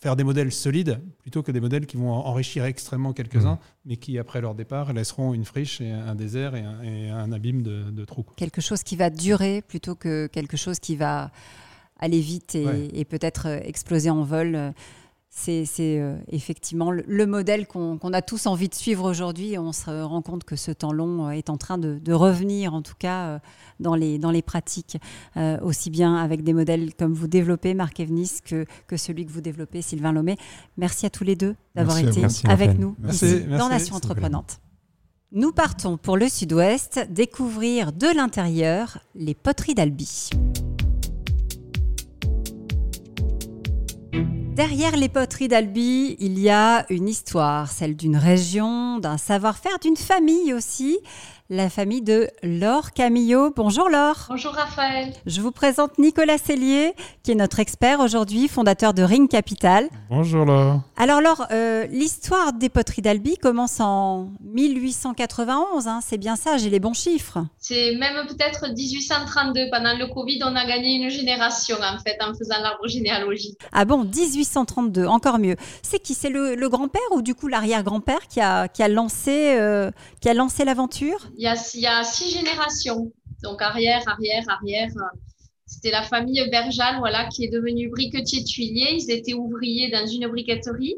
faire 0.00 0.14
des 0.16 0.24
modèles 0.24 0.52
solides 0.52 1.00
plutôt 1.18 1.42
que 1.42 1.50
des 1.52 1.60
modèles 1.60 1.86
qui 1.86 1.96
vont 1.96 2.10
en- 2.12 2.26
enrichir 2.26 2.64
extrêmement 2.64 3.12
quelques-uns, 3.12 3.58
mais 3.84 3.96
qui, 3.96 4.18
après 4.18 4.40
leur 4.40 4.54
départ, 4.54 4.92
laisseront 4.92 5.34
une 5.34 5.44
friche 5.44 5.80
et 5.80 5.90
un 5.90 6.14
désert 6.14 6.54
et 6.54 6.62
un, 6.62 6.82
et 6.82 7.10
un 7.10 7.32
abîme 7.32 7.62
de, 7.62 7.90
de 7.90 8.04
trous. 8.04 8.22
quoi. 8.22 8.34
Quelque 8.36 8.60
chose 8.60 8.82
qui 8.82 8.96
va 8.96 9.10
durer 9.10 9.62
plutôt 9.62 9.94
que 9.96 10.26
quelque 10.28 10.56
chose 10.56 10.78
qui 10.78 10.94
va 10.96 11.30
aller 11.98 12.20
vite 12.20 12.54
et, 12.54 12.64
Ouais. 12.64 12.88
et 12.92 13.04
peut-être 13.04 13.46
euh, 13.48 13.60
exploser 13.64 14.08
en 14.10 14.22
vol. 14.22 14.72
C'est 15.40 15.64
euh, 15.78 16.16
effectivement 16.32 16.90
le, 16.90 17.04
le 17.06 17.24
modèle 17.24 17.68
qu'on 17.68 17.96
a 18.12 18.22
tous 18.22 18.46
envie 18.46 18.68
de 18.68 18.74
suivre 18.74 19.08
aujourd'hui. 19.08 19.56
On 19.56 19.72
se 19.72 19.88
rend 20.02 20.20
compte 20.20 20.42
que 20.42 20.56
ce 20.56 20.72
temps 20.72 20.92
long 20.92 21.28
euh, 21.28 21.30
est 21.30 21.48
en 21.48 21.56
train 21.56 21.78
de, 21.78 21.98
de 21.98 22.12
revenir, 22.12 22.74
en 22.74 22.82
tout 22.82 22.96
cas, 22.98 23.26
euh, 23.26 23.38
dans 23.78 23.94
les, 23.94 24.18
dans 24.18 24.32
les 24.32 24.42
pratiques, 24.42 24.98
aussi 25.62 25.90
bien 25.90 26.16
avec 26.16 26.42
des 26.42 26.52
modèles 26.52 26.92
comme 26.94 27.12
vous 27.12 27.28
développez, 27.28 27.74
Marc 27.74 28.00
Evnis, 28.00 28.40
que, 28.44 28.66
que 28.88 28.96
celui 28.96 29.24
que 29.24 29.30
vous 29.30 29.40
développez, 29.40 29.80
Sylvain 29.82 30.10
Lomé. 30.12 30.36
Merci 30.76 31.06
à 31.06 31.10
tous 31.10 31.22
les 31.22 31.36
deux 31.36 31.54
d'avoir 31.76 31.98
été. 31.98 32.20
Merci, 32.20 32.46
avec 32.48 32.76
nous 32.76 32.96
Merci, 32.98 33.26
ici, 33.26 33.34
merci, 33.46 33.58
dans 33.58 33.68
Nation. 33.68 33.94
Entreprenante. 33.94 34.58
Nous 35.30 35.52
partons 35.52 35.96
pour 35.96 36.16
le 36.16 36.28
sud-ouest, 36.28 37.06
découvrir 37.10 37.92
de 37.92 38.08
l'intérieur 38.16 38.98
les 39.14 39.34
poteries 39.34 39.74
d'Albi. 39.74 40.30
Derrière 44.58 44.96
les 44.96 45.08
poteries 45.08 45.46
d'Albi, 45.46 46.16
il 46.18 46.36
y 46.36 46.50
a 46.50 46.84
une 46.90 47.08
histoire, 47.08 47.70
celle 47.70 47.94
d'une 47.94 48.16
région, 48.16 48.98
d'un 48.98 49.16
savoir-faire, 49.16 49.78
d'une 49.78 49.96
famille 49.96 50.52
aussi 50.52 50.98
la 51.50 51.70
famille 51.70 52.02
de 52.02 52.28
Laure 52.42 52.92
Camillo. 52.92 53.52
Bonjour 53.56 53.88
Laure. 53.88 54.26
Bonjour 54.28 54.52
Raphaël. 54.52 55.14
Je 55.24 55.40
vous 55.40 55.50
présente 55.50 55.98
Nicolas 55.98 56.36
Cellier, 56.36 56.92
qui 57.22 57.30
est 57.30 57.34
notre 57.34 57.58
expert 57.58 58.00
aujourd'hui, 58.00 58.48
fondateur 58.48 58.92
de 58.92 59.02
Ring 59.02 59.30
Capital. 59.30 59.88
Bonjour 60.10 60.44
Laure. 60.44 60.82
Alors 60.98 61.22
Laure, 61.22 61.46
euh, 61.50 61.86
l'histoire 61.86 62.52
des 62.52 62.68
poteries 62.68 63.00
d'Albi 63.00 63.38
commence 63.38 63.80
en 63.80 64.28
1891, 64.42 65.88
hein, 65.88 66.00
c'est 66.04 66.18
bien 66.18 66.36
ça, 66.36 66.58
j'ai 66.58 66.68
les 66.68 66.80
bons 66.80 66.92
chiffres. 66.92 67.38
C'est 67.56 67.94
même 67.94 68.26
peut-être 68.26 68.68
1832. 68.74 69.70
Pendant 69.70 69.96
le 69.96 70.12
Covid, 70.12 70.40
on 70.42 70.54
a 70.54 70.66
gagné 70.66 70.96
une 70.96 71.08
génération 71.08 71.76
en 71.76 71.98
fait 71.98 72.18
en 72.20 72.34
faisant 72.34 72.60
l'arbre 72.60 72.86
généalogique. 72.88 73.58
Ah 73.72 73.86
bon, 73.86 74.04
1832, 74.04 75.06
encore 75.06 75.38
mieux. 75.38 75.56
C'est 75.82 75.98
qui 75.98 76.12
C'est 76.12 76.28
le, 76.28 76.68
grand-père 76.68 77.00
ou 77.12 77.22
du 77.22 77.34
coup 77.34 77.48
l'arrière-grand-père 77.48 78.28
qui 78.28 78.42
a, 78.42 78.68
qui 78.68 78.82
a 78.82 78.88
lancé, 78.88 79.56
euh, 79.56 79.90
qui 80.20 80.28
a 80.28 80.34
lancé 80.34 80.66
l'aventure? 80.66 81.30
Il 81.38 81.44
y, 81.44 81.86
a, 81.86 82.04
six 82.04 82.30
générations. 82.30 83.12
Donc 83.42 83.62
arrière, 83.62 84.02
arrière, 84.06 84.44
arrière. 84.48 84.90
C'était 85.66 85.92
la 85.92 86.02
famille 86.02 86.42
Berjal, 86.50 86.98
voilà, 86.98 87.26
qui 87.28 87.44
est 87.44 87.48
devenue 87.48 87.88
briquetier 87.88 88.42
tuilier. 88.42 88.98
Ils 88.98 89.10
étaient 89.10 89.34
ouvriers 89.34 89.90
dans 89.90 90.06
une 90.06 90.26
briqueterie 90.26 90.96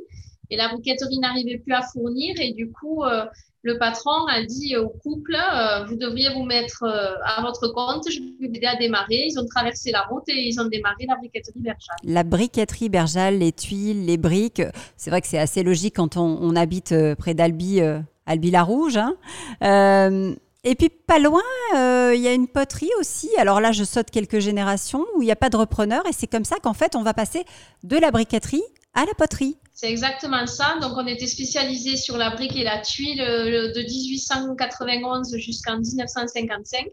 et 0.50 0.56
la 0.56 0.68
briqueterie 0.68 1.18
n'arrivait 1.18 1.58
plus 1.58 1.72
à 1.72 1.82
fournir 1.82 2.34
et 2.40 2.52
du 2.52 2.70
coup 2.70 3.04
euh, 3.04 3.24
le 3.62 3.78
patron 3.78 4.26
a 4.26 4.42
dit 4.42 4.76
au 4.76 4.88
couple 4.88 5.36
euh, 5.36 5.84
vous 5.84 5.96
devriez 5.96 6.32
vous 6.34 6.42
mettre 6.42 6.82
euh, 6.82 7.14
à 7.24 7.40
votre 7.42 7.68
compte 7.68 8.10
je 8.10 8.18
vais 8.18 8.32
vous 8.40 8.44
aider 8.46 8.66
à 8.66 8.76
démarrer 8.76 9.26
ils 9.28 9.38
ont 9.38 9.46
traversé 9.46 9.92
la 9.92 10.02
route 10.02 10.28
et 10.28 10.48
ils 10.48 10.60
ont 10.60 10.66
démarré 10.66 11.06
la 11.06 11.16
briqueterie 11.16 11.60
Berjal 11.60 11.96
la 12.02 12.24
briqueterie 12.24 12.88
Berjal 12.88 13.38
les 13.38 13.52
tuiles 13.52 14.04
les 14.06 14.16
briques 14.16 14.62
c'est 14.96 15.10
vrai 15.10 15.20
que 15.20 15.28
c'est 15.28 15.38
assez 15.38 15.62
logique 15.62 15.96
quand 15.96 16.16
on, 16.16 16.56
habite 16.56 16.94
près 17.16 17.34
d'Albi 17.34 17.80
Albi 18.26 18.50
la 18.50 18.62
Rouge. 18.62 18.96
Hein. 18.96 19.16
Euh, 19.62 20.34
et 20.62 20.74
puis 20.74 20.90
pas 20.90 21.18
loin, 21.18 21.42
euh, 21.74 22.12
il 22.14 22.20
y 22.20 22.28
a 22.28 22.34
une 22.34 22.48
poterie 22.48 22.90
aussi. 22.98 23.30
Alors 23.38 23.60
là, 23.60 23.72
je 23.72 23.82
saute 23.82 24.10
quelques 24.10 24.40
générations 24.40 25.06
où 25.16 25.22
il 25.22 25.24
n'y 25.24 25.32
a 25.32 25.36
pas 25.36 25.48
de 25.48 25.56
repreneur 25.56 26.06
et 26.06 26.12
c'est 26.12 26.26
comme 26.26 26.44
ça 26.44 26.56
qu'en 26.62 26.74
fait, 26.74 26.94
on 26.96 27.02
va 27.02 27.14
passer 27.14 27.44
de 27.82 27.96
la 27.96 28.10
briqueterie 28.10 28.62
à 28.92 29.06
la 29.06 29.14
poterie. 29.14 29.56
C'est 29.72 29.90
exactement 29.90 30.46
ça. 30.46 30.76
Donc 30.82 30.92
on 30.96 31.06
était 31.06 31.26
spécialisé 31.26 31.96
sur 31.96 32.18
la 32.18 32.30
brique 32.30 32.54
et 32.56 32.64
la 32.64 32.80
tuile 32.80 33.22
euh, 33.22 33.72
de 33.72 33.80
1891 33.80 35.34
jusqu'en 35.36 35.78
1955. 35.78 36.86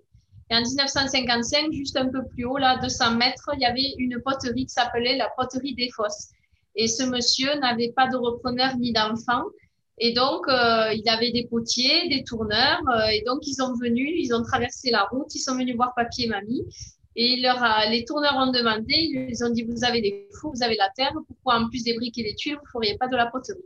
Et 0.50 0.56
en 0.56 0.62
1955, 0.62 1.74
juste 1.74 1.98
un 1.98 2.08
peu 2.08 2.26
plus 2.26 2.46
haut, 2.46 2.58
là, 2.58 2.78
200 2.82 3.16
mètres, 3.16 3.50
il 3.56 3.62
y 3.62 3.66
avait 3.66 3.94
une 3.98 4.22
poterie 4.24 4.66
qui 4.66 4.74
s'appelait 4.74 5.18
la 5.18 5.30
poterie 5.36 5.76
des 5.76 5.90
Fosses. 5.94 6.30
Et 6.76 6.88
ce 6.88 7.04
monsieur 7.04 7.54
n'avait 7.60 7.92
pas 7.94 8.08
de 8.08 8.16
repreneur 8.16 8.78
ni 8.78 8.94
d'enfant. 8.94 9.44
Et 10.00 10.14
donc, 10.14 10.48
euh, 10.48 10.94
il 10.94 11.08
avait 11.10 11.32
des 11.32 11.48
potiers, 11.48 12.08
des 12.10 12.24
tourneurs. 12.24 12.82
Euh, 12.90 13.08
et 13.08 13.24
donc, 13.26 13.48
ils 13.48 13.56
sont 13.56 13.74
venus, 13.74 14.12
ils 14.16 14.34
ont 14.34 14.44
traversé 14.44 14.92
la 14.92 15.04
route, 15.06 15.34
ils 15.34 15.40
sont 15.40 15.56
venus 15.56 15.76
voir 15.76 15.94
papy 15.96 16.24
et 16.24 16.28
mamie. 16.28 16.66
Et 17.16 17.42
leur 17.42 17.60
les 17.90 18.06
tourneurs 18.06 18.36
ont 18.36 18.52
demandé, 18.52 18.94
ils 19.30 19.44
ont 19.44 19.50
dit, 19.50 19.64
vous 19.64 19.84
avez 19.84 20.02
des 20.02 20.30
fours, 20.40 20.54
vous 20.54 20.62
avez 20.62 20.76
la 20.76 20.90
terre, 20.96 21.14
pourquoi 21.26 21.56
en 21.56 21.68
plus 21.68 21.84
des 21.84 21.96
briques 21.96 22.20
et 22.20 22.24
des 22.24 22.36
tuiles, 22.36 22.58
vous 22.58 22.80
ne 22.80 22.86
feriez 22.86 22.98
pas 22.98 23.08
de 23.08 23.16
la 23.16 23.26
poterie? 23.26 23.58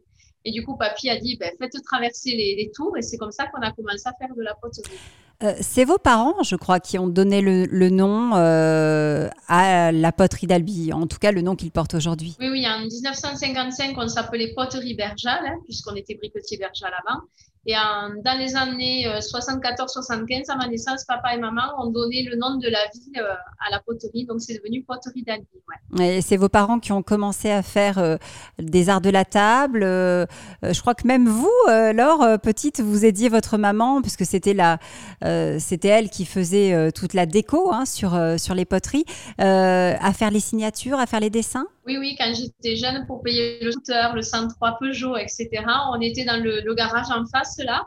Et 0.45 0.51
du 0.51 0.63
coup, 0.63 0.77
papy 0.77 1.09
a 1.09 1.17
dit, 1.17 1.35
ben, 1.35 1.51
faites 1.59 1.75
traverser 1.83 2.31
les 2.31 2.71
tours. 2.73 2.97
Et 2.97 3.01
c'est 3.01 3.17
comme 3.17 3.31
ça 3.31 3.47
qu'on 3.47 3.61
a 3.61 3.71
commencé 3.73 4.03
à 4.05 4.13
faire 4.17 4.33
de 4.33 4.41
la 4.41 4.55
poterie. 4.55 4.97
Euh, 5.43 5.53
c'est 5.59 5.85
vos 5.85 5.97
parents, 5.97 6.43
je 6.43 6.55
crois, 6.55 6.79
qui 6.79 6.99
ont 6.99 7.07
donné 7.07 7.41
le, 7.41 7.89
nom 7.89 8.35
euh, 8.35 9.27
à 9.47 9.91
la 9.91 10.11
poterie 10.11 10.45
d'Albi, 10.47 10.93
en 10.93 11.07
tout 11.07 11.17
cas 11.17 11.31
le 11.31 11.41
nom 11.41 11.55
qu'il 11.55 11.71
porte 11.71 11.95
aujourd'hui. 11.95 12.35
Oui, 12.39 12.49
oui, 12.49 12.67
en 12.67 12.79
1955, 12.79 13.95
on 13.97 14.07
s'appelait 14.07 14.53
Poterie 14.53 14.93
Berjal, 14.93 15.45
hein, 15.45 15.57
puisqu'on 15.65 15.95
était 15.95 16.15
briquetier 16.15 16.57
Berjal 16.57 16.91
avant. 17.05 17.21
Et 17.67 17.73
dans 17.73 18.39
les 18.39 18.55
années 18.55 19.05
74-75, 19.05 20.49
euh, 20.49 20.53
à 20.53 20.55
ma 20.57 20.67
naissance, 20.67 21.05
papa 21.05 21.35
et 21.35 21.37
maman 21.37 21.61
ont 21.77 21.91
donné 21.91 22.23
le 22.23 22.35
nom 22.35 22.57
de 22.57 22.67
la 22.67 22.79
ville 22.91 23.19
euh, 23.19 23.33
à 23.67 23.69
la 23.69 23.79
poterie. 23.79 24.25
Donc, 24.25 24.41
c'est 24.41 24.55
devenu 24.55 24.83
Poterie 24.83 25.21
d'Albi. 25.21 25.45
Et 25.99 26.21
c'est 26.21 26.37
vos 26.37 26.49
parents 26.49 26.79
qui 26.79 26.91
ont 26.91 27.03
commencé 27.03 27.51
à 27.51 27.61
faire 27.61 27.99
euh, 27.99 28.17
des 28.57 28.89
arts 28.89 29.01
de 29.01 29.11
la 29.11 29.25
table. 29.25 29.81
je 29.81 30.81
crois 30.81 30.95
que 30.95 31.05
même 31.05 31.27
vous, 31.27 31.51
Laure, 31.67 32.39
petite, 32.41 32.81
vous 32.81 33.05
aidiez 33.05 33.29
votre 33.29 33.57
maman, 33.57 34.01
puisque 34.01 34.25
c'était 34.25 34.55
c'était 35.59 35.87
elle 35.87 36.09
qui 36.09 36.25
faisait 36.25 36.91
toute 36.91 37.13
la 37.13 37.25
déco 37.25 37.71
hein, 37.71 37.85
sur, 37.85 38.19
sur 38.39 38.55
les 38.55 38.65
poteries, 38.65 39.05
à 39.37 40.13
faire 40.13 40.31
les 40.31 40.39
signatures, 40.39 40.99
à 40.99 41.05
faire 41.05 41.19
les 41.19 41.29
dessins? 41.29 41.67
Oui, 41.85 41.97
oui, 41.97 42.15
quand 42.17 42.31
j'étais 42.33 42.75
jeune, 42.75 43.05
pour 43.07 43.21
payer 43.21 43.63
le 43.63 43.71
scooter, 43.71 44.15
le 44.15 44.21
103 44.21 44.77
Peugeot, 44.79 45.17
etc., 45.17 45.49
on 45.91 45.99
était 45.99 46.25
dans 46.25 46.41
le, 46.41 46.73
garage 46.75 47.09
en 47.09 47.25
face, 47.25 47.57
là. 47.59 47.85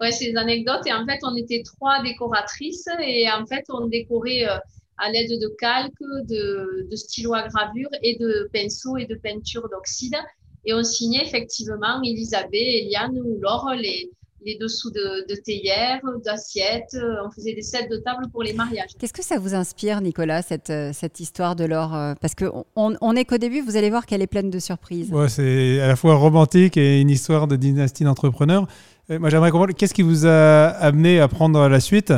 Ouais, 0.00 0.12
c'est 0.12 0.30
des 0.30 0.36
anecdotes. 0.36 0.86
Et 0.86 0.92
en 0.92 1.04
fait, 1.06 1.18
on 1.22 1.36
était 1.36 1.62
trois 1.64 2.02
décoratrices 2.02 2.88
et 3.00 3.30
en 3.30 3.46
fait, 3.46 3.64
on 3.68 3.86
décorait 3.86 4.48
euh, 4.48 4.58
à 4.98 5.10
l'aide 5.10 5.30
de 5.30 5.48
calques, 5.58 5.92
de, 6.00 6.88
de 6.90 6.96
stylos 6.96 7.34
à 7.34 7.46
gravure 7.48 7.90
et 8.02 8.16
de 8.18 8.48
pinceaux 8.52 8.96
et 8.96 9.06
de 9.06 9.14
peinture 9.14 9.68
d'oxyde. 9.68 10.16
Et 10.64 10.74
on 10.74 10.82
signait 10.82 11.24
effectivement 11.24 12.00
Elisabeth, 12.02 12.52
Eliane 12.52 13.18
ou 13.18 13.38
Laure 13.40 13.74
les, 13.76 14.10
les 14.44 14.56
dessous 14.58 14.90
de, 14.90 15.26
de 15.28 15.40
théières, 15.40 16.00
d'assiettes. 16.24 16.94
Euh, 16.94 17.26
on 17.26 17.30
faisait 17.30 17.54
des 17.54 17.62
sets 17.62 17.88
de 17.88 17.96
table 17.96 18.28
pour 18.30 18.42
les 18.42 18.52
mariages. 18.52 18.90
Qu'est-ce 18.98 19.12
que 19.12 19.22
ça 19.22 19.38
vous 19.38 19.54
inspire, 19.54 20.00
Nicolas, 20.00 20.42
cette, 20.42 20.70
euh, 20.70 20.92
cette 20.92 21.20
histoire 21.20 21.56
de 21.56 21.64
l'or 21.64 21.94
euh, 21.94 22.14
Parce 22.20 22.34
qu'on 22.34 22.64
on 22.76 23.16
est 23.16 23.24
qu'au 23.24 23.38
début, 23.38 23.60
vous 23.60 23.76
allez 23.76 23.90
voir 23.90 24.06
qu'elle 24.06 24.22
est 24.22 24.26
pleine 24.26 24.50
de 24.50 24.58
surprises. 24.58 25.10
Ouais, 25.10 25.28
c'est 25.28 25.80
à 25.80 25.86
la 25.86 25.96
fois 25.96 26.14
romantique 26.14 26.76
et 26.76 27.00
une 27.00 27.10
histoire 27.10 27.46
de 27.46 27.56
dynastie 27.56 28.04
d'entrepreneurs. 28.04 28.66
Moi, 29.08 29.30
j'aimerais 29.30 29.50
comprendre 29.50 29.74
qu'est-ce 29.74 29.94
qui 29.94 30.02
vous 30.02 30.26
a 30.26 30.68
amené 30.68 31.20
à 31.20 31.28
prendre 31.28 31.68
la 31.68 31.80
suite? 31.80 32.12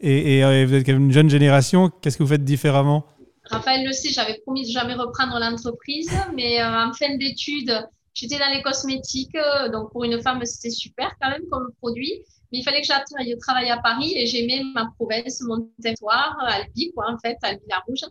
Et, 0.00 0.38
et, 0.38 0.64
vous 0.64 0.74
êtes 0.74 0.86
quand 0.86 0.92
même 0.92 1.06
une 1.06 1.12
jeune 1.12 1.28
génération. 1.28 1.90
Qu'est-ce 2.00 2.16
que 2.16 2.22
vous 2.22 2.30
faites 2.30 2.44
différemment? 2.44 3.04
Raphaël 3.44 3.84
le 3.84 3.92
sait, 3.92 4.10
j'avais 4.10 4.38
promis 4.44 4.62
de 4.62 4.70
jamais 4.70 4.94
reprendre 4.94 5.38
l'entreprise, 5.38 6.10
mais 6.34 6.62
en 6.62 6.92
fin 6.92 7.16
d'études, 7.16 7.84
J'étais 8.20 8.38
dans 8.38 8.50
les 8.50 8.60
cosmétiques, 8.60 9.34
euh, 9.34 9.70
donc 9.70 9.92
pour 9.92 10.04
une 10.04 10.20
femme, 10.20 10.44
c'était 10.44 10.68
super 10.68 11.10
quand 11.18 11.30
même 11.30 11.46
comme 11.50 11.72
produit. 11.80 12.22
Mais 12.52 12.58
il 12.58 12.62
fallait 12.64 12.82
que 12.82 12.86
j'aille 12.86 13.38
travailler 13.38 13.70
à 13.70 13.78
Paris 13.78 14.12
et 14.14 14.26
j'aimais 14.26 14.62
ma 14.74 14.92
province, 14.98 15.40
mon 15.40 15.70
territoire, 15.82 16.36
Albi, 16.40 16.92
quoi, 16.92 17.10
en 17.10 17.18
fait, 17.18 17.38
Albi-la-Rouge. 17.40 18.04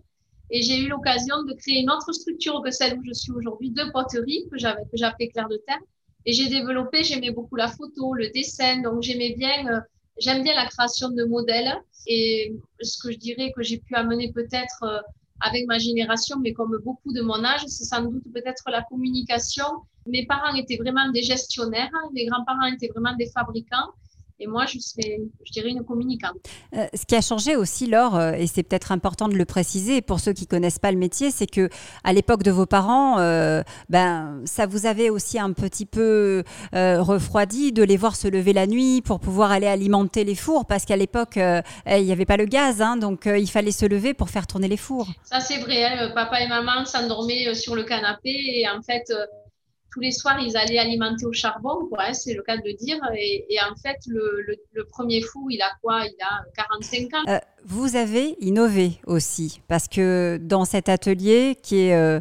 Et 0.50 0.64
j'ai 0.64 0.80
eu 0.80 0.88
l'occasion 0.88 1.44
de 1.44 1.54
créer 1.54 1.82
une 1.82 1.92
autre 1.92 2.12
structure 2.12 2.64
que 2.64 2.72
celle 2.72 2.98
où 2.98 3.04
je 3.04 3.14
suis 3.14 3.32
aujourd'hui, 3.32 3.70
de 3.70 3.84
poterie, 3.92 4.48
que 4.52 4.58
j'avais, 4.58 4.82
que 4.82 4.98
j'appelais 4.98 5.28
Claire 5.28 5.48
de 5.48 5.58
Terre. 5.68 5.82
Et 6.26 6.34
j'ai 6.34 6.48
développé, 6.48 7.04
j'aimais 7.04 7.30
beaucoup 7.30 7.56
la 7.56 7.68
photo, 7.68 8.16
le 8.16 8.30
dessin, 8.30 8.82
donc 8.82 9.04
j'aimais 9.04 9.36
bien, 9.38 9.68
euh, 9.68 9.80
j'aime 10.18 10.42
bien 10.42 10.56
la 10.56 10.66
création 10.66 11.10
de 11.10 11.24
modèles. 11.26 11.72
Et 12.08 12.56
ce 12.82 12.98
que 12.98 13.12
je 13.12 13.18
dirais 13.20 13.52
que 13.56 13.62
j'ai 13.62 13.78
pu 13.78 13.94
amener 13.94 14.32
peut-être 14.32 14.84
euh, 14.84 15.00
avec 15.42 15.68
ma 15.68 15.78
génération, 15.78 16.38
mais 16.42 16.54
comme 16.54 16.78
beaucoup 16.84 17.14
de 17.14 17.22
mon 17.22 17.44
âge, 17.44 17.62
c'est 17.68 17.86
sans 17.86 18.04
doute 18.04 18.24
peut-être 18.34 18.64
la 18.70 18.82
communication. 18.84 19.66
Mes 20.06 20.26
parents 20.26 20.54
étaient 20.56 20.78
vraiment 20.78 21.10
des 21.12 21.22
gestionnaires, 21.22 21.92
mes 22.14 22.26
grands-parents 22.26 22.66
étaient 22.74 22.90
vraiment 22.90 23.16
des 23.16 23.28
fabricants. 23.28 23.90
Et 24.42 24.48
moi, 24.48 24.66
je 24.66 24.80
serais, 24.80 25.20
je 25.46 25.52
dirais, 25.52 25.70
une 25.70 25.84
communicante. 25.84 26.38
Euh, 26.74 26.88
ce 26.94 27.06
qui 27.06 27.16
a 27.16 27.22
changé 27.22 27.58
aussi, 27.58 27.88
Laure, 27.88 28.16
euh, 28.16 28.32
et 28.32 28.48
c'est 28.48 28.64
peut-être 28.64 28.94
important 28.94 29.28
de 29.28 29.34
le 29.34 29.44
préciser 29.44 30.02
pour 30.02 30.22
ceux 30.22 30.32
qui 30.32 30.48
connaissent 30.48 30.80
pas 30.80 30.94
le 30.94 30.98
métier, 30.98 31.30
c'est 31.30 31.46
que 31.46 31.70
à 32.06 32.14
l'époque 32.14 32.44
de 32.44 32.52
vos 32.52 32.66
parents, 32.66 33.20
euh, 33.20 33.64
ben, 33.90 34.42
ça 34.46 34.66
vous 34.66 34.86
avait 34.86 35.10
aussi 35.10 35.40
un 35.40 35.52
petit 35.52 35.86
peu 35.86 36.44
refroidi 36.72 37.74
de 37.74 37.84
les 37.84 37.98
voir 37.98 38.16
se 38.16 38.30
lever 38.30 38.54
la 38.54 38.66
nuit 38.66 39.02
pour 39.02 39.20
pouvoir 39.20 39.52
aller 39.52 39.68
alimenter 39.68 40.24
les 40.24 40.36
fours, 40.36 40.66
parce 40.66 40.86
qu'à 40.86 40.96
l'époque, 40.96 41.36
il 41.36 42.04
n'y 42.04 42.12
avait 42.12 42.26
pas 42.26 42.38
le 42.38 42.46
gaz, 42.46 42.82
hein, 42.82 42.96
donc 42.96 43.26
il 43.26 43.50
fallait 43.50 43.72
se 43.72 43.86
lever 43.86 44.14
pour 44.14 44.30
faire 44.30 44.48
tourner 44.48 44.70
les 44.70 44.78
fours. 44.78 45.08
Ça, 45.24 45.42
c'est 45.42 45.58
vrai. 45.58 45.84
Hein, 45.84 46.12
papa 46.16 46.40
et 46.42 46.48
maman 46.48 46.86
s'endormaient 46.86 47.54
sur 47.56 47.76
le 47.76 47.84
canapé 47.84 48.30
et 48.30 48.70
en 48.70 48.82
fait, 48.82 49.12
tous 49.92 50.00
les 50.00 50.12
soirs, 50.12 50.40
ils 50.40 50.56
allaient 50.56 50.80
alimenter 50.80 51.26
au 51.26 51.34
charbon, 51.34 51.88
quoi, 51.90 52.04
hein, 52.08 52.14
c'est 52.14 52.34
le 52.34 52.44
cas 52.44 52.58
de 52.58 52.64
le 52.66 52.74
dire. 52.74 52.98
Et, 53.16 53.58
en 53.62 53.76
fait, 53.76 53.98
le, 54.08 54.58
premier 54.90 55.22
fou, 55.22 55.50
il 55.50 55.62
a 55.62 55.72
quoi? 55.82 56.02
Il 56.06 56.16
a 56.22 56.44
45 56.56 57.14
ans. 57.14 57.24
Euh, 57.28 57.40
vous 57.66 57.96
avez 57.96 58.36
innové 58.40 58.94
aussi, 59.06 59.62
parce 59.68 59.88
que 59.88 60.40
dans 60.42 60.66
cet 60.66 60.90
atelier, 60.90 61.58
qui 61.62 61.80
est 61.80 61.96
euh, 61.96 62.20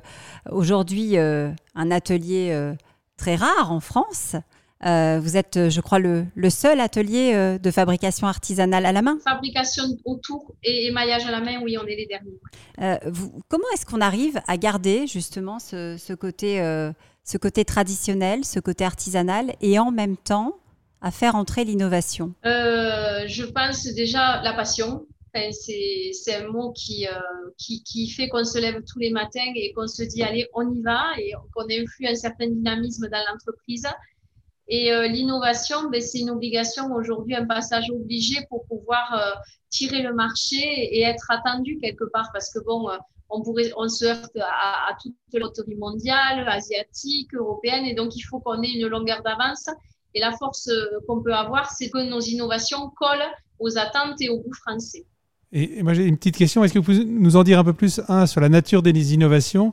aujourd'hui 0.51 1.17
euh, 1.17 1.51
un 1.75 1.91
atelier 1.91 2.75
très 3.17 3.37
rare 3.37 3.73
en 3.73 3.81
France, 3.81 4.37
vous 4.83 5.37
êtes, 5.37 5.69
je 5.69 5.81
crois, 5.81 5.99
le, 5.99 6.51
seul 6.51 6.81
atelier 6.81 7.59
de 7.61 7.71
fabrication 7.71 8.27
artisanale 8.27 8.87
à 8.87 8.93
la 8.93 9.03
main? 9.03 9.19
Fabrication 9.25 9.85
autour 10.05 10.55
et 10.63 10.87
émaillage 10.87 11.27
à 11.27 11.31
la 11.31 11.41
main, 11.41 11.61
oui, 11.63 11.77
on 11.79 11.87
est 11.87 11.97
les 11.97 12.07
derniers. 12.07 13.01
comment 13.49 13.65
est-ce 13.75 13.87
qu'on 13.87 14.01
arrive 14.01 14.41
à 14.47 14.57
garder 14.57 15.07
justement 15.07 15.59
ce, 15.59 15.97
ce 15.99 16.13
côté 16.13 16.61
ce 17.29 17.37
côté 17.37 17.67
traditionnel, 17.67 18.47
ce 18.47 18.59
côté 18.59 18.85
artisanal, 18.85 19.55
et 19.61 19.79
en 19.79 19.91
même 19.91 20.17
temps 20.17 20.59
à 21.03 21.11
faire 21.11 21.35
entrer 21.35 21.64
l'innovation 21.64 22.33
euh, 22.47 23.25
Je 23.27 23.45
pense 23.45 23.85
déjà 23.85 24.41
la 24.43 24.55
passion. 24.55 25.07
c'est 25.35 26.35
un 26.35 26.49
mot 26.49 26.73
qui, 26.73 27.07
euh, 27.07 27.12
qui, 27.59 28.09
fait 28.09 28.31
qu'on 28.31 28.45
se 28.45 28.59
lève 28.59 28.83
tous 28.91 28.99
les 28.99 29.11
matins 29.11 29.53
et 29.55 29.75
qu'on 29.75 29.87
se 29.87 30.03
dit, 30.05 30.23
allez, 30.23 30.49
on 30.55 30.73
y 30.73 30.81
va, 30.81 31.03
et 31.19 31.35
qu'on 31.55 31.64
influe 31.64 32.07
un 32.07 32.14
certain 32.14 32.49
dynamisme 32.49 33.09
dans 33.11 33.23
l'entreprise. 33.31 33.87
Et 34.69 34.91
euh, 34.91 35.07
l'innovation, 35.07 35.91
ben, 35.91 36.01
c'est 36.01 36.21
une 36.21 36.31
obligation 36.31 36.91
aujourd'hui, 36.95 37.37
un 37.37 37.47
passage 37.47 37.91
obligé 37.91 38.37
pour 38.49 38.64
pouvoir 38.64 39.37
tirer 39.69 40.01
le 40.01 40.14
marché 40.14 40.57
et 40.57 41.03
être 41.03 41.31
attendu 41.31 41.77
quelque 41.79 42.05
part. 42.11 42.31
Parce 42.33 42.51
que 42.51 42.61
bon, 42.64 42.88
on, 43.31 43.43
pourrait, 43.43 43.73
on 43.77 43.88
se 43.88 44.05
heurte 44.05 44.37
à, 44.37 44.91
à 44.91 44.97
toute 45.01 45.14
l'autorité 45.35 45.77
mondiale, 45.77 46.49
asiatique, 46.49 47.35
européenne, 47.35 47.85
et 47.85 47.95
donc 47.95 48.17
il 48.17 48.23
faut 48.23 48.41
qu'on 48.41 48.62
ait 48.62 48.73
une 48.73 48.87
longueur 48.87 49.23
d'avance. 49.23 49.69
Et 50.14 50.21
la 50.21 50.33
force 50.33 50.71
qu'on 51.07 51.23
peut 51.23 51.35
avoir, 51.35 51.71
c'est 51.71 51.91
que 51.91 52.09
nos 52.09 52.21
innovations 52.21 52.91
collent 52.97 53.31
aux 53.59 53.77
attentes 53.77 54.21
et 54.21 54.31
aux 54.31 54.38
goûts 54.38 54.55
français. 54.55 55.05
Et, 55.53 55.83
moi 55.83 55.95
j'ai 55.95 56.05
une 56.05 56.17
petite 56.17 56.37
question, 56.37 56.64
est-ce 56.64 56.75
que 56.75 56.79
vous 56.79 56.85
pouvez 56.85 57.05
nous 57.05 57.37
en 57.37 57.43
dire 57.43 57.59
un 57.59 57.64
peu 57.64 57.73
plus, 57.73 58.01
un, 58.09 58.27
sur 58.27 58.41
la 58.41 58.49
nature 58.49 58.83
des 58.83 59.14
innovations, 59.14 59.73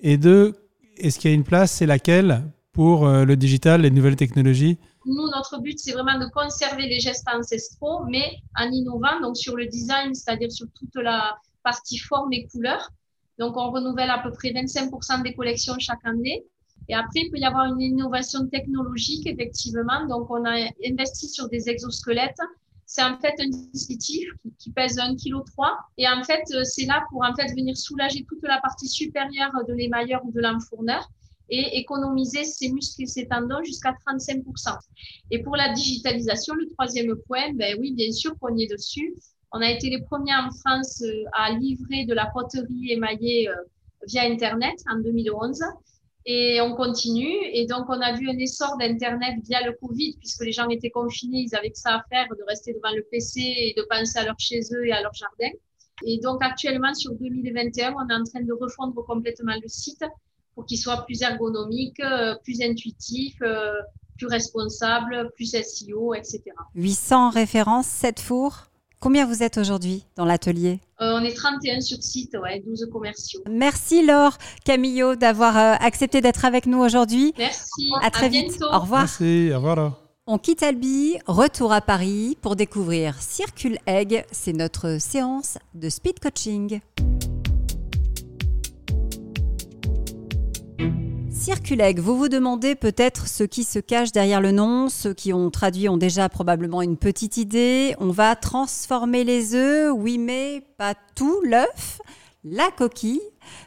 et 0.00 0.16
deux, 0.16 0.54
est-ce 0.96 1.18
qu'il 1.18 1.30
y 1.30 1.32
a 1.32 1.36
une 1.36 1.44
place, 1.44 1.72
c'est 1.72 1.86
laquelle, 1.86 2.42
pour 2.72 3.06
euh, 3.06 3.24
le 3.24 3.36
digital, 3.36 3.82
les 3.82 3.90
nouvelles 3.90 4.16
technologies? 4.16 4.78
Nous, 5.06 5.30
notre 5.34 5.60
but, 5.60 5.78
c'est 5.78 5.92
vraiment 5.92 6.18
de 6.18 6.26
conserver 6.30 6.86
les 6.86 6.98
gestes 6.98 7.26
ancestraux, 7.32 8.04
mais 8.08 8.38
en 8.56 8.70
innovant, 8.70 9.20
donc 9.20 9.36
sur 9.36 9.54
le 9.56 9.66
design, 9.66 10.14
c'est-à-dire 10.14 10.50
sur 10.50 10.66
toute 10.74 10.94
la 10.96 11.36
partie 11.64 11.98
forme 11.98 12.32
et 12.32 12.46
couleur. 12.46 12.90
Donc, 13.38 13.56
on 13.56 13.70
renouvelle 13.72 14.10
à 14.10 14.18
peu 14.18 14.30
près 14.30 14.50
25% 14.50 15.22
des 15.22 15.34
collections 15.34 15.74
chaque 15.78 16.04
année. 16.04 16.44
Et 16.88 16.94
après, 16.94 17.20
il 17.22 17.30
peut 17.30 17.38
y 17.38 17.44
avoir 17.44 17.66
une 17.66 17.80
innovation 17.80 18.46
technologique, 18.46 19.26
effectivement. 19.26 20.06
Donc, 20.06 20.30
on 20.30 20.44
a 20.44 20.68
investi 20.84 21.28
sur 21.28 21.48
des 21.48 21.68
exosquelettes 21.68 22.40
c'est 22.86 23.02
en 23.02 23.18
fait 23.18 23.34
un 23.38 23.48
dispositif 23.48 24.28
qui, 24.58 24.70
pèse 24.70 24.98
1,3 24.98 25.16
kg. 25.16 25.42
Et 25.98 26.08
en 26.08 26.22
fait, 26.22 26.42
euh, 26.52 26.64
c'est 26.64 26.84
là 26.84 27.04
pour 27.10 27.24
en 27.24 27.34
fait 27.34 27.48
venir 27.54 27.76
soulager 27.76 28.24
toute 28.28 28.42
la 28.42 28.60
partie 28.60 28.88
supérieure 28.88 29.52
de 29.66 29.72
l'émailleur 29.72 30.24
ou 30.24 30.32
de 30.32 30.40
l'enfourneur 30.40 31.08
et 31.50 31.78
économiser 31.78 32.44
ses 32.44 32.70
muscles 32.70 33.02
et 33.02 33.06
ses 33.06 33.26
tendons 33.26 33.62
jusqu'à 33.62 33.94
35%. 34.06 34.76
Et 35.30 35.42
pour 35.42 35.56
la 35.56 35.72
digitalisation, 35.72 36.54
le 36.54 36.68
troisième 36.70 37.14
point, 37.26 37.52
ben 37.54 37.76
oui, 37.80 37.92
bien 37.92 38.12
sûr 38.12 38.38
qu'on 38.38 38.56
y 38.56 38.64
est 38.64 38.70
dessus. 38.70 39.14
On 39.56 39.60
a 39.60 39.70
été 39.70 39.88
les 39.88 40.02
premiers 40.02 40.34
en 40.34 40.50
France 40.50 41.00
euh, 41.02 41.24
à 41.32 41.52
livrer 41.52 42.04
de 42.06 42.12
la 42.12 42.26
poterie 42.26 42.90
émaillée 42.90 43.48
euh, 43.48 43.54
via 44.08 44.24
Internet 44.24 44.74
en 44.90 44.98
2011. 44.98 45.62
Et 46.26 46.60
on 46.60 46.74
continue. 46.74 47.36
Et 47.52 47.64
donc, 47.66 47.84
on 47.88 48.00
a 48.00 48.14
vu 48.14 48.28
un 48.28 48.36
essor 48.36 48.76
d'Internet 48.78 49.36
via 49.44 49.64
le 49.64 49.74
Covid, 49.80 50.16
puisque 50.18 50.44
les 50.44 50.50
gens 50.50 50.68
étaient 50.70 50.90
confinés, 50.90 51.46
ils 51.46 51.54
avaient 51.54 51.70
que 51.70 51.78
ça 51.78 51.94
à 51.94 52.02
faire, 52.10 52.26
de 52.36 52.42
rester 52.48 52.72
devant 52.72 52.92
le 52.96 53.06
PC 53.12 53.40
et 53.40 53.74
de 53.76 53.86
penser 53.88 54.18
à 54.18 54.24
leur 54.24 54.34
chez 54.38 54.58
eux 54.72 54.86
et 54.88 54.92
à 54.92 55.00
leur 55.02 55.14
jardin. 55.14 55.50
Et 56.04 56.18
donc, 56.18 56.42
actuellement, 56.42 56.92
sur 56.92 57.12
2021, 57.14 57.92
on 57.92 58.08
est 58.08 58.14
en 58.14 58.24
train 58.24 58.42
de 58.42 58.52
refondre 58.52 59.06
complètement 59.06 59.54
le 59.62 59.68
site 59.68 60.02
pour 60.56 60.66
qu'il 60.66 60.78
soit 60.78 61.04
plus 61.06 61.22
ergonomique, 61.22 62.00
euh, 62.00 62.34
plus 62.42 62.60
intuitif, 62.60 63.36
plus 64.16 64.26
responsable, 64.26 65.30
plus 65.36 65.54
SEO, 65.54 66.14
etc. 66.14 66.42
800 66.74 67.30
références, 67.30 67.86
7 67.86 68.18
fours? 68.18 68.73
Combien 69.04 69.26
vous 69.26 69.42
êtes 69.42 69.58
aujourd'hui 69.58 70.06
dans 70.16 70.24
l'atelier 70.24 70.80
euh, 71.02 71.18
On 71.20 71.22
est 71.22 71.34
31 71.34 71.82
sur 71.82 72.02
site, 72.02 72.34
ouais, 72.42 72.62
12 72.66 72.88
commerciaux. 72.90 73.42
Merci 73.50 74.02
Laure 74.02 74.38
Camillo 74.64 75.14
d'avoir 75.14 75.58
euh, 75.58 75.74
accepté 75.78 76.22
d'être 76.22 76.46
avec 76.46 76.64
nous 76.64 76.78
aujourd'hui. 76.78 77.34
Merci. 77.36 77.90
À 78.00 78.10
très 78.10 78.30
vite. 78.30 78.56
Au 78.62 78.78
revoir. 78.78 79.02
Merci. 79.02 79.50
Au 79.52 79.56
revoir. 79.56 80.00
On 80.26 80.38
quitte 80.38 80.62
Albi, 80.62 81.18
retour 81.26 81.74
à 81.74 81.82
Paris 81.82 82.38
pour 82.40 82.56
découvrir 82.56 83.20
Circule 83.20 83.76
Egg. 83.86 84.24
C'est 84.32 84.54
notre 84.54 84.96
séance 84.98 85.58
de 85.74 85.90
speed 85.90 86.18
coaching. 86.18 86.80
Circuleg, 91.44 91.98
vous 91.98 92.16
vous 92.16 92.30
demandez 92.30 92.74
peut-être 92.74 93.28
ce 93.28 93.44
qui 93.44 93.64
se 93.64 93.78
cache 93.78 94.12
derrière 94.12 94.40
le 94.40 94.50
nom. 94.50 94.88
Ceux 94.88 95.12
qui 95.12 95.34
ont 95.34 95.50
traduit 95.50 95.90
ont 95.90 95.98
déjà 95.98 96.30
probablement 96.30 96.80
une 96.80 96.96
petite 96.96 97.36
idée. 97.36 97.94
On 97.98 98.08
va 98.08 98.34
transformer 98.34 99.24
les 99.24 99.54
œufs, 99.54 99.92
oui, 99.94 100.16
mais 100.16 100.62
pas 100.78 100.94
tout 101.14 101.42
l'œuf, 101.42 102.00
la 102.44 102.70
coquille, 102.70 103.20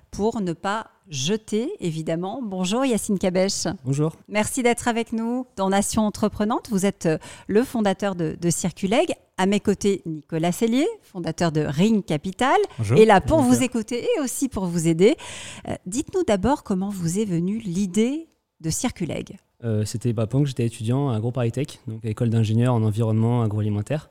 pour 0.10 0.42
ne 0.42 0.54
pas 0.54 0.88
jeter, 1.10 1.72
évidemment. 1.80 2.42
Bonjour 2.44 2.86
Yacine 2.86 3.18
Kabesh. 3.20 3.68
Bonjour. 3.86 4.14
Merci 4.28 4.64
d'être 4.64 4.88
avec 4.88 5.14
nous 5.14 5.46
dans 5.56 5.70
Nation 5.70 6.04
Entreprenante. 6.04 6.68
Vous 6.70 6.86
êtes 6.86 7.06
euh, 7.06 7.18
le 7.48 7.64
fondateur 7.64 8.16
de, 8.16 8.38
de 8.40 8.50
Circuleg. 8.50 9.14
À 9.38 9.46
mes 9.46 9.60
côtés, 9.60 10.02
Nicolas 10.06 10.52
Cellier, 10.52 10.88
fondateur 11.04 11.52
de 11.52 11.62
Ring 11.62 12.04
Capital. 12.04 12.58
Bonjour. 12.80 12.98
Et 12.98 13.06
là 13.06 13.22
pour 13.22 13.42
vous 13.42 13.62
écouter 13.62 14.04
et 14.18 14.20
aussi 14.22 14.50
pour 14.50 14.66
vous 14.66 14.88
aider. 14.88 15.16
Euh, 15.68 15.76
Dites-nous 15.86 16.24
d'abord 16.24 16.64
comment 16.64 16.90
vous 16.90 17.20
est 17.20 17.26
venue 17.26 17.60
l'idée 17.60 18.28
de 18.62 18.70
Circuleg. 18.70 19.38
Euh, 19.64 19.86
C'était 19.86 20.14
bah, 20.14 20.28
pendant 20.28 20.44
que 20.44 20.50
j'étais 20.50 20.66
étudiant 20.66 21.10
à 21.10 21.20
Groupe 21.20 21.40
Tech, 21.54 21.80
donc 21.88 22.04
à 22.06 22.10
école 22.10 22.30
d'ingénieur 22.30 22.74
en 22.74 22.84
environnement 22.84 23.44
agroalimentaire. 23.44 24.10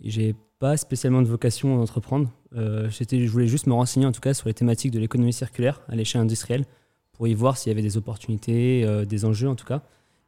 J'ai 0.00 0.34
pas 0.58 0.76
spécialement 0.76 1.22
de 1.22 1.26
vocation 1.26 1.78
à 1.78 1.82
entreprendre. 1.82 2.30
Euh, 2.54 2.88
je 2.90 3.28
voulais 3.28 3.46
juste 3.46 3.66
me 3.66 3.74
renseigner 3.74 4.06
en 4.06 4.12
tout 4.12 4.20
cas 4.20 4.34
sur 4.34 4.48
les 4.48 4.54
thématiques 4.54 4.90
de 4.90 4.98
l'économie 4.98 5.32
circulaire 5.32 5.82
à 5.88 5.96
l'échelle 5.96 6.20
industrielle 6.20 6.64
pour 7.12 7.28
y 7.28 7.34
voir 7.34 7.56
s'il 7.56 7.70
y 7.70 7.72
avait 7.72 7.82
des 7.82 7.96
opportunités, 7.96 8.84
euh, 8.84 9.04
des 9.04 9.24
enjeux 9.24 9.48
en 9.48 9.54
tout 9.54 9.66
cas. 9.66 9.82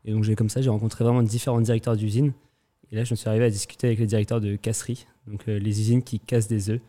Et 0.05 0.13
donc 0.13 0.25
j'ai 0.25 0.35
comme 0.35 0.49
ça, 0.49 0.63
j'ai 0.63 0.71
rencontré 0.71 1.05
vraiment 1.05 1.23
différents 1.23 1.61
directeurs 1.61 1.97
d'usines. 1.97 2.33
Et 2.91 2.97
là, 2.97 3.05
je 3.05 3.13
me 3.13 3.17
suis 3.17 3.29
arrivé 3.29 3.45
à 3.45 3.51
discuter 3.51 3.87
avec 3.87 3.99
les 3.99 4.07
directeurs 4.07 4.41
de 4.41 4.57
casseries, 4.57 5.07
donc 5.27 5.47
euh, 5.49 5.59
les 5.59 5.81
usines 5.81 6.03
qui 6.03 6.21
cassent 6.21 6.49
des 6.49 6.71
œufs 6.71 6.81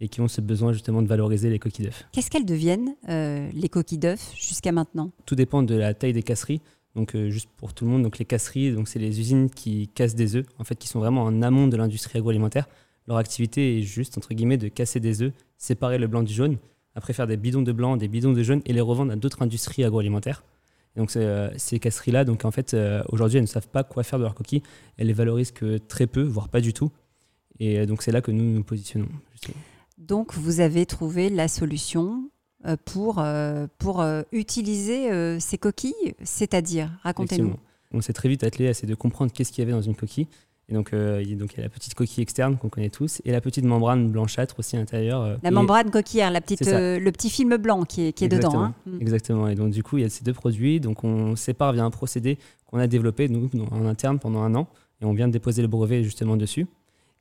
et 0.00 0.08
qui 0.08 0.20
ont 0.20 0.26
ce 0.26 0.40
besoin 0.40 0.72
justement 0.72 1.00
de 1.00 1.06
valoriser 1.06 1.48
les 1.48 1.60
coquilles 1.60 1.84
d'œufs. 1.84 2.04
Qu'est-ce 2.10 2.28
qu'elles 2.28 2.44
deviennent, 2.44 2.96
les 3.06 3.68
coquilles 3.68 3.98
d'œufs, 3.98 4.32
jusqu'à 4.36 4.72
maintenant? 4.72 5.12
Tout 5.24 5.36
dépend 5.36 5.62
de 5.62 5.76
la 5.76 5.94
taille 5.94 6.12
des 6.12 6.24
casseries. 6.24 6.60
Donc 6.94 7.16
euh, 7.16 7.30
juste 7.30 7.48
pour 7.56 7.74
tout 7.74 7.84
le 7.84 7.90
monde, 7.90 8.02
donc 8.02 8.18
les 8.18 8.24
casseries, 8.24 8.72
donc 8.72 8.88
c'est 8.88 8.98
les 8.98 9.18
usines 9.18 9.50
qui 9.50 9.88
cassent 9.88 10.14
des 10.14 10.36
œufs, 10.36 10.46
en 10.58 10.64
fait, 10.64 10.76
qui 10.76 10.88
sont 10.88 11.00
vraiment 11.00 11.22
en 11.22 11.42
amont 11.42 11.66
de 11.66 11.76
l'industrie 11.76 12.18
agroalimentaire. 12.18 12.68
Leur 13.06 13.16
activité 13.16 13.78
est 13.78 13.82
juste 13.82 14.16
entre 14.16 14.32
guillemets 14.32 14.56
de 14.56 14.68
casser 14.68 15.00
des 15.00 15.22
œufs, 15.22 15.32
séparer 15.58 15.98
le 15.98 16.06
blanc 16.06 16.22
du 16.22 16.32
jaune, 16.32 16.56
après 16.94 17.12
faire 17.12 17.26
des 17.26 17.36
bidons 17.36 17.62
de 17.62 17.72
blanc, 17.72 17.96
des 17.96 18.08
bidons 18.08 18.32
de 18.32 18.42
jaune 18.42 18.62
et 18.64 18.72
les 18.72 18.80
revendre 18.80 19.12
à 19.12 19.16
d'autres 19.16 19.42
industries 19.42 19.84
agroalimentaires. 19.84 20.44
Donc 20.96 21.14
euh, 21.16 21.50
ces 21.56 21.80
casseries-là, 21.80 22.24
donc 22.24 22.44
en 22.44 22.52
fait, 22.52 22.72
euh, 22.72 23.02
aujourd'hui, 23.08 23.38
elles 23.38 23.44
ne 23.44 23.48
savent 23.48 23.68
pas 23.68 23.82
quoi 23.82 24.04
faire 24.04 24.20
de 24.20 24.24
leurs 24.24 24.36
coquilles. 24.36 24.62
Elles 24.96 25.08
les 25.08 25.12
valorisent 25.12 25.50
que 25.50 25.78
très 25.78 26.06
peu, 26.06 26.22
voire 26.22 26.48
pas 26.48 26.60
du 26.60 26.72
tout. 26.72 26.92
Et 27.58 27.86
donc 27.86 28.02
c'est 28.02 28.12
là 28.12 28.20
que 28.20 28.30
nous 28.30 28.44
nous 28.44 28.64
positionnons. 28.64 29.08
Donc 29.98 30.34
vous 30.34 30.60
avez 30.60 30.86
trouvé 30.86 31.30
la 31.30 31.48
solution 31.48 32.30
pour, 32.84 33.18
euh, 33.18 33.66
pour 33.78 34.00
euh, 34.00 34.22
utiliser 34.32 35.10
euh, 35.10 35.38
ces 35.40 35.58
coquilles, 35.58 36.14
c'est-à-dire, 36.22 36.90
racontez-nous. 37.02 37.54
On 37.92 38.00
s'est 38.00 38.12
très 38.12 38.28
vite 38.28 38.42
attelé 38.44 38.66
à 38.66 38.70
essayer 38.70 38.88
de 38.88 38.94
comprendre 38.94 39.30
qu'est-ce 39.32 39.52
qu'il 39.52 39.62
y 39.62 39.66
avait 39.66 39.72
dans 39.72 39.82
une 39.82 39.94
coquille. 39.94 40.26
Et 40.70 40.72
donc, 40.74 40.94
euh, 40.94 41.20
il 41.22 41.30
y 41.30 41.34
a- 41.34 41.36
donc 41.36 41.52
il 41.52 41.58
y 41.58 41.60
a 41.60 41.64
la 41.64 41.68
petite 41.68 41.94
coquille 41.94 42.22
externe 42.22 42.56
qu'on 42.56 42.70
connaît 42.70 42.88
tous 42.88 43.20
et 43.26 43.32
la 43.32 43.42
petite 43.42 43.64
membrane 43.66 44.08
blanchâtre 44.08 44.58
aussi 44.58 44.76
à 44.76 44.78
l'intérieur. 44.78 45.20
euh, 45.22 45.36
La 45.42 45.50
membrane 45.50 45.90
coquillère, 45.90 46.30
la 46.30 46.40
petite, 46.40 46.66
euh, 46.68 46.98
le 46.98 47.12
petit 47.12 47.28
film 47.28 47.56
blanc 47.58 47.82
qui 47.84 48.06
est, 48.06 48.12
qui 48.14 48.24
est 48.24 48.28
dedans. 48.28 48.48
Exactement. 48.48 48.64
hein. 48.64 48.74
Mm. 48.86 49.00
Exactement. 49.02 49.48
Et 49.48 49.54
donc, 49.56 49.70
du 49.72 49.82
coup, 49.82 49.98
il 49.98 50.02
y 50.02 50.06
a 50.06 50.08
ces 50.08 50.24
deux 50.24 50.32
produits. 50.32 50.80
Donc, 50.80 51.04
on 51.04 51.36
sépare 51.36 51.74
via 51.74 51.84
un 51.84 51.90
procédé 51.90 52.38
qu'on 52.66 52.78
a 52.78 52.86
développé, 52.86 53.28
nous, 53.28 53.50
en 53.70 53.84
interne 53.84 54.18
pendant 54.18 54.40
un 54.40 54.54
an. 54.54 54.66
Et 55.02 55.04
on 55.04 55.12
vient 55.12 55.28
de 55.28 55.32
déposer 55.34 55.60
le 55.60 55.68
brevet 55.68 56.02
justement 56.02 56.36
dessus. 56.38 56.66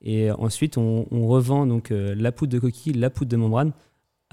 Et 0.01 0.31
euh, 0.31 0.35
ensuite, 0.37 0.77
on, 0.77 1.05
on 1.11 1.27
revend 1.27 1.65
donc 1.67 1.91
euh, 1.91 2.15
la 2.17 2.31
poudre 2.31 2.53
de 2.53 2.59
coquille, 2.59 2.93
la 2.93 3.09
poudre 3.09 3.29
de 3.31 3.37
membrane 3.37 3.73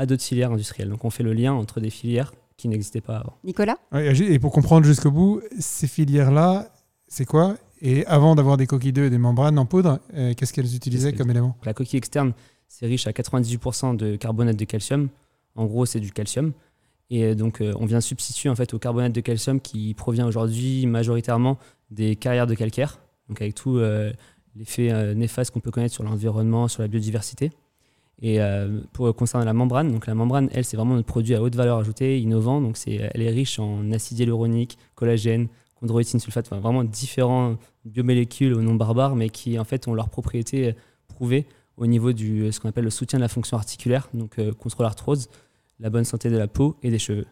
à 0.00 0.06
d'autres 0.06 0.22
filières 0.22 0.52
industrielles. 0.52 0.88
Donc, 0.88 1.04
on 1.04 1.10
fait 1.10 1.22
le 1.22 1.32
lien 1.32 1.52
entre 1.52 1.80
des 1.80 1.90
filières 1.90 2.32
qui 2.56 2.68
n'existaient 2.68 3.00
pas 3.00 3.18
avant. 3.18 3.34
Nicolas 3.44 3.76
et 3.92 4.38
pour 4.38 4.52
comprendre 4.52 4.84
jusqu'au 4.84 5.10
bout, 5.10 5.40
ces 5.58 5.86
filières-là, 5.86 6.68
c'est 7.08 7.24
quoi? 7.24 7.56
Et 7.80 8.04
avant 8.06 8.34
d'avoir 8.34 8.56
des 8.56 8.66
coquilles 8.66 8.92
d'œufs 8.92 9.06
et 9.06 9.10
des 9.10 9.18
membranes 9.18 9.58
en 9.58 9.64
poudre, 9.64 10.00
euh, 10.14 10.34
qu'est-ce 10.34 10.52
qu'elles 10.52 10.74
utilisaient 10.74 11.10
Qu'est-ce 11.12 11.22
comme 11.22 11.30
élément? 11.30 11.56
La 11.64 11.72
coquille 11.72 11.98
externe, 11.98 12.32
c'est 12.68 12.86
riche 12.86 13.06
à 13.06 13.12
98% 13.12 13.96
de 13.96 14.16
carbonate 14.16 14.56
de 14.56 14.64
calcium. 14.64 15.08
En 15.54 15.66
gros, 15.66 15.86
c'est 15.86 16.00
du 16.00 16.12
calcium. 16.12 16.52
Et 17.10 17.34
donc, 17.34 17.60
euh, 17.60 17.74
on 17.78 17.86
vient 17.86 18.00
substituer 18.00 18.48
en 18.48 18.54
fait 18.54 18.72
au 18.72 18.78
carbonate 18.78 19.12
de 19.12 19.20
calcium 19.20 19.60
qui 19.60 19.92
provient 19.94 20.26
aujourd'hui 20.26 20.86
majoritairement 20.86 21.58
des 21.90 22.14
carrières 22.14 22.46
de 22.46 22.54
calcaire, 22.54 23.00
donc 23.28 23.42
avec 23.42 23.54
tout 23.54 23.78
euh, 23.78 24.12
l'effet 24.54 24.92
euh, 24.92 25.14
néfaste 25.14 25.50
qu'on 25.50 25.60
peut 25.60 25.72
connaître 25.72 25.94
sur 25.94 26.04
l'environnement, 26.04 26.68
sur 26.68 26.82
la 26.82 26.88
biodiversité. 26.88 27.50
Et 28.22 28.40
euh, 28.40 28.80
pour 28.92 29.14
concernant 29.16 29.44
la 29.44 29.54
membrane, 29.54 29.90
donc 29.92 30.06
la 30.06 30.14
membrane, 30.14 30.48
elle, 30.52 30.64
c'est 30.64 30.76
vraiment 30.76 30.94
notre 30.94 31.06
produit 31.06 31.34
à 31.34 31.42
haute 31.42 31.54
valeur 31.54 31.78
ajoutée, 31.78 32.20
innovant. 32.20 32.60
Donc, 32.60 32.76
c'est, 32.76 33.10
elle 33.14 33.22
est 33.22 33.30
riche 33.30 33.58
en 33.58 33.90
acide 33.92 34.18
hyaluronique, 34.18 34.76
collagène, 34.94 35.48
chondroïtine 35.76 36.20
sulfate, 36.20 36.46
enfin, 36.46 36.60
vraiment 36.60 36.84
différents 36.84 37.56
biomolécules 37.84 38.54
au 38.54 38.60
nom 38.60 38.74
barbare, 38.74 39.16
mais 39.16 39.30
qui 39.30 39.58
en 39.58 39.64
fait 39.64 39.88
ont 39.88 39.94
leurs 39.94 40.10
propriétés 40.10 40.68
euh, 40.68 40.72
prouvées 41.08 41.46
au 41.76 41.86
niveau 41.86 42.12
du 42.12 42.52
ce 42.52 42.60
qu'on 42.60 42.68
appelle 42.68 42.84
le 42.84 42.90
soutien 42.90 43.18
de 43.18 43.22
la 43.22 43.28
fonction 43.28 43.56
articulaire, 43.56 44.08
donc 44.12 44.38
euh, 44.38 44.52
contre 44.52 44.82
l'arthrose, 44.82 45.28
la 45.78 45.88
bonne 45.88 46.04
santé 46.04 46.28
de 46.28 46.36
la 46.36 46.46
peau 46.46 46.76
et 46.82 46.90
des 46.90 46.98
cheveux. 46.98 47.26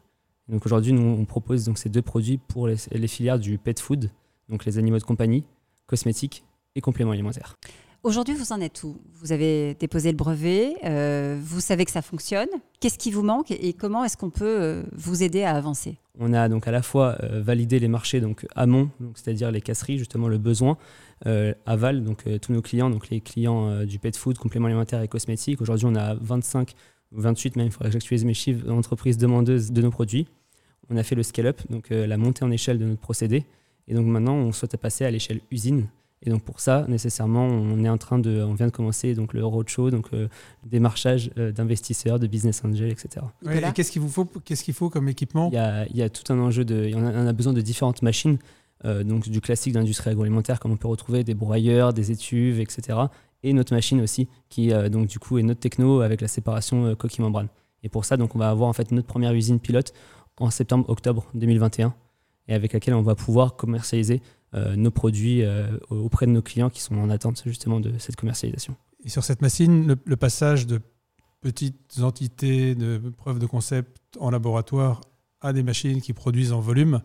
Donc 0.48 0.64
aujourd'hui, 0.64 0.94
nous 0.94 1.02
on 1.02 1.26
propose 1.26 1.66
donc 1.66 1.76
ces 1.76 1.90
deux 1.90 2.00
produits 2.00 2.38
pour 2.38 2.66
les 2.66 3.08
filières 3.08 3.38
du 3.38 3.58
pet 3.58 3.78
food, 3.78 4.10
donc 4.48 4.64
les 4.64 4.78
animaux 4.78 4.96
de 4.96 5.02
compagnie, 5.04 5.44
cosmétiques 5.86 6.44
et 6.74 6.80
compléments 6.80 7.10
alimentaires. 7.10 7.58
Aujourd'hui, 8.04 8.34
vous 8.34 8.52
en 8.52 8.60
êtes 8.60 8.84
où? 8.84 8.96
Vous 9.14 9.32
avez 9.32 9.74
déposé 9.74 10.12
le 10.12 10.16
brevet, 10.16 10.76
euh, 10.84 11.36
vous 11.42 11.60
savez 11.60 11.84
que 11.84 11.90
ça 11.90 12.00
fonctionne. 12.00 12.48
Qu'est-ce 12.78 12.96
qui 12.96 13.10
vous 13.10 13.24
manque 13.24 13.50
et 13.50 13.72
comment 13.72 14.04
est-ce 14.04 14.16
qu'on 14.16 14.30
peut 14.30 14.44
euh, 14.44 14.82
vous 14.92 15.24
aider 15.24 15.42
à 15.42 15.56
avancer? 15.56 15.96
On 16.20 16.32
a 16.32 16.48
donc 16.48 16.68
à 16.68 16.70
la 16.70 16.82
fois 16.82 17.16
euh, 17.24 17.42
validé 17.42 17.80
les 17.80 17.88
marchés 17.88 18.20
donc 18.20 18.46
amont, 18.54 18.88
c'est-à-dire 19.16 19.50
les 19.50 19.60
casseries, 19.60 19.98
justement 19.98 20.28
le 20.28 20.38
besoin, 20.38 20.78
aval, 21.66 22.04
donc 22.04 22.24
tous 22.40 22.52
nos 22.52 22.62
clients, 22.62 22.88
donc 22.88 23.08
les 23.08 23.20
clients 23.20 23.84
du 23.84 23.98
pet 23.98 24.16
food, 24.16 24.38
compléments 24.38 24.68
alimentaires 24.68 25.02
et 25.02 25.08
cosmétiques. 25.08 25.60
Aujourd'hui, 25.60 25.86
on 25.86 25.96
a 25.96 26.14
25, 26.14 26.74
28 27.10 27.56
même, 27.56 27.66
il 27.66 27.72
faudrait 27.72 27.88
que 27.88 27.94
j'actualise 27.94 28.24
mes 28.24 28.34
chiffres, 28.34 28.64
d'entreprises 28.64 29.18
demandeuses 29.18 29.72
de 29.72 29.82
nos 29.82 29.90
produits. 29.90 30.28
On 30.88 30.96
a 30.96 31.02
fait 31.02 31.16
le 31.16 31.24
scale-up, 31.24 31.60
donc 31.68 31.90
la 31.90 32.16
montée 32.16 32.44
en 32.44 32.52
échelle 32.52 32.78
de 32.78 32.84
notre 32.84 33.00
procédé. 33.00 33.44
Et 33.88 33.94
donc 33.94 34.06
maintenant, 34.06 34.34
on 34.34 34.52
souhaite 34.52 34.76
passer 34.76 35.04
à 35.04 35.10
l'échelle 35.10 35.40
usine. 35.50 35.88
Et 36.22 36.30
donc 36.30 36.42
pour 36.42 36.60
ça, 36.60 36.84
nécessairement, 36.88 37.46
on 37.46 37.84
est 37.84 37.88
en 37.88 37.98
train 37.98 38.18
de, 38.18 38.42
on 38.42 38.54
vient 38.54 38.66
de 38.66 38.72
commencer 38.72 39.14
donc 39.14 39.34
le 39.34 39.44
roadshow, 39.44 39.90
donc 39.90 40.08
euh, 40.12 40.28
démarchage 40.66 41.30
euh, 41.38 41.52
d'investisseurs, 41.52 42.18
de 42.18 42.26
business 42.26 42.64
angels, 42.64 42.90
etc. 42.90 43.24
et 43.48 43.60
qu'est-ce 43.72 43.92
qu'il 43.92 44.02
vous 44.02 44.08
faut, 44.08 44.24
qu'est-ce 44.24 44.64
qu'il 44.64 44.74
faut 44.74 44.90
comme 44.90 45.08
équipement? 45.08 45.48
Il 45.52 45.54
y, 45.54 45.58
a, 45.58 45.86
il 45.86 45.96
y, 45.96 46.02
a, 46.02 46.10
tout 46.10 46.32
un 46.32 46.38
enjeu 46.40 46.64
de, 46.64 46.90
on 46.94 47.06
a, 47.06 47.28
a 47.28 47.32
besoin 47.32 47.52
de 47.52 47.60
différentes 47.60 48.02
machines, 48.02 48.38
euh, 48.84 49.04
donc 49.04 49.28
du 49.28 49.40
classique 49.40 49.74
d'industrie 49.74 50.10
agroalimentaire 50.10 50.58
comme 50.58 50.72
on 50.72 50.76
peut 50.76 50.88
retrouver 50.88 51.22
des 51.22 51.34
broyeurs, 51.34 51.92
des 51.92 52.10
étuves, 52.10 52.58
etc. 52.58 52.98
Et 53.44 53.52
notre 53.52 53.72
machine 53.72 54.00
aussi, 54.00 54.26
qui 54.48 54.72
donc 54.90 55.06
du 55.06 55.20
coup 55.20 55.38
est 55.38 55.44
notre 55.44 55.60
techno 55.60 56.00
avec 56.00 56.20
la 56.20 56.26
séparation 56.26 56.96
coquille 56.96 57.22
membrane. 57.22 57.46
Et 57.84 57.88
pour 57.88 58.04
ça, 58.04 58.16
donc 58.16 58.34
on 58.34 58.38
va 58.40 58.50
avoir 58.50 58.68
en 58.68 58.72
fait 58.72 58.90
notre 58.90 59.06
première 59.06 59.32
usine 59.32 59.60
pilote 59.60 59.92
en 60.38 60.50
septembre-octobre 60.50 61.26
2021 61.34 61.94
et 62.48 62.54
avec 62.54 62.72
laquelle 62.72 62.94
on 62.94 63.02
va 63.02 63.14
pouvoir 63.14 63.56
commercialiser 63.56 64.16
euh, 64.16 64.37
nos 64.54 64.90
produits 64.90 65.42
euh, 65.42 65.66
auprès 65.90 66.26
de 66.26 66.30
nos 66.30 66.42
clients 66.42 66.70
qui 66.70 66.80
sont 66.80 66.96
en 66.96 67.10
attente 67.10 67.42
justement 67.44 67.80
de 67.80 67.92
cette 67.98 68.16
commercialisation. 68.16 68.76
Et 69.04 69.10
sur 69.10 69.22
cette 69.22 69.42
machine, 69.42 69.96
le, 70.04 70.16
passage 70.16 70.66
de 70.66 70.80
petites 71.40 72.00
entités 72.00 72.74
de 72.74 72.98
preuves 73.16 73.38
de 73.38 73.46
concept 73.46 74.00
en 74.18 74.30
laboratoire 74.30 75.02
à 75.40 75.52
des 75.52 75.62
machines 75.62 76.00
qui 76.00 76.12
produisent 76.12 76.52
en 76.52 76.60
volume 76.60 77.00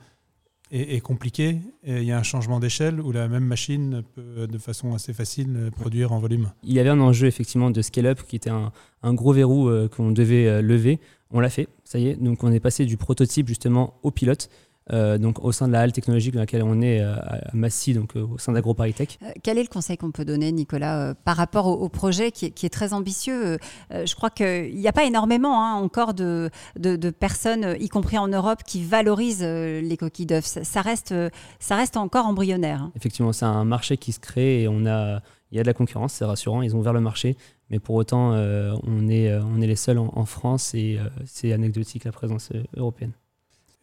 est, 0.72 1.02
compliqué. 1.02 1.60
Et 1.84 1.98
il 1.98 2.06
y 2.06 2.12
a 2.12 2.18
un 2.18 2.24
changement 2.24 2.60
d'échelle 2.60 3.00
où 3.00 3.12
la 3.12 3.28
même 3.28 3.44
machine 3.44 4.02
peut 4.16 4.48
de 4.48 4.58
façon 4.58 4.96
assez 4.96 5.14
facile 5.14 5.70
produire 5.76 6.14
en 6.14 6.20
volume. 6.20 6.52
Il 6.64 6.74
y 6.74 6.80
avait 6.80 6.90
un 6.90 7.00
enjeu 7.00 7.28
effectivement 7.28 7.70
de 7.70 7.82
scale-up 7.82 8.22
qui 8.28 8.38
était 8.38 8.50
un, 8.50 8.72
un 9.04 9.14
gros 9.14 9.34
verrou 9.34 9.70
euh, 9.70 9.88
qu'on 9.88 10.12
devait 10.12 10.64
lever. 10.64 11.00
On 11.30 11.42
l'a 11.42 11.50
fait, 11.50 11.68
ça 11.84 12.00
y 12.00 12.08
est. 12.08 12.16
Donc 12.16 12.44
on 12.44 12.52
est 12.52 12.60
passé 12.60 12.86
du 12.86 12.98
prototype 12.98 13.48
justement 13.50 14.00
au 14.02 14.10
pilote. 14.10 14.50
Euh, 14.92 15.18
donc 15.18 15.44
au 15.44 15.54
sein 15.54 15.68
de 15.68 15.74
la 15.74 15.82
halle 15.82 15.94
technologique 15.94 16.34
dans 16.34 16.42
laquelle 16.42 16.64
on 16.64 16.82
est 16.82 17.00
euh, 17.00 17.16
à 17.16 17.40
Massy, 17.54 17.94
donc 17.94 18.18
euh, 18.18 18.28
au 18.28 18.38
sein 18.38 18.52
d'AgroParisTech. 18.52 19.18
quel 19.42 19.58
est 19.58 19.64
le 19.64 19.70
conseil 19.70 19.98
qu'on 19.98 20.12
peut 20.12 20.26
donner, 20.26 20.52
Nicolas, 20.52 21.14
par 21.24 21.38
rapport 21.38 21.68
au, 21.68 21.88
projet 21.90 22.32
qui 22.32 22.46
est, 22.46 22.74
très 22.74 22.94
ambitieux 22.94 23.60
Je 23.92 24.16
crois 24.16 24.30
qu'il 24.30 24.76
n'y 24.76 24.88
a 24.88 24.92
pas 24.92 25.06
énormément 25.06 25.64
hein, 25.64 25.76
encore 25.76 26.14
de, 26.14 26.50
de, 26.76 27.10
personnes, 27.12 27.76
y 27.80 27.88
compris 27.88 28.18
en 28.18 28.28
Europe, 28.28 28.64
qui 28.66 28.84
valorisent 28.84 29.44
les 29.44 29.98
coquilles 29.98 30.26
d'œufs. 30.26 30.44
Ça, 30.64 30.82
reste, 30.82 31.14
ça 31.60 31.76
reste 31.76 31.98
encore 31.98 32.26
embryonnaire. 32.26 32.82
Hein. 32.84 32.92
Effectivement, 32.96 33.32
c'est 33.32 33.46
un 33.46 33.64
marché 33.64 33.98
qui 33.98 34.12
se 34.12 34.20
crée 34.20 34.64
et 34.64 34.68
on 34.68 34.86
a, 34.86 35.22
il 35.52 35.58
y 35.58 35.60
a 35.60 35.64
de 35.64 35.68
la 35.68 35.74
concurrence, 35.74 36.14
c'est 36.14 36.26
rassurant. 36.26 36.62
Ils 36.62 36.76
ont 36.76 36.80
ouvert 36.80 36.94
le 36.94 37.02
marché, 37.02 37.38
mais 37.70 37.80
pour 37.80 37.96
autant, 37.96 38.32
on, 38.32 39.08
est, 39.08 39.34
on 39.38 39.62
est 39.62 39.68
les 39.68 39.76
seuls 39.76 40.00
en, 40.00 40.12
en 40.14 40.26
France 40.26 40.74
et 40.74 40.98
c'est 41.26 41.54
anecdotique 41.54 42.06
la 42.06 42.12
présence 42.12 42.52
européenne. 42.76 43.14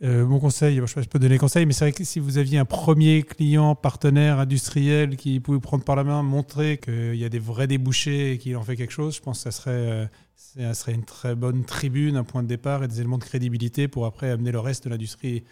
Euh, 0.02 0.24
mon 0.24 0.40
conseil, 0.40 0.80
je 0.86 1.08
peux 1.08 1.18
donner 1.18 1.36
conseil, 1.36 1.66
mais 1.66 1.74
c'est 1.74 1.84
vrai 1.84 1.92
que 1.92 2.04
si 2.04 2.20
vous 2.20 2.38
aviez 2.38 2.58
un 2.58 2.64
premier 2.64 3.22
client, 3.22 3.74
partenaire, 3.74 4.38
industriel 4.38 5.16
qui 5.16 5.40
pouvait 5.40 5.60
prendre 5.60 5.84
par 5.84 5.94
la 5.94 6.04
main, 6.04 6.22
montrer 6.22 6.78
qu'il 6.78 7.16
y 7.16 7.24
a 7.24 7.28
des 7.28 7.38
vrais 7.38 7.66
débouchés 7.66 8.32
et 8.32 8.38
qu'il 8.38 8.56
en 8.56 8.62
fait 8.62 8.76
quelque 8.76 8.92
chose, 8.92 9.16
je 9.16 9.20
pense 9.20 9.44
que 9.44 9.50
ça 9.50 9.50
serait, 9.50 9.70
euh, 9.72 10.06
ça 10.34 10.72
serait 10.72 10.94
une 10.94 11.04
très 11.04 11.34
bonne 11.34 11.64
tribune, 11.64 12.16
un 12.16 12.24
point 12.24 12.42
de 12.42 12.48
départ 12.48 12.82
et 12.82 12.88
des 12.88 13.00
éléments 13.00 13.18
de 13.18 13.24
crédibilité 13.24 13.88
pour 13.88 14.06
après 14.06 14.30
amener 14.30 14.52
le 14.52 14.60
reste 14.60 14.84
de 14.84 14.90
l'industrie 14.90 15.44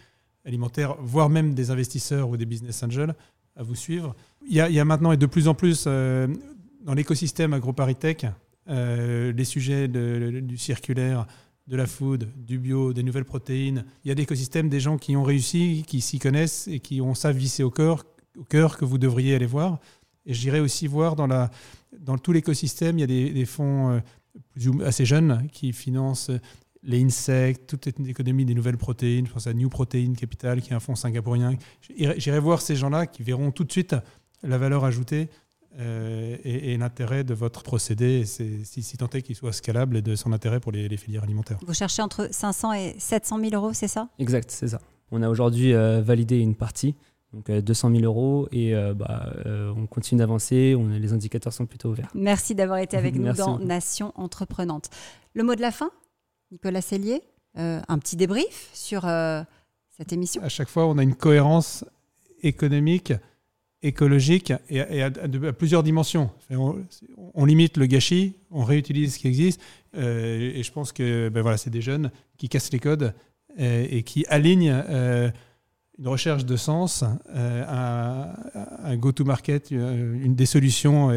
alimentaire, 0.45 0.95
voire 0.99 1.29
même 1.29 1.53
des 1.53 1.69
investisseurs 1.69 2.27
ou 2.29 2.35
des 2.35 2.47
business 2.47 2.81
angels 2.81 3.13
à 3.55 3.61
vous 3.61 3.75
suivre. 3.75 4.15
Il 4.47 4.55
y 4.55 4.79
a, 4.79 4.85
maintenant 4.85 5.11
et 5.11 5.17
de 5.17 5.27
plus 5.27 5.47
en 5.47 5.53
plus 5.53 5.83
euh, 5.85 6.27
dans 6.81 6.95
l'écosystème 6.95 7.53
AgroParisTech, 7.53 8.25
les 8.67 9.45
sujets 9.45 9.87
du 9.87 10.57
circulaire, 10.57 11.25
de 11.69 11.77
la 11.77 11.85
food, 11.85 12.27
du 12.35 12.57
bio, 12.57 12.93
des 12.93 13.03
nouvelles 13.03 13.25
protéines. 13.25 13.85
Il 14.03 14.07
y 14.07 14.11
a 14.11 14.15
l'écosystème 14.15 14.69
des 14.69 14.79
gens 14.79 14.97
qui 14.97 15.15
ont 15.15 15.23
réussi, 15.23 15.83
qui 15.85 16.01
s'y 16.01 16.17
connaissent 16.17 16.67
et 16.67 16.79
qui 16.79 16.99
ont 16.99 17.13
ça 17.13 17.31
vissé 17.31 17.61
au 17.61 17.69
cœur, 17.69 18.05
au 18.37 18.43
cœur 18.43 18.75
que 18.75 18.85
vous 18.85 18.97
devriez 18.97 19.35
aller 19.35 19.45
voir. 19.45 19.79
Et 20.25 20.33
je 20.33 20.41
dirais 20.41 20.59
aussi 20.59 20.87
voir 20.87 21.15
dans, 21.15 22.17
tout 22.17 22.31
l'écosystème, 22.31 22.97
il 22.97 23.01
y 23.01 23.03
a 23.03 23.33
des, 23.33 23.45
fonds 23.45 24.01
euh, 24.57 24.83
assez 24.83 25.05
jeunes 25.05 25.47
qui 25.51 25.71
financent 25.71 26.31
les 26.81 27.03
insectes, 27.03 27.67
toute 27.67 27.99
l'économie 27.99 28.45
des 28.45 28.55
nouvelles 28.55 28.77
protéines. 28.77 29.27
Je 29.27 29.31
pense 29.31 29.45
à 29.45 29.53
New 29.53 29.69
Protein 29.69 30.13
Capital, 30.17 30.61
qui 30.61 30.71
est 30.71 30.75
un 30.75 30.79
fonds 30.79 30.95
singapourien. 30.95 31.55
J'irai 32.17 32.39
voir 32.39 32.61
ces 32.61 32.75
gens-là 32.75 33.05
qui 33.05 33.21
verront 33.21 33.51
tout 33.51 33.63
de 33.63 33.71
suite 33.71 33.95
la 34.41 34.57
valeur 34.57 34.85
ajoutée 34.85 35.29
euh, 35.77 36.35
et, 36.43 36.77
l'intérêt 36.77 37.23
de 37.23 37.33
votre 37.33 37.61
procédé, 37.61 38.25
si, 38.25 38.65
si 38.65 38.97
tant 38.97 39.09
est 39.09 39.21
qu'il 39.21 39.35
soit 39.35 39.53
scalable 39.53 39.97
et 39.97 40.01
de 40.01 40.15
son 40.15 40.33
intérêt 40.33 40.59
pour 40.59 40.71
les, 40.71 40.97
filières 40.97 41.23
alimentaires. 41.23 41.59
Vous 41.65 41.73
cherchez 41.73 42.01
entre 42.01 42.27
500 42.31 42.73
et 42.73 42.95
700 42.97 43.39
000 43.39 43.53
euros, 43.53 43.73
c'est 43.73 43.87
ça? 43.87 44.09
Exact, 44.17 44.49
c'est 44.49 44.69
ça. 44.69 44.81
On 45.11 45.21
a 45.21 45.29
aujourd'hui 45.29 45.73
euh, 45.73 46.01
validé 46.01 46.39
une 46.39 46.55
partie, 46.55 46.95
donc 47.33 47.51
200 47.51 47.89
euh, 47.89 47.99
000 47.99 48.03
euros, 48.05 48.47
et 48.51 48.73
bah, 48.95 49.31
on 49.75 49.85
continue 49.85 50.19
d'avancer, 50.19 50.75
les 50.75 51.13
indicateurs 51.13 51.53
sont 51.53 51.65
plutôt 51.65 51.89
ouverts. 51.89 52.09
Merci 52.15 52.55
d'avoir 52.55 52.79
été 52.79 52.97
avec 52.97 53.15
nous 53.19 53.31
dans 53.33 53.59
Nation 53.59 54.11
Entreprenante. 54.15 54.89
Le 55.33 55.43
mot 55.43 55.55
de 55.55 55.61
la 55.61 55.71
fin, 55.71 55.91
Nicolas 56.51 56.81
Cellier, 56.81 57.21
un 57.55 57.99
petit 57.99 58.15
débrief 58.15 58.69
sur 58.73 59.01
cette 59.99 60.13
émission? 60.13 60.41
À 60.41 60.49
chaque 60.49 60.69
fois, 60.69 60.87
on 60.87 60.97
a 60.97 61.03
une 61.03 61.15
cohérence 61.15 61.85
économique 62.41 63.13
écologique 63.81 64.53
et, 64.69 65.01
à, 65.01 65.11
plusieurs 65.57 65.83
dimensions. 65.83 66.29
On, 66.51 67.45
limite 67.45 67.77
le 67.77 67.85
gâchis, 67.85 68.33
on 68.51 68.63
réutilise 68.63 69.13
ce 69.15 69.19
qui 69.19 69.27
existe, 69.27 69.61
euh, 69.95 70.51
et 70.53 70.63
je 70.63 70.71
pense 70.71 70.91
que 70.91 71.29
ben 71.29 71.41
voilà, 71.41 71.57
c'est 71.57 71.69
des 71.69 71.81
jeunes 71.81 72.11
qui 72.37 72.49
cassent 72.49 72.71
les 72.71 72.79
codes 72.79 73.13
euh, 73.59 73.87
et, 73.89 74.03
qui 74.03 74.25
alignent 74.27 74.83
euh, 74.89 75.29
une 75.97 76.07
recherche 76.07 76.45
de 76.45 76.55
sens, 76.55 77.03
un, 77.33 78.33
un 78.83 78.97
go-to-market, 78.97 79.71
une 79.71 80.35
des 80.35 80.45
solutions 80.45 81.11